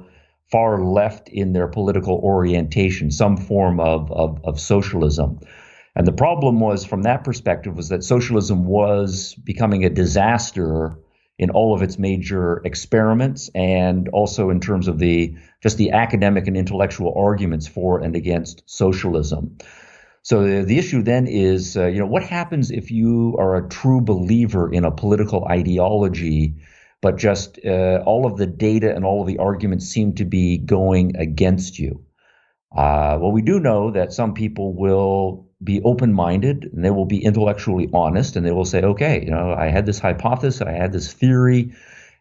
far 0.52 0.84
left 0.84 1.30
in 1.30 1.54
their 1.54 1.68
political 1.68 2.16
orientation, 2.16 3.12
some 3.12 3.38
form 3.38 3.80
of, 3.80 4.12
of, 4.12 4.40
of 4.44 4.60
socialism. 4.60 5.40
And 5.96 6.08
the 6.08 6.14
problem 6.14 6.60
was, 6.60 6.86
from 6.86 7.04
that 7.04 7.24
perspective, 7.24 7.76
was 7.76 7.90
that 7.90 8.04
socialism 8.04 8.66
was 8.66 9.34
becoming 9.34 9.84
a 9.84 9.90
disaster 9.90 10.98
in 11.40 11.50
all 11.50 11.76
of 11.76 11.82
its 11.82 12.00
major 12.00 12.62
experiments 12.66 13.50
and 13.54 14.08
also 14.10 14.50
in 14.50 14.60
terms 14.60 14.88
of 14.88 15.00
the 15.00 15.36
just 15.62 15.78
the 15.78 15.92
academic 15.92 16.48
and 16.48 16.58
intellectual 16.58 17.14
arguments 17.16 17.68
for 17.68 18.00
and 18.00 18.16
against 18.16 18.64
socialism. 18.66 19.58
So 20.22 20.44
the, 20.44 20.64
the 20.64 20.78
issue 20.78 21.02
then 21.04 21.26
is, 21.26 21.78
uh, 21.78 21.88
you 21.88 22.00
know, 22.00 22.06
what 22.06 22.24
happens 22.24 22.70
if 22.70 22.92
you 22.92 23.36
are 23.40 23.56
a 23.56 23.70
true 23.70 24.02
believer 24.02 24.72
in 24.72 24.84
a 24.84 24.92
political 24.92 25.46
ideology 25.46 26.56
but 27.02 27.18
just 27.18 27.60
uh, 27.66 28.02
all 28.06 28.26
of 28.26 28.38
the 28.38 28.48
data 28.48 28.94
and 28.94 29.06
all 29.06 29.22
of 29.22 29.28
the 29.28 29.38
arguments 29.38 29.86
seem 29.86 30.14
to 30.16 30.26
be 30.26 30.58
going 30.58 31.16
against 31.18 31.78
you. 31.78 32.04
Uh, 32.76 33.18
well, 33.22 33.32
we 33.32 33.42
do 33.42 33.60
know 33.60 33.92
that 33.92 34.14
some 34.14 34.34
people 34.34 34.74
will 34.74 35.48
be 35.64 35.82
open 35.82 36.14
minded 36.14 36.70
and 36.72 36.84
they 36.84 36.92
will 36.92 37.06
be 37.06 37.24
intellectually 37.24 37.90
honest 37.94 38.36
and 38.36 38.46
they 38.46 38.52
will 38.52 38.66
say, 38.66 38.82
okay, 38.82 39.24
you 39.24 39.32
know, 39.32 39.54
I 39.54 39.68
had 39.70 39.86
this 39.86 40.00
hypothesis, 40.00 40.62
I 40.62 40.72
had 40.72 40.92
this 40.92 41.12
theory, 41.14 41.74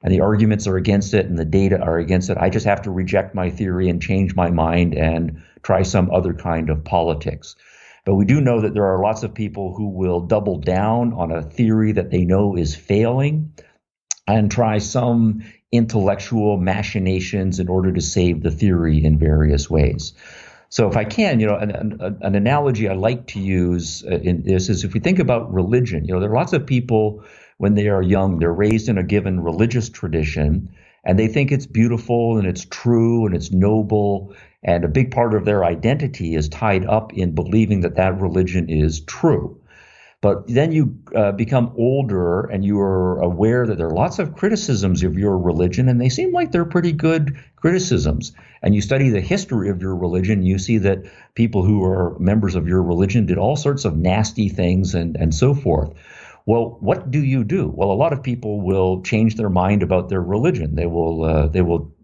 and 0.03 0.13
the 0.13 0.21
arguments 0.21 0.67
are 0.67 0.77
against 0.77 1.15
it 1.15 1.27
and 1.27 1.39
the 1.39 1.45
data 1.45 1.79
are 1.81 1.99
against 1.99 2.31
it. 2.31 2.39
I 2.39 2.49
just 2.49 2.67
have 2.67 2.83
to 2.83 2.91
reject 2.91 3.35
my 3.35 3.51
theory 3.51 3.89
and 3.89 4.01
change 4.01 4.35
my 4.35 4.51
mind 4.51 4.95
and 4.95 5.43
try 5.63 5.83
some 5.83 6.11
other 6.11 6.33
kind 6.33 6.71
of 6.71 6.85
politics. 6.85 7.57
But 8.05 8.15
we 8.15 8.25
do 8.25 8.41
know 8.41 8.61
that 8.61 8.73
there 8.73 8.87
are 8.87 9.03
lots 9.03 9.25
of 9.25 9.35
people 9.35 9.75
who 9.75 9.89
will 9.89 10.21
double 10.21 10.59
down 10.59 11.13
on 11.13 11.33
a 11.33 11.43
theory 11.43 11.93
that 11.93 12.11
they 12.11 12.25
know 12.25 12.57
is 12.57 12.77
failing 12.77 13.53
and 14.27 14.51
try 14.51 14.79
some 14.79 15.45
intellectual 15.73 16.57
machinations 16.57 17.61
in 17.61 17.69
order 17.69 17.93
to 17.93 18.01
save 18.01 18.43
the 18.43 18.51
theory 18.51 19.05
in 19.05 19.19
various 19.19 19.69
ways. 19.71 20.15
So, 20.69 20.89
if 20.89 20.97
I 20.97 21.05
can, 21.05 21.39
you 21.39 21.47
know, 21.47 21.57
an, 21.57 21.71
an, 21.71 22.19
an 22.21 22.35
analogy 22.35 22.89
I 22.89 22.95
like 22.95 23.29
to 23.29 23.41
use 23.41 24.05
uh, 24.05 24.17
in 24.17 24.43
this 24.43 24.69
is 24.69 24.85
if 24.85 24.95
we 24.95 25.01
think 25.01 25.21
about 25.21 25.53
religion, 25.53 26.05
you 26.05 26.13
know, 26.13 26.21
there 26.21 26.31
are 26.31 26.35
lots 26.35 26.53
of 26.53 26.67
people 26.67 27.25
when 27.59 27.75
they 27.75 27.89
are 27.89 28.03
young, 28.03 28.39
they're 28.39 28.53
raised 28.53 28.89
in 28.89 28.99
a 28.99 29.03
given 29.03 29.41
religious 29.41 29.89
tradition 29.89 30.69
and 31.05 31.19
they 31.19 31.29
think 31.29 31.53
it's 31.53 31.67
beautiful 31.67 32.37
and 32.37 32.47
it's 32.47 32.67
true 32.69 33.27
and 33.27 33.35
it's 33.35 33.53
noble. 33.53 34.35
And 34.65 34.85
a 34.85 34.89
big 34.89 35.13
part 35.13 35.35
of 35.35 35.45
their 35.45 35.65
identity 35.65 36.35
is 36.35 36.49
tied 36.49 36.85
up 36.85 37.15
in 37.15 37.33
believing 37.33 37.83
that 37.83 37.95
that 37.95 38.21
religion 38.21 38.69
is 38.69 39.01
true. 39.03 39.61
But 40.27 40.49
then 40.49 40.73
you 40.73 40.99
uh, 41.15 41.31
become 41.31 41.73
older 41.77 42.47
and 42.47 42.65
you 42.65 42.81
are 42.81 43.21
aware 43.21 43.65
that 43.65 43.79
there 43.79 43.87
are 43.87 43.95
lots 43.95 44.19
of 44.19 44.35
criticisms 44.35 45.05
of 45.05 45.17
your 45.17 45.39
religion, 45.39 45.89
and 45.89 46.01
they 46.01 46.09
seem 46.09 46.33
like 46.33 46.51
they're 46.51 46.65
pretty 46.65 46.91
good 46.91 47.39
criticisms. 47.55 48.33
And 48.61 48.75
you 48.75 48.81
study 48.81 49.11
the 49.11 49.21
history 49.21 49.69
of 49.71 49.81
your 49.81 49.95
religion, 49.95 50.43
you 50.43 50.59
see 50.59 50.79
that 50.79 51.05
people 51.37 51.65
who 51.65 51.85
are 51.85 52.19
members 52.19 52.57
of 52.57 52.67
your 52.67 52.83
religion 52.83 53.27
did 53.27 53.39
all 53.39 53.55
sorts 53.55 53.85
of 53.85 53.97
nasty 53.97 54.49
things 54.49 54.97
and, 54.97 55.15
and 55.17 55.33
so 55.33 55.55
forth. 55.55 55.95
Well, 56.45 56.77
what 56.81 57.09
do 57.09 57.23
you 57.23 57.45
do? 57.45 57.69
Well, 57.69 57.93
a 57.93 58.01
lot 58.03 58.13
of 58.13 58.25
people 58.25 58.61
will 58.61 59.03
change 59.03 59.37
their 59.37 59.49
mind 59.49 59.85
about 59.85 60.09
their 60.09 60.23
religion. 60.23 60.75
They 60.75 60.87
will 60.87 61.23
uh, 61.23 61.47
they 61.47 61.63
will 61.63 61.95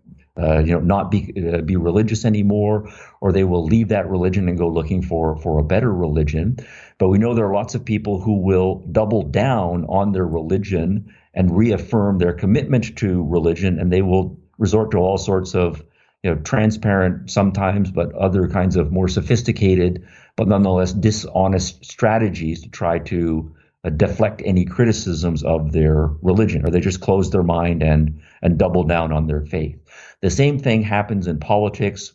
uh, 0.40 0.60
you 0.60 0.72
know 0.72 0.80
not 0.80 1.10
be 1.10 1.32
uh, 1.52 1.60
be 1.60 1.76
religious 1.76 2.24
anymore, 2.24 2.90
or 3.20 3.32
they 3.32 3.44
will 3.44 3.64
leave 3.64 3.88
that 3.88 4.08
religion 4.08 4.48
and 4.48 4.58
go 4.58 4.68
looking 4.68 5.02
for 5.02 5.36
for 5.36 5.58
a 5.58 5.64
better 5.64 5.92
religion. 5.92 6.56
But 6.98 7.08
we 7.08 7.18
know 7.18 7.34
there 7.34 7.46
are 7.46 7.54
lots 7.54 7.74
of 7.74 7.84
people 7.84 8.20
who 8.20 8.38
will 8.38 8.76
double 8.90 9.22
down 9.22 9.84
on 9.86 10.12
their 10.12 10.26
religion 10.26 11.14
and 11.34 11.56
reaffirm 11.56 12.18
their 12.18 12.32
commitment 12.32 12.96
to 12.98 13.24
religion, 13.24 13.78
and 13.78 13.92
they 13.92 14.02
will 14.02 14.38
resort 14.58 14.92
to 14.92 14.98
all 14.98 15.18
sorts 15.18 15.54
of 15.54 15.84
you 16.22 16.30
know 16.30 16.40
transparent 16.40 17.30
sometimes, 17.30 17.90
but 17.90 18.14
other 18.14 18.48
kinds 18.48 18.76
of 18.76 18.90
more 18.90 19.08
sophisticated, 19.08 20.06
but 20.36 20.48
nonetheless 20.48 20.92
dishonest 20.92 21.84
strategies 21.84 22.62
to 22.62 22.70
try 22.70 22.98
to 22.98 23.54
uh, 23.84 23.90
deflect 23.90 24.40
any 24.44 24.64
criticisms 24.64 25.42
of 25.42 25.72
their 25.72 26.06
religion, 26.22 26.64
or 26.64 26.70
they 26.70 26.80
just 26.80 27.00
close 27.00 27.30
their 27.30 27.42
mind 27.42 27.82
and 27.82 28.22
and 28.40 28.56
double 28.56 28.84
down 28.84 29.12
on 29.12 29.26
their 29.26 29.42
faith. 29.42 29.81
The 30.22 30.30
same 30.30 30.58
thing 30.58 30.82
happens 30.82 31.26
in 31.26 31.38
politics, 31.38 32.12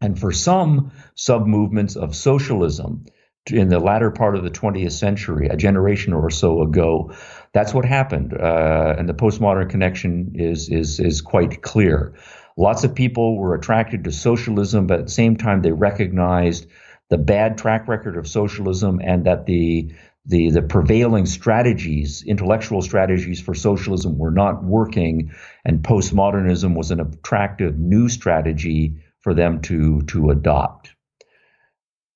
and 0.00 0.18
for 0.18 0.30
some 0.30 0.92
sub 1.14 1.46
movements 1.46 1.96
of 1.96 2.14
socialism 2.14 3.06
in 3.50 3.68
the 3.68 3.78
latter 3.78 4.10
part 4.10 4.36
of 4.36 4.44
the 4.44 4.50
20th 4.50 4.92
century, 4.92 5.48
a 5.48 5.56
generation 5.56 6.12
or 6.12 6.30
so 6.30 6.62
ago, 6.62 7.12
that's 7.52 7.72
what 7.72 7.84
happened, 7.84 8.34
uh, 8.34 8.94
and 8.98 9.08
the 9.08 9.14
postmodern 9.14 9.70
connection 9.70 10.32
is 10.34 10.68
is 10.68 11.00
is 11.00 11.20
quite 11.22 11.62
clear. 11.62 12.14
Lots 12.58 12.84
of 12.84 12.94
people 12.94 13.38
were 13.38 13.54
attracted 13.54 14.04
to 14.04 14.12
socialism, 14.12 14.86
but 14.86 15.00
at 15.00 15.06
the 15.06 15.12
same 15.12 15.36
time, 15.36 15.62
they 15.62 15.72
recognized 15.72 16.66
the 17.08 17.18
bad 17.18 17.56
track 17.56 17.86
record 17.88 18.16
of 18.16 18.26
socialism 18.26 19.00
and 19.02 19.24
that 19.24 19.46
the 19.46 19.92
the, 20.26 20.50
the 20.50 20.62
prevailing 20.62 21.26
strategies, 21.26 22.24
intellectual 22.26 22.82
strategies 22.82 23.40
for 23.40 23.54
socialism 23.54 24.18
were 24.18 24.30
not 24.30 24.64
working, 24.64 25.32
and 25.64 25.82
postmodernism 25.82 26.76
was 26.76 26.90
an 26.90 27.00
attractive 27.00 27.78
new 27.78 28.08
strategy 28.08 28.96
for 29.20 29.34
them 29.34 29.60
to, 29.62 30.02
to 30.02 30.30
adopt. 30.30 30.90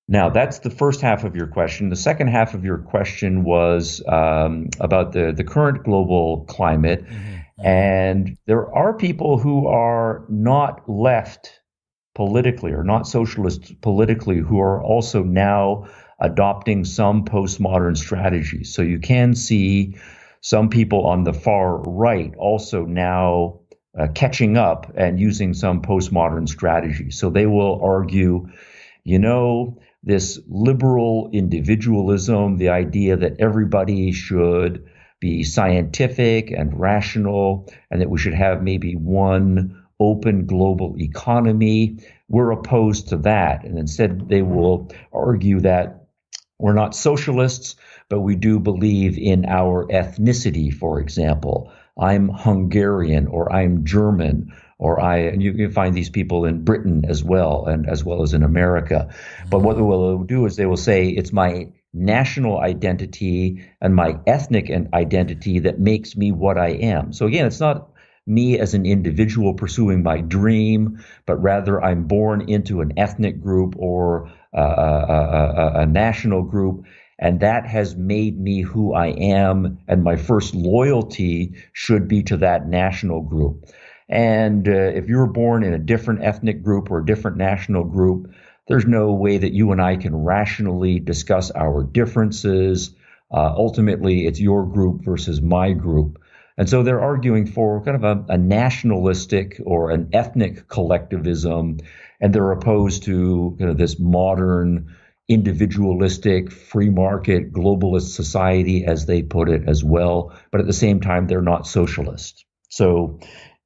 Now, 0.09 0.29
that's 0.29 0.59
the 0.59 0.71
first 0.71 1.01
half 1.01 1.23
of 1.23 1.37
your 1.37 1.47
question. 1.47 1.89
The 1.89 1.97
second 1.97 2.29
half 2.29 2.55
of 2.55 2.65
your 2.65 2.79
question 2.79 3.45
was 3.45 4.03
um, 4.09 4.69
about 4.81 5.13
the, 5.13 5.33
the 5.33 5.45
current 5.45 5.85
global 5.85 6.45
climate. 6.47 7.05
Mm-hmm. 7.05 7.67
And 7.67 8.37
there 8.47 8.75
are 8.75 8.93
people 8.95 9.39
who 9.39 9.69
are 9.69 10.25
not 10.29 10.89
left 10.89 11.61
politically 12.17 12.73
or 12.73 12.83
not 12.83 13.07
socialist 13.07 13.81
politically 13.83 14.39
who 14.39 14.61
are 14.61 14.83
also 14.83 15.23
now 15.23 15.87
adopting 16.21 16.85
some 16.85 17.25
postmodern 17.25 17.97
strategies. 17.97 18.73
So 18.75 18.83
you 18.83 18.99
can 18.99 19.35
see 19.35 19.97
some 20.41 20.69
people 20.69 21.07
on 21.07 21.25
the 21.25 21.33
far 21.33 21.79
right 21.79 22.35
also 22.37 22.85
now 22.85 23.61
uh, 23.99 24.09
catching 24.15 24.57
up 24.57 24.93
and 24.95 25.19
using 25.19 25.55
some 25.55 25.83
postmodern 25.83 26.49
strategies. 26.49 27.19
So 27.19 27.31
they 27.31 27.47
will 27.47 27.81
argue, 27.83 28.49
you 29.05 29.19
know, 29.19 29.79
this 30.03 30.41
liberal 30.49 31.29
individualism, 31.33 32.57
the 32.57 32.71
idea 32.71 33.17
that 33.17 33.41
everybody 33.41 34.13
should 34.13 34.87
be 35.21 35.45
scientific 35.45 36.51
and 36.51 36.79
rational, 36.79 37.71
and 37.91 38.01
that 38.01 38.09
we 38.09 38.19
should 38.19 38.33
have 38.33 38.63
maybe 38.63 38.95
one 38.95 39.85
open 39.99 40.47
global 40.47 40.97
economy. 40.99 41.99
We're 42.29 42.53
opposed 42.53 43.09
to 43.09 43.19
that. 43.19 43.65
And 43.65 43.79
instead, 43.79 44.29
they 44.31 44.41
will 44.41 44.91
argue 45.13 45.61
that 45.61 46.00
we're 46.61 46.75
not 46.75 46.95
socialists, 46.95 47.77
but 48.09 48.21
we 48.21 48.37
do 48.37 48.59
believe 48.61 49.19
in 49.19 49.47
our 49.47 49.87
ethnicity, 49.87 50.73
for 50.73 51.01
example. 51.01 51.73
I'm 51.99 52.29
Hungarian 52.29 53.27
or 53.27 53.53
I'm 53.53 53.85
German 53.85 54.53
or 54.79 55.01
I, 55.01 55.19
and 55.19 55.43
you 55.43 55.53
can 55.53 55.71
find 55.71 55.95
these 55.95 56.09
people 56.09 56.47
in 56.47 56.65
Britain 56.65 57.05
as 57.07 57.23
well, 57.23 57.67
and 57.67 57.87
as 57.87 58.03
well 58.03 58.23
as 58.23 58.33
in 58.33 58.43
America. 58.43 59.15
But 59.51 59.61
what 59.61 59.77
they 59.77 59.83
will 59.83 60.25
do 60.25 60.47
is 60.47 60.57
they 60.57 60.65
will 60.65 60.79
say, 60.79 61.09
it's 61.09 61.33
my 61.33 61.71
national 61.93 62.59
identity 62.59 63.63
and 63.81 63.95
my 63.95 64.19
ethnic 64.27 64.71
identity 64.95 65.59
that 65.61 65.79
makes 65.79 66.17
me 66.17 66.33
what 66.33 66.57
I 66.57 66.69
am. 66.69 67.13
So 67.13 67.27
again, 67.27 67.47
it's 67.47 67.61
not 67.61 67.90
me 68.27 68.59
as 68.59 68.75
an 68.75 68.87
individual 68.87 69.55
pursuing 69.55 70.03
my 70.03 70.21
dream, 70.21 71.03
but 71.27 71.37
rather 71.43 71.83
I'm 71.83 72.05
born 72.05 72.49
into 72.49 72.81
an 72.81 72.99
ethnic 72.99 73.41
group 73.41 73.75
or 73.79 74.31
a, 74.53 74.61
a, 74.63 75.73
a, 75.77 75.87
national 75.87 76.43
group. 76.43 76.85
And 77.19 77.41
that 77.41 77.67
has 77.67 77.97
made 77.97 78.39
me 78.39 78.63
who 78.63 78.95
I 78.95 79.09
am. 79.09 79.79
And 79.89 80.03
my 80.03 80.17
first 80.17 80.55
loyalty 80.55 81.55
should 81.73 82.09
be 82.09 82.23
to 82.25 82.37
that 82.39 82.69
national 82.69 83.23
group. 83.23 83.67
And 84.09 84.67
uh, 84.67 84.73
if 84.73 85.09
you 85.09 85.19
were 85.19 85.27
born 85.27 85.63
in 85.63 85.73
a 85.73 85.79
different 85.79 86.25
ethnic 86.25 86.63
group 86.63 86.91
or 86.91 86.99
a 86.99 87.07
different 87.07 87.37
national 87.37 87.85
group, 87.85 88.33
there's 88.67 88.87
no 88.87 89.13
way 89.13 89.39
that 89.39 89.53
you 89.53 89.73
and 89.73 89.81
I 89.81 89.97
can 89.97 90.15
rationally 90.15 90.99
discuss 90.99 91.51
our 91.51 91.83
differences. 91.83 92.95
Uh, 93.33 93.53
ultimately, 93.57 94.27
it's 94.27 94.41
your 94.41 94.67
group 94.67 95.05
versus 95.05 95.41
my 95.41 95.73
group. 95.73 96.21
And 96.61 96.69
so 96.69 96.83
they're 96.83 97.01
arguing 97.01 97.47
for 97.47 97.83
kind 97.83 97.97
of 97.97 98.05
a, 98.05 98.35
a 98.35 98.37
nationalistic 98.37 99.59
or 99.65 99.91
an 99.91 100.11
ethnic 100.13 100.69
collectivism 100.69 101.79
and 102.21 102.35
they're 102.35 102.53
opposed 102.53 103.05
to 103.05 103.57
you 103.59 103.67
know, 103.67 103.73
this 103.73 103.99
modern 103.99 104.95
individualistic 105.27 106.53
free 106.53 106.91
market 106.91 107.51
globalist 107.51 108.15
society 108.15 108.85
as 108.85 109.07
they 109.07 109.23
put 109.23 109.49
it 109.49 109.67
as 109.67 109.83
well. 109.83 110.39
But 110.53 110.61
at 110.61 110.67
the 110.67 110.75
same 110.75 111.01
time 111.01 111.29
they're 111.29 111.41
not 111.41 111.67
socialist. 111.67 112.45
So 112.69 113.21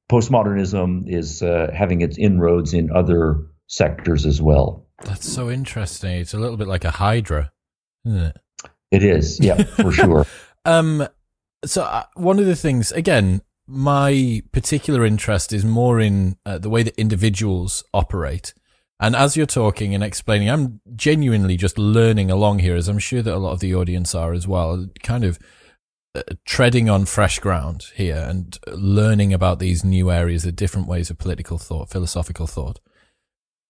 postmodernism 0.09 1.09
is 1.13 1.43
uh, 1.43 1.71
having 1.75 1.99
its 1.99 2.17
inroads 2.17 2.73
in 2.73 2.91
other 2.95 3.41
sectors 3.67 4.25
as 4.25 4.41
well. 4.41 4.87
That's 5.03 5.29
so 5.29 5.49
interesting. 5.49 6.21
It's 6.21 6.33
a 6.33 6.39
little 6.39 6.55
bit 6.55 6.69
like 6.69 6.85
a 6.85 6.91
hydra 6.91 7.51
isn't 8.05 8.21
it? 8.21 8.37
It 8.91 9.03
is. 9.03 9.41
Yeah 9.41 9.63
for 9.63 9.91
sure. 9.91 10.25
Um 10.67 11.07
so 11.65 11.83
uh, 11.83 12.03
one 12.15 12.39
of 12.39 12.45
the 12.45 12.55
things 12.55 12.91
again 12.91 13.41
my 13.67 14.41
particular 14.51 15.05
interest 15.05 15.51
is 15.51 15.65
more 15.65 15.99
in 15.99 16.37
uh, 16.45 16.57
the 16.57 16.69
way 16.69 16.83
that 16.83 16.99
individuals 16.99 17.83
operate. 17.93 18.53
And 18.99 19.15
as 19.15 19.35
you're 19.35 19.45
talking 19.45 19.93
and 19.93 20.03
explaining, 20.03 20.49
I'm 20.49 20.79
genuinely 20.95 21.57
just 21.57 21.77
learning 21.77 22.31
along 22.31 22.59
here, 22.59 22.75
as 22.75 22.87
I'm 22.87 22.99
sure 22.99 23.21
that 23.21 23.35
a 23.35 23.37
lot 23.37 23.51
of 23.51 23.59
the 23.59 23.75
audience 23.75 24.15
are 24.15 24.33
as 24.33 24.47
well, 24.47 24.87
kind 25.03 25.23
of 25.25 25.37
uh, 26.15 26.21
treading 26.45 26.89
on 26.89 27.05
fresh 27.05 27.39
ground 27.39 27.87
here 27.95 28.23
and 28.29 28.57
learning 28.67 29.33
about 29.33 29.59
these 29.59 29.83
new 29.83 30.11
areas, 30.11 30.43
the 30.43 30.51
different 30.51 30.87
ways 30.87 31.09
of 31.09 31.17
political 31.17 31.57
thought, 31.57 31.89
philosophical 31.89 32.47
thought. 32.47 32.79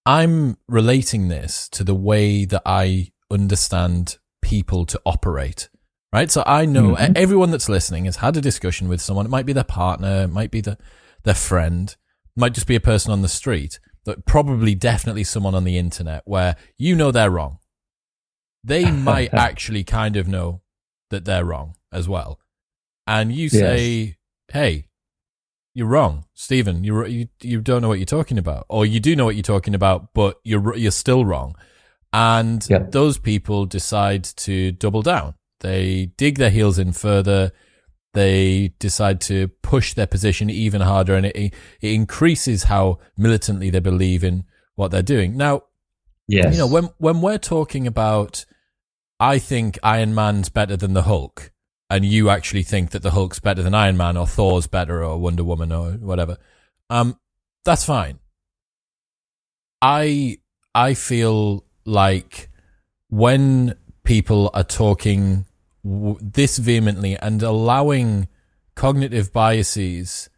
I'm 0.06 0.58
relating 0.68 1.30
this 1.30 1.68
to 1.70 1.84
the 1.84 1.96
way 1.96 2.46
that 2.46 2.62
I 2.64 3.12
understand 3.32 4.18
people 4.43 4.86
to 4.86 5.02
operate 5.06 5.70
right? 6.16 6.32
So 6.32 6.43
I 6.45 6.66
know 6.66 6.95
mm-hmm. 6.95 7.11
everyone 7.18 7.51
that's 7.51 7.68
listening 7.68 8.05
has 8.05 8.16
had 8.16 8.38
a 8.38 8.41
discussion 8.41 8.88
with 8.88 9.01
someone. 9.01 9.26
It 9.26 9.30
might 9.30 9.45
be 9.45 9.51
their 9.51 9.66
partner, 9.66 10.24
it 10.24 10.30
might 10.30 10.49
be 10.49 10.61
the, 10.61 10.78
their 11.24 11.34
friend, 11.34 11.89
it 11.89 12.39
might 12.39 12.53
just 12.53 12.68
be 12.68 12.76
a 12.78 12.80
person 12.80 13.11
on 13.11 13.22
the 13.22 13.28
street, 13.28 13.82
but 14.05 14.26
probably 14.26 14.76
definitely 14.76 15.26
someone 15.26 15.53
on 15.53 15.66
the 15.66 15.78
internet 15.78 16.22
where 16.24 16.55
you 16.78 16.95
know 16.95 17.11
they're 17.11 17.30
wrong. 17.30 17.59
They 18.63 18.89
might 19.09 19.34
actually 19.34 19.84
kind 19.84 20.16
of 20.16 20.26
know 20.26 20.61
that 21.09 21.26
they're 21.26 21.43
wrong 21.43 21.76
as 21.91 22.07
well. 22.07 22.39
And 23.05 23.34
you 23.34 23.49
say, 23.49 23.89
yes. 23.91 24.16
hey, 24.53 24.88
you're 25.74 25.86
wrong, 25.86 26.24
Stephen. 26.34 26.86
You 26.86 27.05
you 27.05 27.28
you 27.41 27.59
don't 27.59 27.82
know 27.82 27.89
what 27.89 27.99
you're 27.99 28.05
talking 28.05 28.38
about, 28.38 28.66
or 28.70 28.86
you 28.86 29.01
do 29.01 29.18
know 29.18 29.26
what 29.26 29.36
you're 29.36 29.43
talking 29.43 29.76
about, 29.76 30.13
but 30.13 30.39
you're 30.45 30.76
you're 30.78 30.91
still 30.91 31.26
wrong. 31.26 31.55
And 32.13 32.66
yep. 32.70 32.93
those 32.93 33.18
people 33.18 33.66
decide 33.66 34.24
to 34.24 34.72
double 34.72 35.01
down. 35.01 35.36
They 35.66 36.11
dig 36.16 36.38
their 36.38 36.51
heels 36.51 36.78
in 36.78 36.91
further. 36.91 37.51
They 38.13 38.76
decide 38.78 39.20
to 39.22 39.47
push 39.63 39.95
their 39.95 40.05
position 40.05 40.51
even 40.51 40.82
harder, 40.82 41.16
and 41.16 41.26
it, 41.26 41.36
it 41.36 41.53
increases 41.82 42.66
how 42.66 42.99
militantly 43.18 43.72
they 43.72 43.80
believe 43.80 44.24
in 44.24 44.43
what 44.76 44.91
they're 44.91 45.01
doing. 45.01 45.36
Now, 45.36 45.63
yes. 46.28 46.53
you 46.53 46.59
know, 46.59 46.68
when 46.68 46.91
when 46.99 47.20
we're 47.20 47.39
talking 47.39 47.88
about, 47.88 48.45
I 49.20 49.39
think 49.39 49.80
Iron 49.82 50.13
Man's 50.13 50.49
better 50.49 50.78
than 50.78 50.93
the 50.93 51.01
Hulk, 51.01 51.51
and 51.89 52.05
you 52.05 52.30
actually 52.30 52.61
think 52.61 52.91
that 52.91 53.01
the 53.01 53.11
Hulk's 53.11 53.39
better 53.39 53.63
than 53.63 53.74
Iron 53.74 53.97
Man, 53.97 54.18
or 54.18 54.28
Thor's 54.28 54.68
better, 54.68 55.03
or 55.03 55.18
Wonder 55.18 55.43
Woman, 55.43 55.72
or 55.72 55.93
whatever, 55.93 56.38
um, 56.91 57.20
that's 57.63 57.84
fine. 57.84 58.20
I 59.82 60.38
I 60.76 60.93
feel 60.93 61.66
like 61.86 62.51
when 63.09 63.74
people 64.03 64.51
are 64.53 64.63
talking 64.63 65.47
w- 65.86 66.18
this 66.22 66.58
vehemently 66.58 67.16
and 67.18 67.42
allowing 67.44 68.28
cognitive 68.76 69.32
biases 69.32 70.30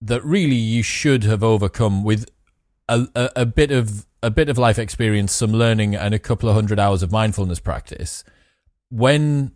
that 0.00 0.24
really 0.24 0.56
you 0.56 0.82
should 0.82 1.24
have 1.24 1.42
overcome 1.42 2.04
with 2.04 2.26
a, 2.88 3.06
a, 3.14 3.30
a, 3.36 3.46
bit 3.46 3.70
of 3.70 4.06
a 4.22 4.30
bit 4.30 4.48
of 4.48 4.58
life 4.58 4.78
experience, 4.78 5.32
some 5.32 5.52
learning, 5.52 5.94
and 5.94 6.14
a 6.14 6.18
couple 6.18 6.48
of 6.48 6.54
hundred 6.54 6.78
hours 6.78 7.02
of 7.02 7.12
mindfulness 7.12 7.60
practice. 7.60 8.24
When 8.90 9.52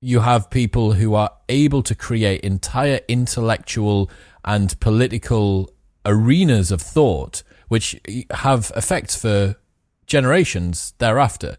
you 0.00 0.20
have 0.20 0.50
people 0.50 0.92
who 0.92 1.14
are 1.14 1.30
able 1.48 1.82
to 1.82 1.94
create 1.94 2.40
entire 2.40 3.00
intellectual 3.08 4.10
and 4.44 4.78
political 4.80 5.70
arenas 6.06 6.70
of 6.70 6.80
thought, 6.80 7.42
which 7.68 8.00
have 8.30 8.72
effects 8.74 9.16
for 9.16 9.56
generations 10.06 10.94
thereafter. 10.98 11.56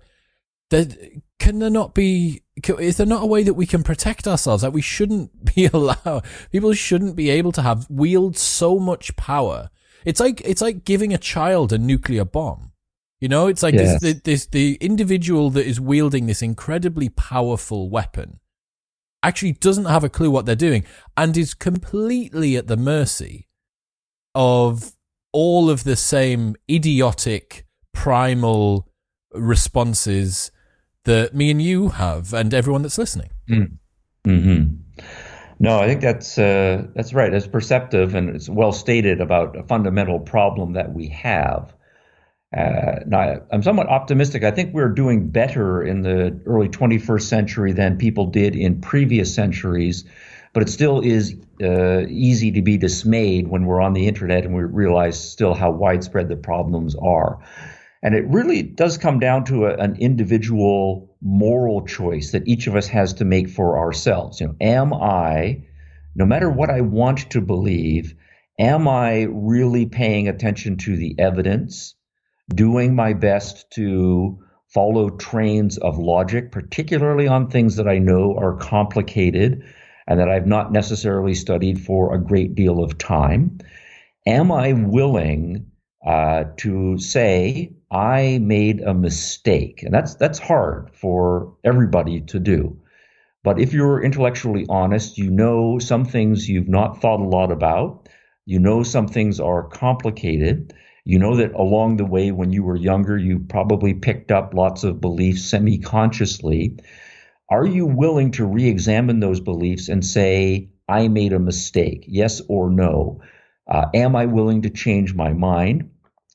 Can 1.41 1.57
there 1.57 1.71
not 1.71 1.95
be? 1.95 2.43
Is 2.77 2.97
there 2.97 3.07
not 3.07 3.23
a 3.23 3.25
way 3.25 3.41
that 3.41 3.55
we 3.55 3.65
can 3.65 3.81
protect 3.81 4.27
ourselves? 4.27 4.61
That 4.61 4.73
we 4.73 4.81
shouldn't 4.83 5.55
be 5.55 5.65
allowed. 5.65 6.23
People 6.51 6.71
shouldn't 6.73 7.15
be 7.15 7.31
able 7.31 7.51
to 7.53 7.63
have 7.63 7.89
wield 7.89 8.37
so 8.37 8.77
much 8.77 9.15
power. 9.15 9.71
It's 10.05 10.19
like 10.19 10.41
it's 10.41 10.61
like 10.61 10.85
giving 10.85 11.15
a 11.15 11.17
child 11.17 11.73
a 11.73 11.79
nuclear 11.79 12.25
bomb. 12.25 12.73
You 13.19 13.27
know, 13.27 13.47
it's 13.47 13.63
like 13.63 13.73
yes. 13.73 13.99
this, 13.99 14.21
this 14.21 14.45
the 14.45 14.77
individual 14.79 15.49
that 15.49 15.65
is 15.65 15.81
wielding 15.81 16.27
this 16.27 16.43
incredibly 16.43 17.09
powerful 17.09 17.89
weapon 17.89 18.39
actually 19.23 19.53
doesn't 19.53 19.85
have 19.85 20.03
a 20.03 20.09
clue 20.09 20.29
what 20.29 20.45
they're 20.45 20.55
doing 20.55 20.85
and 21.17 21.35
is 21.35 21.55
completely 21.55 22.55
at 22.55 22.67
the 22.67 22.77
mercy 22.77 23.47
of 24.35 24.93
all 25.31 25.71
of 25.71 25.85
the 25.85 25.95
same 25.95 26.55
idiotic 26.69 27.65
primal 27.93 28.87
responses 29.33 30.51
that 31.05 31.33
me 31.33 31.51
and 31.51 31.61
you 31.61 31.89
have, 31.89 32.33
and 32.33 32.53
everyone 32.53 32.81
that's 32.81 32.97
listening. 32.97 33.29
Mm. 33.49 33.77
Hmm. 34.25 34.63
No, 35.59 35.79
I 35.79 35.87
think 35.87 36.01
that's 36.01 36.39
uh, 36.39 36.87
that's 36.95 37.13
right. 37.13 37.31
It's 37.31 37.45
perceptive 37.45 38.15
and 38.15 38.35
it's 38.35 38.49
well 38.49 38.71
stated 38.71 39.21
about 39.21 39.55
a 39.55 39.63
fundamental 39.63 40.19
problem 40.19 40.73
that 40.73 40.91
we 40.91 41.07
have. 41.09 41.73
Uh, 42.55 42.99
now, 43.05 43.41
I'm 43.51 43.63
somewhat 43.63 43.87
optimistic. 43.87 44.43
I 44.43 44.51
think 44.51 44.73
we're 44.73 44.89
doing 44.89 45.29
better 45.29 45.81
in 45.83 46.01
the 46.01 46.41
early 46.45 46.67
21st 46.67 47.21
century 47.21 47.71
than 47.71 47.97
people 47.97 48.25
did 48.25 48.55
in 48.55 48.81
previous 48.81 49.33
centuries, 49.33 50.03
but 50.51 50.63
it 50.63 50.69
still 50.69 50.99
is 50.99 51.35
uh, 51.61 52.05
easy 52.09 52.51
to 52.53 52.61
be 52.61 52.77
dismayed 52.77 53.47
when 53.47 53.65
we're 53.65 53.81
on 53.81 53.93
the 53.93 54.07
internet 54.07 54.43
and 54.43 54.55
we 54.55 54.63
realize 54.63 55.31
still 55.31 55.53
how 55.53 55.71
widespread 55.71 56.27
the 56.27 56.35
problems 56.35 56.95
are. 56.95 57.39
And 58.03 58.15
it 58.15 58.25
really 58.27 58.63
does 58.63 58.97
come 58.97 59.19
down 59.19 59.45
to 59.45 59.65
a, 59.65 59.75
an 59.75 59.95
individual 59.97 61.15
moral 61.21 61.85
choice 61.85 62.31
that 62.31 62.47
each 62.47 62.65
of 62.67 62.75
us 62.75 62.87
has 62.87 63.13
to 63.13 63.25
make 63.25 63.49
for 63.49 63.77
ourselves. 63.77 64.41
You 64.41 64.47
know, 64.47 64.55
am 64.59 64.93
I, 64.93 65.63
no 66.15 66.25
matter 66.25 66.49
what 66.49 66.71
I 66.71 66.81
want 66.81 67.29
to 67.29 67.41
believe, 67.41 68.15
am 68.59 68.87
I 68.87 69.27
really 69.29 69.85
paying 69.85 70.27
attention 70.27 70.77
to 70.77 70.97
the 70.97 71.15
evidence, 71.19 71.93
doing 72.49 72.95
my 72.95 73.13
best 73.13 73.69
to 73.71 74.39
follow 74.67 75.09
trains 75.11 75.77
of 75.77 75.99
logic, 75.99 76.51
particularly 76.51 77.27
on 77.27 77.49
things 77.49 77.75
that 77.75 77.87
I 77.87 77.99
know 77.99 78.35
are 78.35 78.55
complicated 78.55 79.63
and 80.07 80.19
that 80.19 80.29
I've 80.29 80.47
not 80.47 80.71
necessarily 80.71 81.35
studied 81.35 81.79
for 81.79 82.15
a 82.15 82.23
great 82.23 82.55
deal 82.55 82.83
of 82.83 82.97
time? 82.97 83.59
Am 84.25 84.51
I 84.51 84.73
willing 84.73 85.67
uh, 86.05 86.45
to 86.57 86.97
say 86.97 87.73
I 87.91 88.39
made 88.41 88.79
a 88.81 88.93
mistake? 88.93 89.83
And 89.83 89.93
that's 89.93 90.15
that's 90.15 90.39
hard 90.39 90.91
for 90.93 91.57
everybody 91.63 92.21
to 92.21 92.39
do. 92.39 92.77
But 93.43 93.59
if 93.59 93.73
you're 93.73 94.01
intellectually 94.01 94.65
honest, 94.69 95.17
you 95.17 95.29
know 95.29 95.77
some 95.79 96.05
things 96.05 96.47
you've 96.47 96.69
not 96.69 97.01
thought 97.01 97.19
a 97.19 97.23
lot 97.27 97.51
about. 97.51 98.07
You 98.45 98.59
know 98.59 98.83
some 98.83 99.07
things 99.07 99.39
are 99.39 99.67
complicated. 99.67 100.73
You 101.03 101.19
know 101.19 101.35
that 101.37 101.53
along 101.53 101.97
the 101.97 102.05
way, 102.05 102.31
when 102.31 102.53
you 102.53 102.63
were 102.63 102.75
younger, 102.75 103.17
you 103.17 103.39
probably 103.39 103.93
picked 103.93 104.31
up 104.31 104.53
lots 104.53 104.83
of 104.83 105.01
beliefs 105.01 105.43
semi 105.43 105.79
consciously. 105.79 106.77
Are 107.49 107.65
you 107.65 107.85
willing 107.85 108.31
to 108.31 108.45
re 108.45 108.67
examine 108.67 109.19
those 109.19 109.41
beliefs 109.41 109.89
and 109.89 110.05
say, 110.05 110.69
I 110.87 111.07
made 111.07 111.33
a 111.33 111.39
mistake? 111.39 112.05
Yes 112.07 112.41
or 112.47 112.69
no? 112.69 113.21
Uh, 113.67 113.87
am 113.93 114.15
I 114.15 114.27
willing 114.27 114.63
to 114.63 114.69
change 114.69 115.13
my 115.13 115.33
mind? 115.33 115.90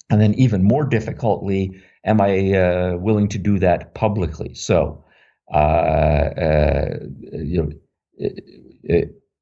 And 0.08 0.20
then, 0.20 0.34
even 0.34 0.62
more 0.62 0.84
difficultly, 0.84 1.82
am 2.04 2.20
I 2.20 2.52
uh, 2.52 2.96
willing 2.96 3.28
to 3.28 3.38
do 3.38 3.58
that 3.58 3.94
publicly? 3.94 4.54
So, 4.54 5.04
uh, 5.52 5.56
uh 5.56 6.98
you 7.32 7.62
know, 7.62 7.70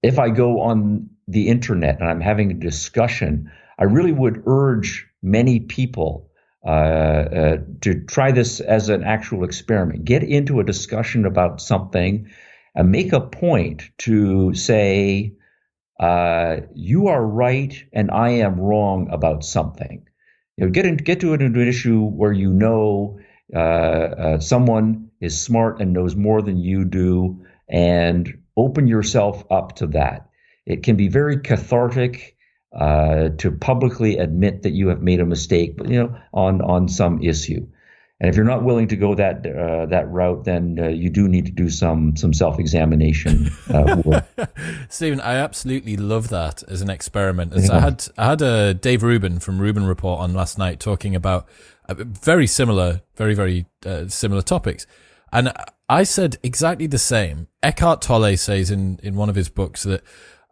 if 0.02 0.18
I 0.18 0.30
go 0.30 0.60
on 0.60 1.10
the 1.28 1.48
internet 1.48 2.00
and 2.00 2.08
I'm 2.08 2.20
having 2.20 2.50
a 2.50 2.54
discussion, 2.54 3.50
I 3.78 3.84
really 3.84 4.12
would 4.12 4.42
urge 4.46 5.06
many 5.22 5.60
people 5.60 6.30
uh, 6.64 6.68
uh, 6.68 7.56
to 7.82 8.04
try 8.04 8.32
this 8.32 8.60
as 8.60 8.88
an 8.88 9.04
actual 9.04 9.44
experiment. 9.44 10.04
Get 10.04 10.22
into 10.22 10.60
a 10.60 10.64
discussion 10.64 11.26
about 11.26 11.60
something 11.60 12.30
and 12.74 12.90
make 12.90 13.12
a 13.12 13.20
point 13.20 13.82
to 13.98 14.54
say, 14.54 15.34
uh, 16.00 16.56
you 16.74 17.08
are 17.08 17.24
right 17.24 17.74
and 17.92 18.10
I 18.10 18.30
am 18.30 18.58
wrong 18.58 19.08
about 19.10 19.44
something. 19.44 20.06
You 20.56 20.66
know, 20.66 20.70
get 20.70 21.04
get 21.04 21.20
to 21.20 21.32
an, 21.34 21.56
issue 21.56 22.00
where 22.04 22.32
you 22.32 22.52
know 22.52 23.18
uh, 23.54 23.58
uh, 23.58 24.40
someone 24.40 25.10
is 25.20 25.40
smart 25.40 25.80
and 25.80 25.92
knows 25.92 26.14
more 26.14 26.42
than 26.42 26.58
you 26.58 26.84
do, 26.84 27.44
and 27.68 28.32
open 28.56 28.86
yourself 28.86 29.44
up 29.50 29.76
to 29.76 29.88
that. 29.88 30.30
It 30.66 30.82
can 30.82 30.96
be 30.96 31.08
very 31.08 31.38
cathartic 31.38 32.36
uh, 32.72 33.30
to 33.38 33.50
publicly 33.50 34.18
admit 34.18 34.62
that 34.62 34.72
you 34.72 34.88
have 34.88 35.02
made 35.02 35.20
a 35.20 35.26
mistake, 35.26 35.76
you 35.84 36.02
know, 36.02 36.16
on 36.32 36.60
on 36.62 36.88
some 36.88 37.22
issue. 37.22 37.66
And 38.20 38.30
if 38.30 38.36
you're 38.36 38.44
not 38.44 38.64
willing 38.64 38.88
to 38.88 38.96
go 38.96 39.14
that 39.16 39.44
uh, 39.44 39.86
that 39.86 40.08
route, 40.08 40.44
then 40.44 40.78
uh, 40.80 40.88
you 40.88 41.10
do 41.10 41.28
need 41.28 41.46
to 41.46 41.52
do 41.52 41.68
some 41.68 42.16
some 42.16 42.32
self 42.32 42.58
examination. 42.58 43.50
Uh, 43.68 44.20
Stephen, 44.88 45.20
I 45.20 45.34
absolutely 45.34 45.96
love 45.96 46.28
that 46.28 46.62
as 46.64 46.82
an 46.82 46.90
experiment. 46.90 47.52
As 47.52 47.68
yeah. 47.68 47.76
I 47.76 47.80
had 47.80 48.06
I 48.16 48.26
had 48.26 48.42
a 48.42 48.46
uh, 48.46 48.72
Dave 48.72 49.02
Rubin 49.02 49.38
from 49.38 49.60
Rubin 49.60 49.84
Report 49.84 50.20
on 50.20 50.34
last 50.34 50.58
night 50.58 50.80
talking 50.80 51.14
about 51.14 51.48
uh, 51.88 51.94
very 51.98 52.46
similar, 52.46 53.02
very 53.16 53.34
very 53.34 53.66
uh, 53.84 54.08
similar 54.08 54.42
topics, 54.42 54.86
and 55.32 55.52
I 55.88 56.02
said 56.02 56.38
exactly 56.42 56.86
the 56.86 56.98
same. 56.98 57.48
Eckhart 57.62 58.02
Tolle 58.02 58.36
says 58.36 58.70
in 58.70 58.98
in 59.02 59.14
one 59.14 59.28
of 59.28 59.36
his 59.36 59.48
books 59.48 59.82
that 59.84 60.02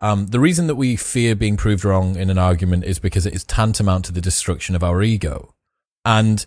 um, 0.03 0.27
the 0.27 0.41
reason 0.41 0.67
that 0.67 0.75
we 0.75 0.97
fear 0.97 1.37
being 1.37 1.57
proved 1.57 1.85
wrong 1.85 2.17
in 2.17 2.29
an 2.29 2.37
argument 2.37 2.85
is 2.85 2.99
because 2.99 3.25
it 3.25 3.35
is 3.35 3.45
tantamount 3.45 4.05
to 4.07 4.13
the 4.13 4.21
destruction 4.21 4.75
of 4.75 4.83
our 4.83 5.01
ego. 5.01 5.55
And 6.05 6.45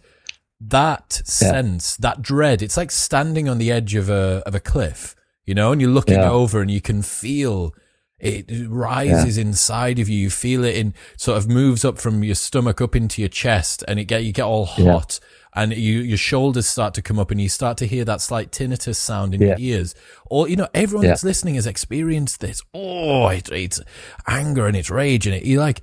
that 0.59 1.21
yeah. 1.21 1.31
sense, 1.31 1.95
that 1.97 2.21
dread, 2.21 2.61
it's 2.61 2.75
like 2.75 2.91
standing 2.91 3.47
on 3.47 3.57
the 3.57 3.71
edge 3.71 3.95
of 3.95 4.09
a, 4.09 4.43
of 4.45 4.55
a 4.55 4.59
cliff, 4.59 5.15
you 5.45 5.53
know, 5.53 5.71
and 5.71 5.81
you're 5.81 5.89
looking 5.89 6.15
yeah. 6.15 6.29
over 6.29 6.61
and 6.61 6.71
you 6.71 6.81
can 6.81 7.01
feel 7.01 7.73
it 8.17 8.49
rises 8.69 9.37
yeah. 9.37 9.43
inside 9.43 9.99
of 9.99 10.07
you. 10.07 10.17
You 10.17 10.29
feel 10.29 10.63
it 10.63 10.75
in 10.75 10.93
sort 11.17 11.37
of 11.37 11.49
moves 11.49 11.83
up 11.83 11.97
from 11.97 12.23
your 12.23 12.35
stomach 12.35 12.81
up 12.81 12.95
into 12.95 13.21
your 13.21 13.29
chest 13.29 13.83
and 13.87 13.99
it 13.99 14.05
get, 14.05 14.23
you 14.23 14.31
get 14.31 14.45
all 14.45 14.65
hot 14.65 15.19
and 15.53 15.73
you, 15.73 15.99
your 15.99 16.17
shoulders 16.17 16.65
start 16.65 16.93
to 16.93 17.01
come 17.01 17.19
up 17.19 17.29
and 17.29 17.41
you 17.41 17.49
start 17.49 17.77
to 17.77 17.87
hear 17.87 18.05
that 18.05 18.21
slight 18.21 18.51
tinnitus 18.51 18.95
sound 18.95 19.35
in 19.35 19.41
yeah. 19.41 19.47
your 19.49 19.57
ears. 19.59 19.95
Or, 20.25 20.47
you 20.47 20.55
know, 20.55 20.69
everyone 20.73 21.03
yeah. 21.03 21.11
that's 21.11 21.23
listening 21.25 21.55
has 21.55 21.67
experienced 21.67 22.39
this. 22.39 22.61
Oh, 22.73 23.27
it, 23.27 23.49
it's 23.51 23.81
anger 24.27 24.65
and 24.65 24.77
it's 24.77 24.89
rage 24.89 25.27
and 25.27 25.35
it, 25.35 25.43
you 25.43 25.59
like, 25.59 25.81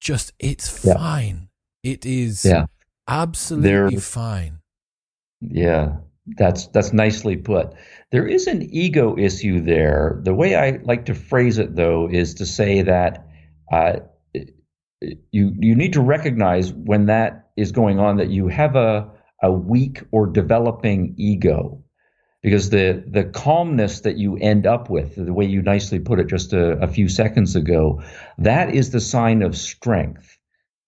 just, 0.00 0.32
it's 0.38 0.84
yeah. 0.84 0.94
fine. 0.94 1.48
It 1.82 2.06
is 2.06 2.44
yeah. 2.44 2.66
absolutely 3.08 3.96
there, 3.96 4.00
fine. 4.00 4.60
Yeah. 5.40 5.96
That's, 6.26 6.66
that's 6.68 6.92
nicely 6.92 7.36
put. 7.36 7.74
There 8.12 8.26
is 8.26 8.46
an 8.46 8.62
ego 8.62 9.16
issue 9.18 9.60
there. 9.60 10.20
The 10.22 10.34
way 10.34 10.54
I 10.54 10.78
like 10.82 11.06
to 11.06 11.14
phrase 11.14 11.58
it 11.58 11.74
though 11.74 12.08
is 12.10 12.34
to 12.34 12.46
say 12.46 12.82
that, 12.82 13.26
uh, 13.72 14.00
you 15.30 15.54
you 15.58 15.74
need 15.74 15.94
to 15.94 16.02
recognize 16.02 16.72
when 16.72 17.06
that 17.06 17.48
is 17.56 17.72
going 17.72 17.98
on 17.98 18.18
that 18.18 18.28
you 18.30 18.48
have 18.48 18.76
a 18.76 19.10
a 19.42 19.50
weak 19.50 20.02
or 20.10 20.26
developing 20.26 21.14
ego. 21.16 21.82
Because 22.42 22.70
the, 22.70 23.04
the 23.06 23.24
calmness 23.24 24.00
that 24.00 24.16
you 24.16 24.36
end 24.38 24.66
up 24.66 24.88
with, 24.88 25.14
the 25.14 25.32
way 25.32 25.44
you 25.44 25.60
nicely 25.60 25.98
put 25.98 26.20
it 26.20 26.26
just 26.26 26.54
a, 26.54 26.72
a 26.78 26.86
few 26.86 27.06
seconds 27.06 27.54
ago, 27.54 28.02
that 28.38 28.74
is 28.74 28.90
the 28.90 29.00
sign 29.00 29.42
of 29.42 29.56
strength. 29.56 30.38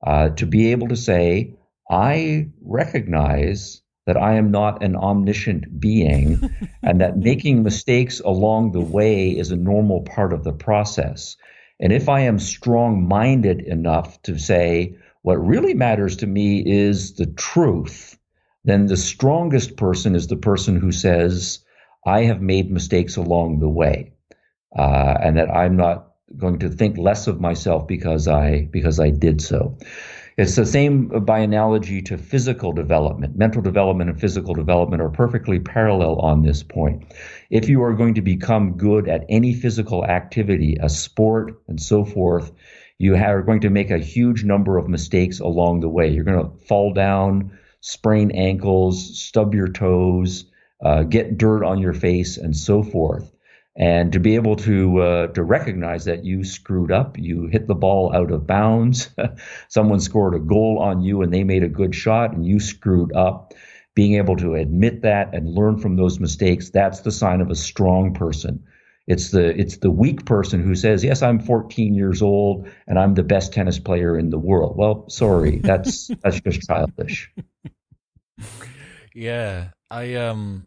Uh, 0.06 0.30
to 0.30 0.46
be 0.46 0.72
able 0.72 0.88
to 0.88 0.96
say, 0.96 1.54
I 1.90 2.48
recognize 2.62 3.81
that 4.06 4.16
I 4.16 4.34
am 4.34 4.50
not 4.50 4.82
an 4.82 4.96
omniscient 4.96 5.80
being 5.80 6.40
and 6.82 7.00
that 7.00 7.16
making 7.16 7.62
mistakes 7.62 8.20
along 8.20 8.72
the 8.72 8.80
way 8.80 9.30
is 9.30 9.50
a 9.50 9.56
normal 9.56 10.02
part 10.02 10.32
of 10.32 10.44
the 10.44 10.52
process. 10.52 11.36
And 11.80 11.92
if 11.92 12.08
I 12.08 12.20
am 12.20 12.38
strong 12.38 13.06
minded 13.08 13.60
enough 13.60 14.20
to 14.22 14.38
say, 14.38 14.96
what 15.22 15.44
really 15.44 15.74
matters 15.74 16.16
to 16.16 16.26
me 16.26 16.62
is 16.64 17.14
the 17.14 17.26
truth, 17.26 18.18
then 18.64 18.86
the 18.86 18.96
strongest 18.96 19.76
person 19.76 20.14
is 20.14 20.26
the 20.26 20.36
person 20.36 20.76
who 20.80 20.92
says, 20.92 21.60
I 22.06 22.22
have 22.22 22.40
made 22.40 22.70
mistakes 22.70 23.16
along 23.16 23.60
the 23.60 23.68
way, 23.68 24.12
uh, 24.76 25.16
and 25.22 25.36
that 25.36 25.50
I'm 25.50 25.76
not 25.76 26.12
going 26.36 26.58
to 26.60 26.68
think 26.68 26.98
less 26.98 27.26
of 27.26 27.40
myself 27.40 27.86
because 27.86 28.26
I 28.26 28.68
because 28.70 28.98
I 28.98 29.10
did 29.10 29.40
so. 29.40 29.78
It's 30.38 30.56
the 30.56 30.64
same 30.64 31.08
by 31.08 31.40
analogy 31.40 32.00
to 32.02 32.16
physical 32.16 32.72
development. 32.72 33.36
Mental 33.36 33.60
development 33.60 34.08
and 34.08 34.20
physical 34.20 34.54
development 34.54 35.02
are 35.02 35.10
perfectly 35.10 35.60
parallel 35.60 36.16
on 36.20 36.42
this 36.42 36.62
point. 36.62 37.04
If 37.50 37.68
you 37.68 37.82
are 37.82 37.92
going 37.92 38.14
to 38.14 38.22
become 38.22 38.78
good 38.78 39.08
at 39.08 39.26
any 39.28 39.52
physical 39.52 40.06
activity, 40.06 40.78
a 40.80 40.88
sport, 40.88 41.60
and 41.68 41.80
so 41.80 42.04
forth, 42.04 42.50
you 42.98 43.14
are 43.14 43.42
going 43.42 43.60
to 43.60 43.70
make 43.70 43.90
a 43.90 43.98
huge 43.98 44.42
number 44.42 44.78
of 44.78 44.88
mistakes 44.88 45.38
along 45.38 45.80
the 45.80 45.88
way. 45.88 46.08
You're 46.08 46.24
going 46.24 46.42
to 46.42 46.64
fall 46.66 46.94
down, 46.94 47.58
sprain 47.80 48.30
ankles, 48.30 49.20
stub 49.20 49.54
your 49.54 49.68
toes, 49.68 50.46
uh, 50.82 51.02
get 51.02 51.36
dirt 51.36 51.62
on 51.62 51.78
your 51.78 51.94
face, 51.94 52.38
and 52.38 52.56
so 52.56 52.82
forth 52.82 53.30
and 53.74 54.12
to 54.12 54.20
be 54.20 54.34
able 54.34 54.56
to 54.56 55.00
uh, 55.00 55.26
to 55.28 55.42
recognize 55.42 56.04
that 56.04 56.24
you 56.24 56.44
screwed 56.44 56.92
up, 56.92 57.18
you 57.18 57.46
hit 57.46 57.66
the 57.66 57.74
ball 57.74 58.14
out 58.14 58.30
of 58.30 58.46
bounds, 58.46 59.08
someone 59.68 60.00
scored 60.00 60.34
a 60.34 60.40
goal 60.40 60.78
on 60.78 61.00
you 61.00 61.22
and 61.22 61.32
they 61.32 61.44
made 61.44 61.62
a 61.62 61.68
good 61.68 61.94
shot 61.94 62.32
and 62.32 62.46
you 62.46 62.60
screwed 62.60 63.14
up. 63.14 63.54
Being 63.94 64.14
able 64.14 64.36
to 64.36 64.54
admit 64.54 65.02
that 65.02 65.34
and 65.34 65.54
learn 65.54 65.76
from 65.76 65.96
those 65.96 66.18
mistakes, 66.18 66.70
that's 66.70 67.00
the 67.00 67.10
sign 67.10 67.42
of 67.42 67.50
a 67.50 67.54
strong 67.54 68.14
person. 68.14 68.64
It's 69.06 69.30
the 69.30 69.58
it's 69.58 69.78
the 69.78 69.90
weak 69.90 70.24
person 70.24 70.62
who 70.62 70.74
says, 70.74 71.02
"Yes, 71.02 71.22
I'm 71.22 71.40
14 71.40 71.94
years 71.94 72.22
old 72.22 72.68
and 72.86 72.98
I'm 72.98 73.14
the 73.14 73.22
best 73.22 73.52
tennis 73.52 73.78
player 73.78 74.18
in 74.18 74.30
the 74.30 74.38
world." 74.38 74.76
Well, 74.76 75.08
sorry, 75.08 75.58
that's 75.62 76.08
that's 76.22 76.40
just 76.40 76.66
childish. 76.66 77.30
Yeah, 79.14 79.70
I 79.90 80.14
um 80.14 80.66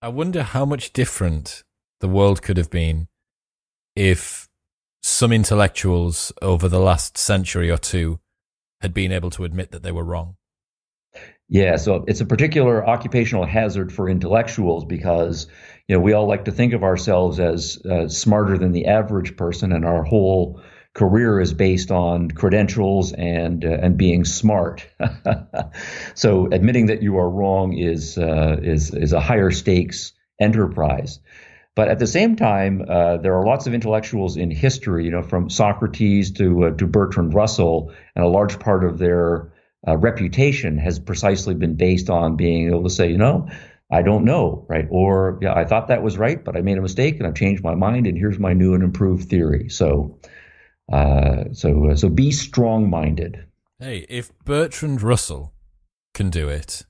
I 0.00 0.08
wonder 0.08 0.42
how 0.42 0.64
much 0.64 0.92
different 0.92 1.64
the 2.00 2.08
world 2.08 2.42
could 2.42 2.56
have 2.56 2.70
been 2.70 3.08
if 3.94 4.48
some 5.02 5.32
intellectuals 5.32 6.32
over 6.42 6.68
the 6.68 6.80
last 6.80 7.16
century 7.16 7.70
or 7.70 7.78
two 7.78 8.18
had 8.80 8.92
been 8.92 9.12
able 9.12 9.30
to 9.30 9.44
admit 9.44 9.70
that 9.70 9.82
they 9.82 9.92
were 9.92 10.04
wrong. 10.04 10.36
Yeah, 11.48 11.76
so 11.76 12.04
it's 12.08 12.20
a 12.20 12.26
particular 12.26 12.86
occupational 12.86 13.46
hazard 13.46 13.92
for 13.92 14.08
intellectuals 14.08 14.84
because 14.84 15.46
you 15.86 15.94
know 15.94 16.00
we 16.00 16.12
all 16.12 16.26
like 16.26 16.46
to 16.46 16.50
think 16.50 16.72
of 16.72 16.82
ourselves 16.82 17.38
as 17.38 17.80
uh, 17.86 18.08
smarter 18.08 18.58
than 18.58 18.72
the 18.72 18.86
average 18.86 19.36
person, 19.36 19.70
and 19.70 19.84
our 19.84 20.02
whole 20.02 20.60
career 20.92 21.40
is 21.40 21.54
based 21.54 21.92
on 21.92 22.30
credentials 22.30 23.12
and 23.12 23.64
uh, 23.64 23.78
and 23.80 23.96
being 23.96 24.24
smart. 24.24 24.88
so 26.14 26.46
admitting 26.50 26.86
that 26.86 27.02
you 27.02 27.16
are 27.18 27.30
wrong 27.30 27.74
is 27.74 28.18
uh, 28.18 28.56
is 28.60 28.92
is 28.92 29.12
a 29.12 29.20
higher 29.20 29.52
stakes 29.52 30.14
enterprise. 30.40 31.20
But 31.76 31.88
at 31.88 31.98
the 31.98 32.06
same 32.06 32.36
time, 32.36 32.84
uh, 32.88 33.18
there 33.18 33.36
are 33.36 33.44
lots 33.44 33.66
of 33.66 33.74
intellectuals 33.74 34.38
in 34.38 34.50
history, 34.50 35.04
you 35.04 35.10
know, 35.10 35.22
from 35.22 35.50
Socrates 35.50 36.32
to 36.32 36.64
uh, 36.64 36.70
to 36.70 36.86
Bertrand 36.86 37.34
Russell, 37.34 37.92
and 38.16 38.24
a 38.24 38.28
large 38.28 38.58
part 38.58 38.82
of 38.82 38.98
their 38.98 39.52
uh, 39.86 39.96
reputation 39.98 40.78
has 40.78 40.98
precisely 40.98 41.54
been 41.54 41.74
based 41.74 42.08
on 42.08 42.34
being 42.34 42.68
able 42.68 42.82
to 42.84 42.90
say, 42.90 43.10
you 43.10 43.18
know, 43.18 43.46
I 43.92 44.00
don't 44.00 44.24
know, 44.24 44.64
right? 44.68 44.86
Or 44.90 45.38
yeah, 45.42 45.52
I 45.54 45.66
thought 45.66 45.88
that 45.88 46.02
was 46.02 46.16
right, 46.16 46.42
but 46.42 46.56
I 46.56 46.62
made 46.62 46.78
a 46.78 46.82
mistake 46.82 47.18
and 47.18 47.26
I've 47.26 47.34
changed 47.34 47.62
my 47.62 47.74
mind, 47.74 48.06
and 48.06 48.16
here's 48.16 48.38
my 48.38 48.54
new 48.54 48.72
and 48.72 48.82
improved 48.82 49.28
theory. 49.28 49.68
So, 49.68 50.18
uh, 50.90 51.44
so, 51.52 51.90
uh, 51.90 51.96
so 51.96 52.08
be 52.08 52.32
strong-minded. 52.32 53.44
Hey, 53.78 54.06
if 54.08 54.32
Bertrand 54.46 55.02
Russell 55.02 55.52
can 56.14 56.30
do 56.30 56.48
it, 56.48 56.85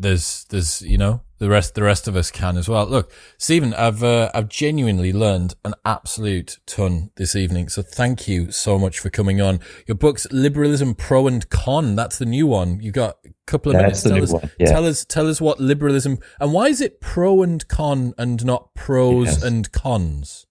there's 0.00 0.44
there's 0.50 0.82
you 0.82 0.98
know 0.98 1.22
the 1.38 1.48
rest 1.48 1.74
the 1.74 1.82
rest 1.82 2.06
of 2.06 2.16
us 2.16 2.30
can 2.30 2.56
as 2.56 2.68
well. 2.68 2.86
Look, 2.86 3.12
Stephen, 3.38 3.74
I've 3.74 4.02
uh, 4.02 4.30
I've 4.34 4.48
genuinely 4.48 5.12
learned 5.12 5.54
an 5.64 5.74
absolute 5.84 6.58
ton 6.66 7.10
this 7.16 7.34
evening. 7.34 7.68
So 7.68 7.82
thank 7.82 8.28
you 8.28 8.50
so 8.50 8.78
much 8.78 8.98
for 8.98 9.10
coming 9.10 9.40
on. 9.40 9.60
Your 9.86 9.96
book's 9.96 10.26
Liberalism 10.30 10.94
Pro 10.94 11.26
and 11.26 11.48
Con. 11.48 11.96
That's 11.96 12.18
the 12.18 12.26
new 12.26 12.46
one. 12.46 12.80
You 12.80 12.92
got 12.92 13.16
a 13.24 13.30
couple 13.46 13.72
of 13.72 13.78
That's 13.78 14.04
minutes. 14.04 14.30
tell 14.30 14.38
us, 14.38 14.50
yeah. 14.58 14.66
tell 14.66 14.86
us 14.86 15.04
tell 15.04 15.28
us 15.28 15.40
what 15.40 15.60
liberalism 15.60 16.18
and 16.40 16.52
why 16.52 16.68
is 16.68 16.80
it 16.80 17.00
pro 17.00 17.42
and 17.42 17.66
con 17.68 18.14
and 18.18 18.44
not 18.44 18.74
pros 18.74 19.26
yes. 19.26 19.42
and 19.42 19.72
cons? 19.72 20.46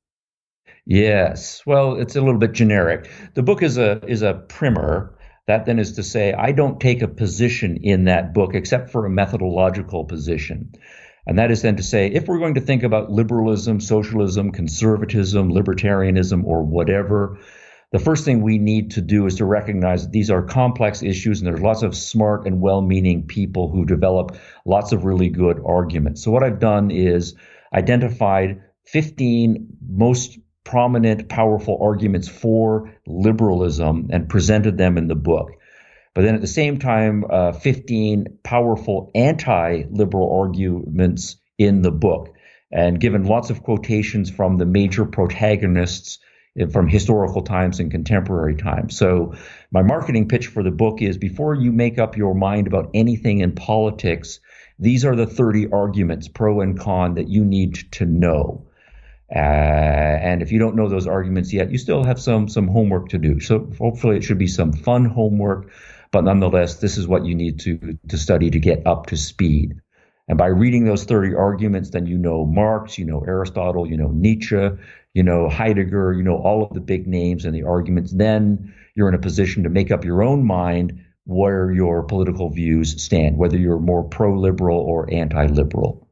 Yes. 0.86 1.62
Well, 1.68 2.00
it's 2.00 2.16
a 2.16 2.22
little 2.22 2.40
bit 2.40 2.54
generic. 2.54 3.12
The 3.36 3.44
book 3.44 3.62
is 3.62 3.78
a 3.78 4.04
is 4.08 4.24
a 4.24 4.34
primer 4.48 5.16
that 5.50 5.66
then 5.66 5.80
is 5.80 5.94
to 5.94 6.04
say, 6.04 6.32
I 6.32 6.52
don't 6.52 6.80
take 6.80 7.02
a 7.02 7.08
position 7.08 7.78
in 7.82 8.04
that 8.04 8.36
book 8.36 8.54
except 8.54 8.92
for 8.92 9.08
a 9.08 9.10
methodological 9.10 10.06
position. 10.06 10.74
And 11.26 11.40
that 11.40 11.50
is 11.50 11.64
then 11.64 11.78
to 11.78 11.84
say, 11.84 12.06
if 12.06 12.28
we're 12.28 12.38
going 12.38 12.54
to 12.54 12.62
think 12.62 12.84
about 12.84 13.12
liberalism, 13.12 13.80
socialism, 13.80 14.52
conservatism, 14.52 15.52
libertarianism, 15.52 16.44
or 16.46 16.62
whatever, 16.62 17.40
the 17.92 17.98
first 17.98 18.26
thing 18.26 18.44
we 18.44 18.60
need 18.60 18.92
to 18.92 19.02
do 19.02 19.26
is 19.26 19.38
to 19.38 19.46
recognize 19.46 20.04
that 20.04 20.12
these 20.12 20.30
are 20.30 20.44
complex 20.44 21.02
issues 21.02 21.40
and 21.40 21.48
there's 21.48 21.62
lots 21.62 21.82
of 21.82 21.96
smart 21.96 22.46
and 22.46 22.62
well 22.62 22.84
meaning 22.84 23.26
people 23.26 23.72
who 23.72 23.86
develop 23.86 24.38
lots 24.66 24.92
of 24.92 25.04
really 25.04 25.30
good 25.30 25.60
arguments. 25.66 26.24
So, 26.24 26.30
what 26.30 26.44
I've 26.44 26.60
done 26.60 26.92
is 26.92 27.34
identified 27.74 28.62
15 28.86 29.78
most 29.90 30.38
prominent, 30.70 31.28
powerful 31.28 31.80
arguments 31.82 32.28
for 32.28 32.94
liberalism 33.08 34.10
and 34.12 34.30
presented 34.30 34.78
them 34.78 35.00
in 35.00 35.08
the 35.08 35.16
book. 35.16 35.54
But 36.14 36.22
then 36.22 36.36
at 36.36 36.42
the 36.42 36.48
same 36.48 36.78
time, 36.78 37.26
uh, 37.28 37.54
15 37.54 38.40
powerful 38.44 39.10
anti 39.16 39.86
liberal 39.90 40.32
arguments 40.40 41.38
in 41.58 41.82
the 41.82 41.92
book, 41.92 42.36
and 42.72 43.00
given 43.00 43.24
lots 43.24 43.50
of 43.50 43.64
quotations 43.64 44.30
from 44.30 44.58
the 44.58 44.66
major 44.68 45.06
protagonists 45.06 46.20
from 46.72 46.88
historical 46.88 47.42
times 47.42 47.80
and 47.80 47.90
contemporary 47.90 48.56
times. 48.56 48.96
So, 48.96 49.34
my 49.72 49.82
marketing 49.82 50.28
pitch 50.28 50.48
for 50.48 50.62
the 50.62 50.72
book 50.72 51.02
is 51.02 51.18
before 51.18 51.56
you 51.56 51.72
make 51.72 51.98
up 51.98 52.16
your 52.16 52.36
mind 52.36 52.68
about 52.68 52.92
anything 52.94 53.40
in 53.40 53.54
politics, 53.54 54.40
these 54.78 55.04
are 55.04 55.16
the 55.16 55.26
30 55.26 55.72
arguments, 55.72 56.28
pro 56.28 56.62
and 56.62 56.80
con, 56.80 57.16
that 57.16 57.28
you 57.28 57.44
need 57.44 57.92
to 57.94 58.06
know. 58.06 58.69
Uh, 59.34 59.38
and 59.38 60.42
if 60.42 60.52
you 60.52 60.58
don't 60.58 60.76
know 60.76 60.90
those 60.90 61.08
arguments 61.08 61.54
yet, 61.54 61.72
you 61.72 61.78
still 61.78 62.04
have 62.04 62.20
some 62.20 62.48
some 62.50 62.68
homework 62.68 63.10
to 63.10 63.18
do. 63.18 63.40
So 63.40 63.70
hopefully 63.78 64.18
it 64.18 64.24
should 64.24 64.40
be 64.40 64.48
some 64.48 64.74
fun 64.74 65.06
homework, 65.06 65.72
but 66.12 66.24
nonetheless, 66.24 66.78
this 66.78 66.98
is 66.98 67.08
what 67.08 67.26
you 67.26 67.36
need 67.36 67.60
to 67.62 67.98
to 68.08 68.18
study 68.18 68.50
to 68.50 68.60
get 68.60 68.88
up 68.88 69.08
to 69.08 69.18
speed. 69.18 69.82
And 70.28 70.38
by 70.38 70.48
reading 70.48 70.86
those 70.86 71.06
30 71.06 71.36
arguments, 71.36 71.90
then 71.90 72.06
you 72.06 72.18
know 72.18 72.46
Marx, 72.46 72.98
you 72.98 73.06
know 73.06 73.24
Aristotle, 73.28 73.88
you 73.88 73.98
know 73.98 74.10
Nietzsche, 74.12 74.70
you 75.14 75.24
know 75.24 75.48
Heidegger, 75.48 76.14
you 76.14 76.24
know 76.24 76.38
all 76.38 76.64
of 76.64 76.74
the 76.74 76.82
big 76.82 77.08
names 77.08 77.46
and 77.46 77.54
the 77.54 77.64
arguments. 77.64 78.12
Then 78.12 78.74
you're 78.96 79.10
in 79.10 79.16
a 79.16 79.20
position 79.20 79.64
to 79.64 79.70
make 79.70 79.92
up 79.92 80.06
your 80.06 80.24
own 80.24 80.46
mind 80.46 81.06
where 81.26 81.72
your 81.72 82.04
political 82.04 82.50
views 82.50 83.04
stand, 83.04 83.38
whether 83.38 83.58
you're 83.58 83.80
more 83.80 84.04
pro-liberal 84.04 84.80
or 84.80 85.14
anti-liberal. 85.14 86.09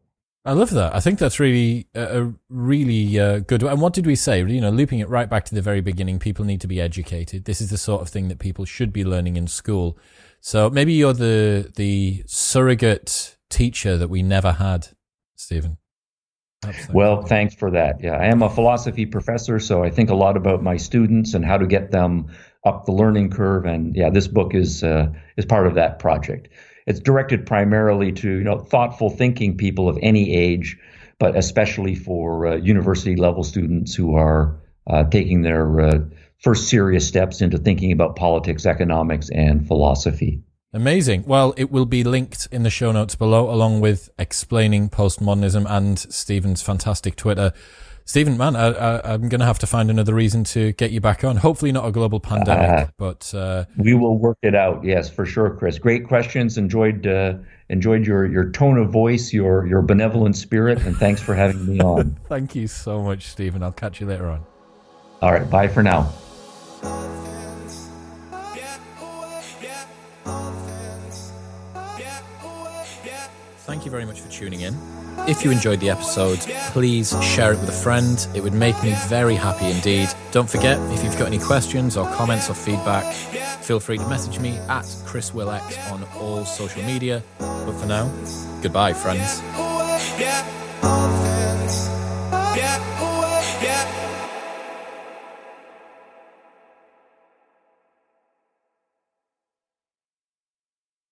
I 0.47 0.53
love 0.53 0.69
that. 0.69 0.95
I 0.95 1.01
think 1.01 1.19
that's 1.19 1.41
really 1.41 1.87
a 1.93 2.31
really 2.47 3.19
uh, 3.19 3.39
good. 3.39 3.63
And 3.63 3.81
what 3.81 3.91
did 3.91 4.05
we 4.05 4.15
say? 4.15 4.39
You 4.39 4.61
know, 4.61 4.69
looping 4.69 4.99
it 4.99 5.09
right 5.09 5.29
back 5.29 5.43
to 5.45 5.53
the 5.53 5.61
very 5.61 5.81
beginning. 5.81 6.19
People 6.19 6.45
need 6.45 6.61
to 6.61 6.67
be 6.67 6.79
educated. 6.79 7.43
This 7.43 7.59
is 7.59 7.69
the 7.69 7.77
sort 7.77 8.01
of 8.01 8.07
thing 8.07 8.29
that 8.29 8.39
people 8.39 8.63
should 8.63 8.93
be 8.93 9.03
learning 9.03 9.35
in 9.35 9.47
school. 9.47 9.97
So 10.39 10.69
maybe 10.69 10.93
you're 10.93 11.11
the 11.11 11.73
the 11.75 12.23
surrogate 12.27 13.35
teacher 13.49 13.97
that 13.97 14.07
we 14.07 14.23
never 14.23 14.53
had, 14.53 14.87
Stephen. 15.35 15.79
Absolutely. 16.63 16.95
Well, 16.95 17.21
thanks 17.23 17.53
for 17.53 17.69
that. 17.71 18.01
Yeah, 18.01 18.15
I 18.15 18.27
am 18.27 18.41
a 18.41 18.49
philosophy 18.49 19.05
professor, 19.05 19.59
so 19.59 19.83
I 19.83 19.89
think 19.89 20.09
a 20.09 20.15
lot 20.15 20.37
about 20.37 20.63
my 20.63 20.77
students 20.77 21.33
and 21.33 21.43
how 21.43 21.57
to 21.57 21.67
get 21.67 21.91
them 21.91 22.31
up 22.63 22.85
the 22.85 22.93
learning 22.93 23.31
curve. 23.31 23.65
And 23.65 23.97
yeah, 23.97 24.09
this 24.09 24.29
book 24.29 24.55
is 24.55 24.81
uh, 24.81 25.11
is 25.35 25.45
part 25.45 25.67
of 25.67 25.75
that 25.75 25.99
project. 25.99 26.47
It's 26.87 26.99
directed 26.99 27.45
primarily 27.45 28.13
to 28.13 28.29
you 28.29 28.43
know 28.43 28.57
thoughtful 28.57 29.09
thinking 29.09 29.57
people 29.57 29.89
of 29.89 29.99
any 30.01 30.33
age, 30.33 30.77
but 31.19 31.35
especially 31.35 31.95
for 31.95 32.47
uh, 32.47 32.55
university 32.55 33.15
level 33.15 33.43
students 33.43 33.93
who 33.93 34.15
are 34.15 34.59
uh, 34.87 35.03
taking 35.03 35.41
their 35.41 35.81
uh, 35.81 35.99
first 36.39 36.69
serious 36.69 37.07
steps 37.07 37.41
into 37.41 37.57
thinking 37.57 37.91
about 37.91 38.15
politics, 38.15 38.65
economics, 38.65 39.29
and 39.29 39.67
philosophy. 39.67 40.41
Amazing. 40.73 41.23
Well, 41.25 41.53
it 41.57 41.71
will 41.71 41.85
be 41.85 42.03
linked 42.03 42.47
in 42.51 42.63
the 42.63 42.69
show 42.69 42.91
notes 42.91 43.15
below, 43.15 43.49
along 43.49 43.81
with 43.81 44.09
explaining 44.19 44.89
postmodernism 44.89 45.65
and 45.69 45.97
Stephen's 45.97 46.61
fantastic 46.61 47.15
Twitter. 47.15 47.53
Stephen, 48.07 48.37
man, 48.37 48.55
I, 48.55 49.15
am 49.15 49.27
going 49.27 49.41
to 49.41 49.45
have 49.45 49.59
to 49.59 49.67
find 49.67 49.91
another 49.91 50.13
reason 50.13 50.45
to 50.45 50.71
get 50.71 50.91
you 50.91 51.01
back 51.01 51.25
on. 51.25 51.35
Hopefully, 51.35 51.73
not 51.73 51.85
a 51.85 51.91
global 51.91 52.21
pandemic, 52.21 52.87
uh, 52.87 52.87
but 52.97 53.33
uh, 53.35 53.65
we 53.77 53.95
will 53.95 54.17
work 54.17 54.37
it 54.41 54.55
out. 54.55 54.81
Yes, 54.85 55.09
for 55.09 55.25
sure, 55.25 55.49
Chris. 55.49 55.77
Great 55.77 56.07
questions. 56.07 56.57
Enjoyed 56.57 57.05
uh, 57.05 57.33
enjoyed 57.67 58.07
your 58.07 58.25
your 58.25 58.49
tone 58.51 58.77
of 58.77 58.91
voice, 58.91 59.33
your 59.33 59.67
your 59.67 59.81
benevolent 59.81 60.37
spirit, 60.37 60.81
and 60.83 60.95
thanks 60.95 61.19
for 61.21 61.35
having 61.35 61.67
me 61.67 61.81
on. 61.81 62.17
Thank 62.29 62.55
you 62.55 62.67
so 62.67 63.03
much, 63.03 63.25
Stephen. 63.25 63.61
I'll 63.61 63.73
catch 63.73 63.99
you 63.99 64.07
later 64.07 64.29
on. 64.29 64.45
All 65.21 65.33
right. 65.33 65.49
Bye 65.49 65.67
for 65.67 65.83
now. 65.83 66.03
Thank 73.65 73.83
you 73.83 73.91
very 73.91 74.05
much 74.05 74.21
for 74.21 74.31
tuning 74.31 74.61
in. 74.61 74.96
If 75.25 75.43
you 75.43 75.51
enjoyed 75.51 75.79
the 75.79 75.89
episode, 75.89 76.39
please 76.71 77.15
share 77.23 77.53
it 77.53 77.59
with 77.59 77.69
a 77.69 77.73
friend. 77.73 78.27
It 78.33 78.43
would 78.43 78.53
make 78.53 78.81
me 78.83 78.93
very 79.07 79.35
happy 79.35 79.69
indeed. 79.69 80.09
Don't 80.31 80.49
forget, 80.49 80.79
if 80.93 81.03
you've 81.03 81.17
got 81.17 81.27
any 81.27 81.39
questions 81.39 81.97
or 81.97 82.05
comments 82.13 82.49
or 82.49 82.53
feedback, 82.53 83.13
feel 83.61 83.79
free 83.79 83.97
to 83.97 84.07
message 84.07 84.39
me 84.39 84.57
at 84.69 84.85
Chris 85.05 85.31
Willex 85.31 85.77
on 85.91 86.03
all 86.19 86.45
social 86.45 86.83
media. 86.83 87.23
But 87.39 87.73
for 87.73 87.85
now, 87.85 88.09
goodbye, 88.61 88.93
friends. 88.93 89.41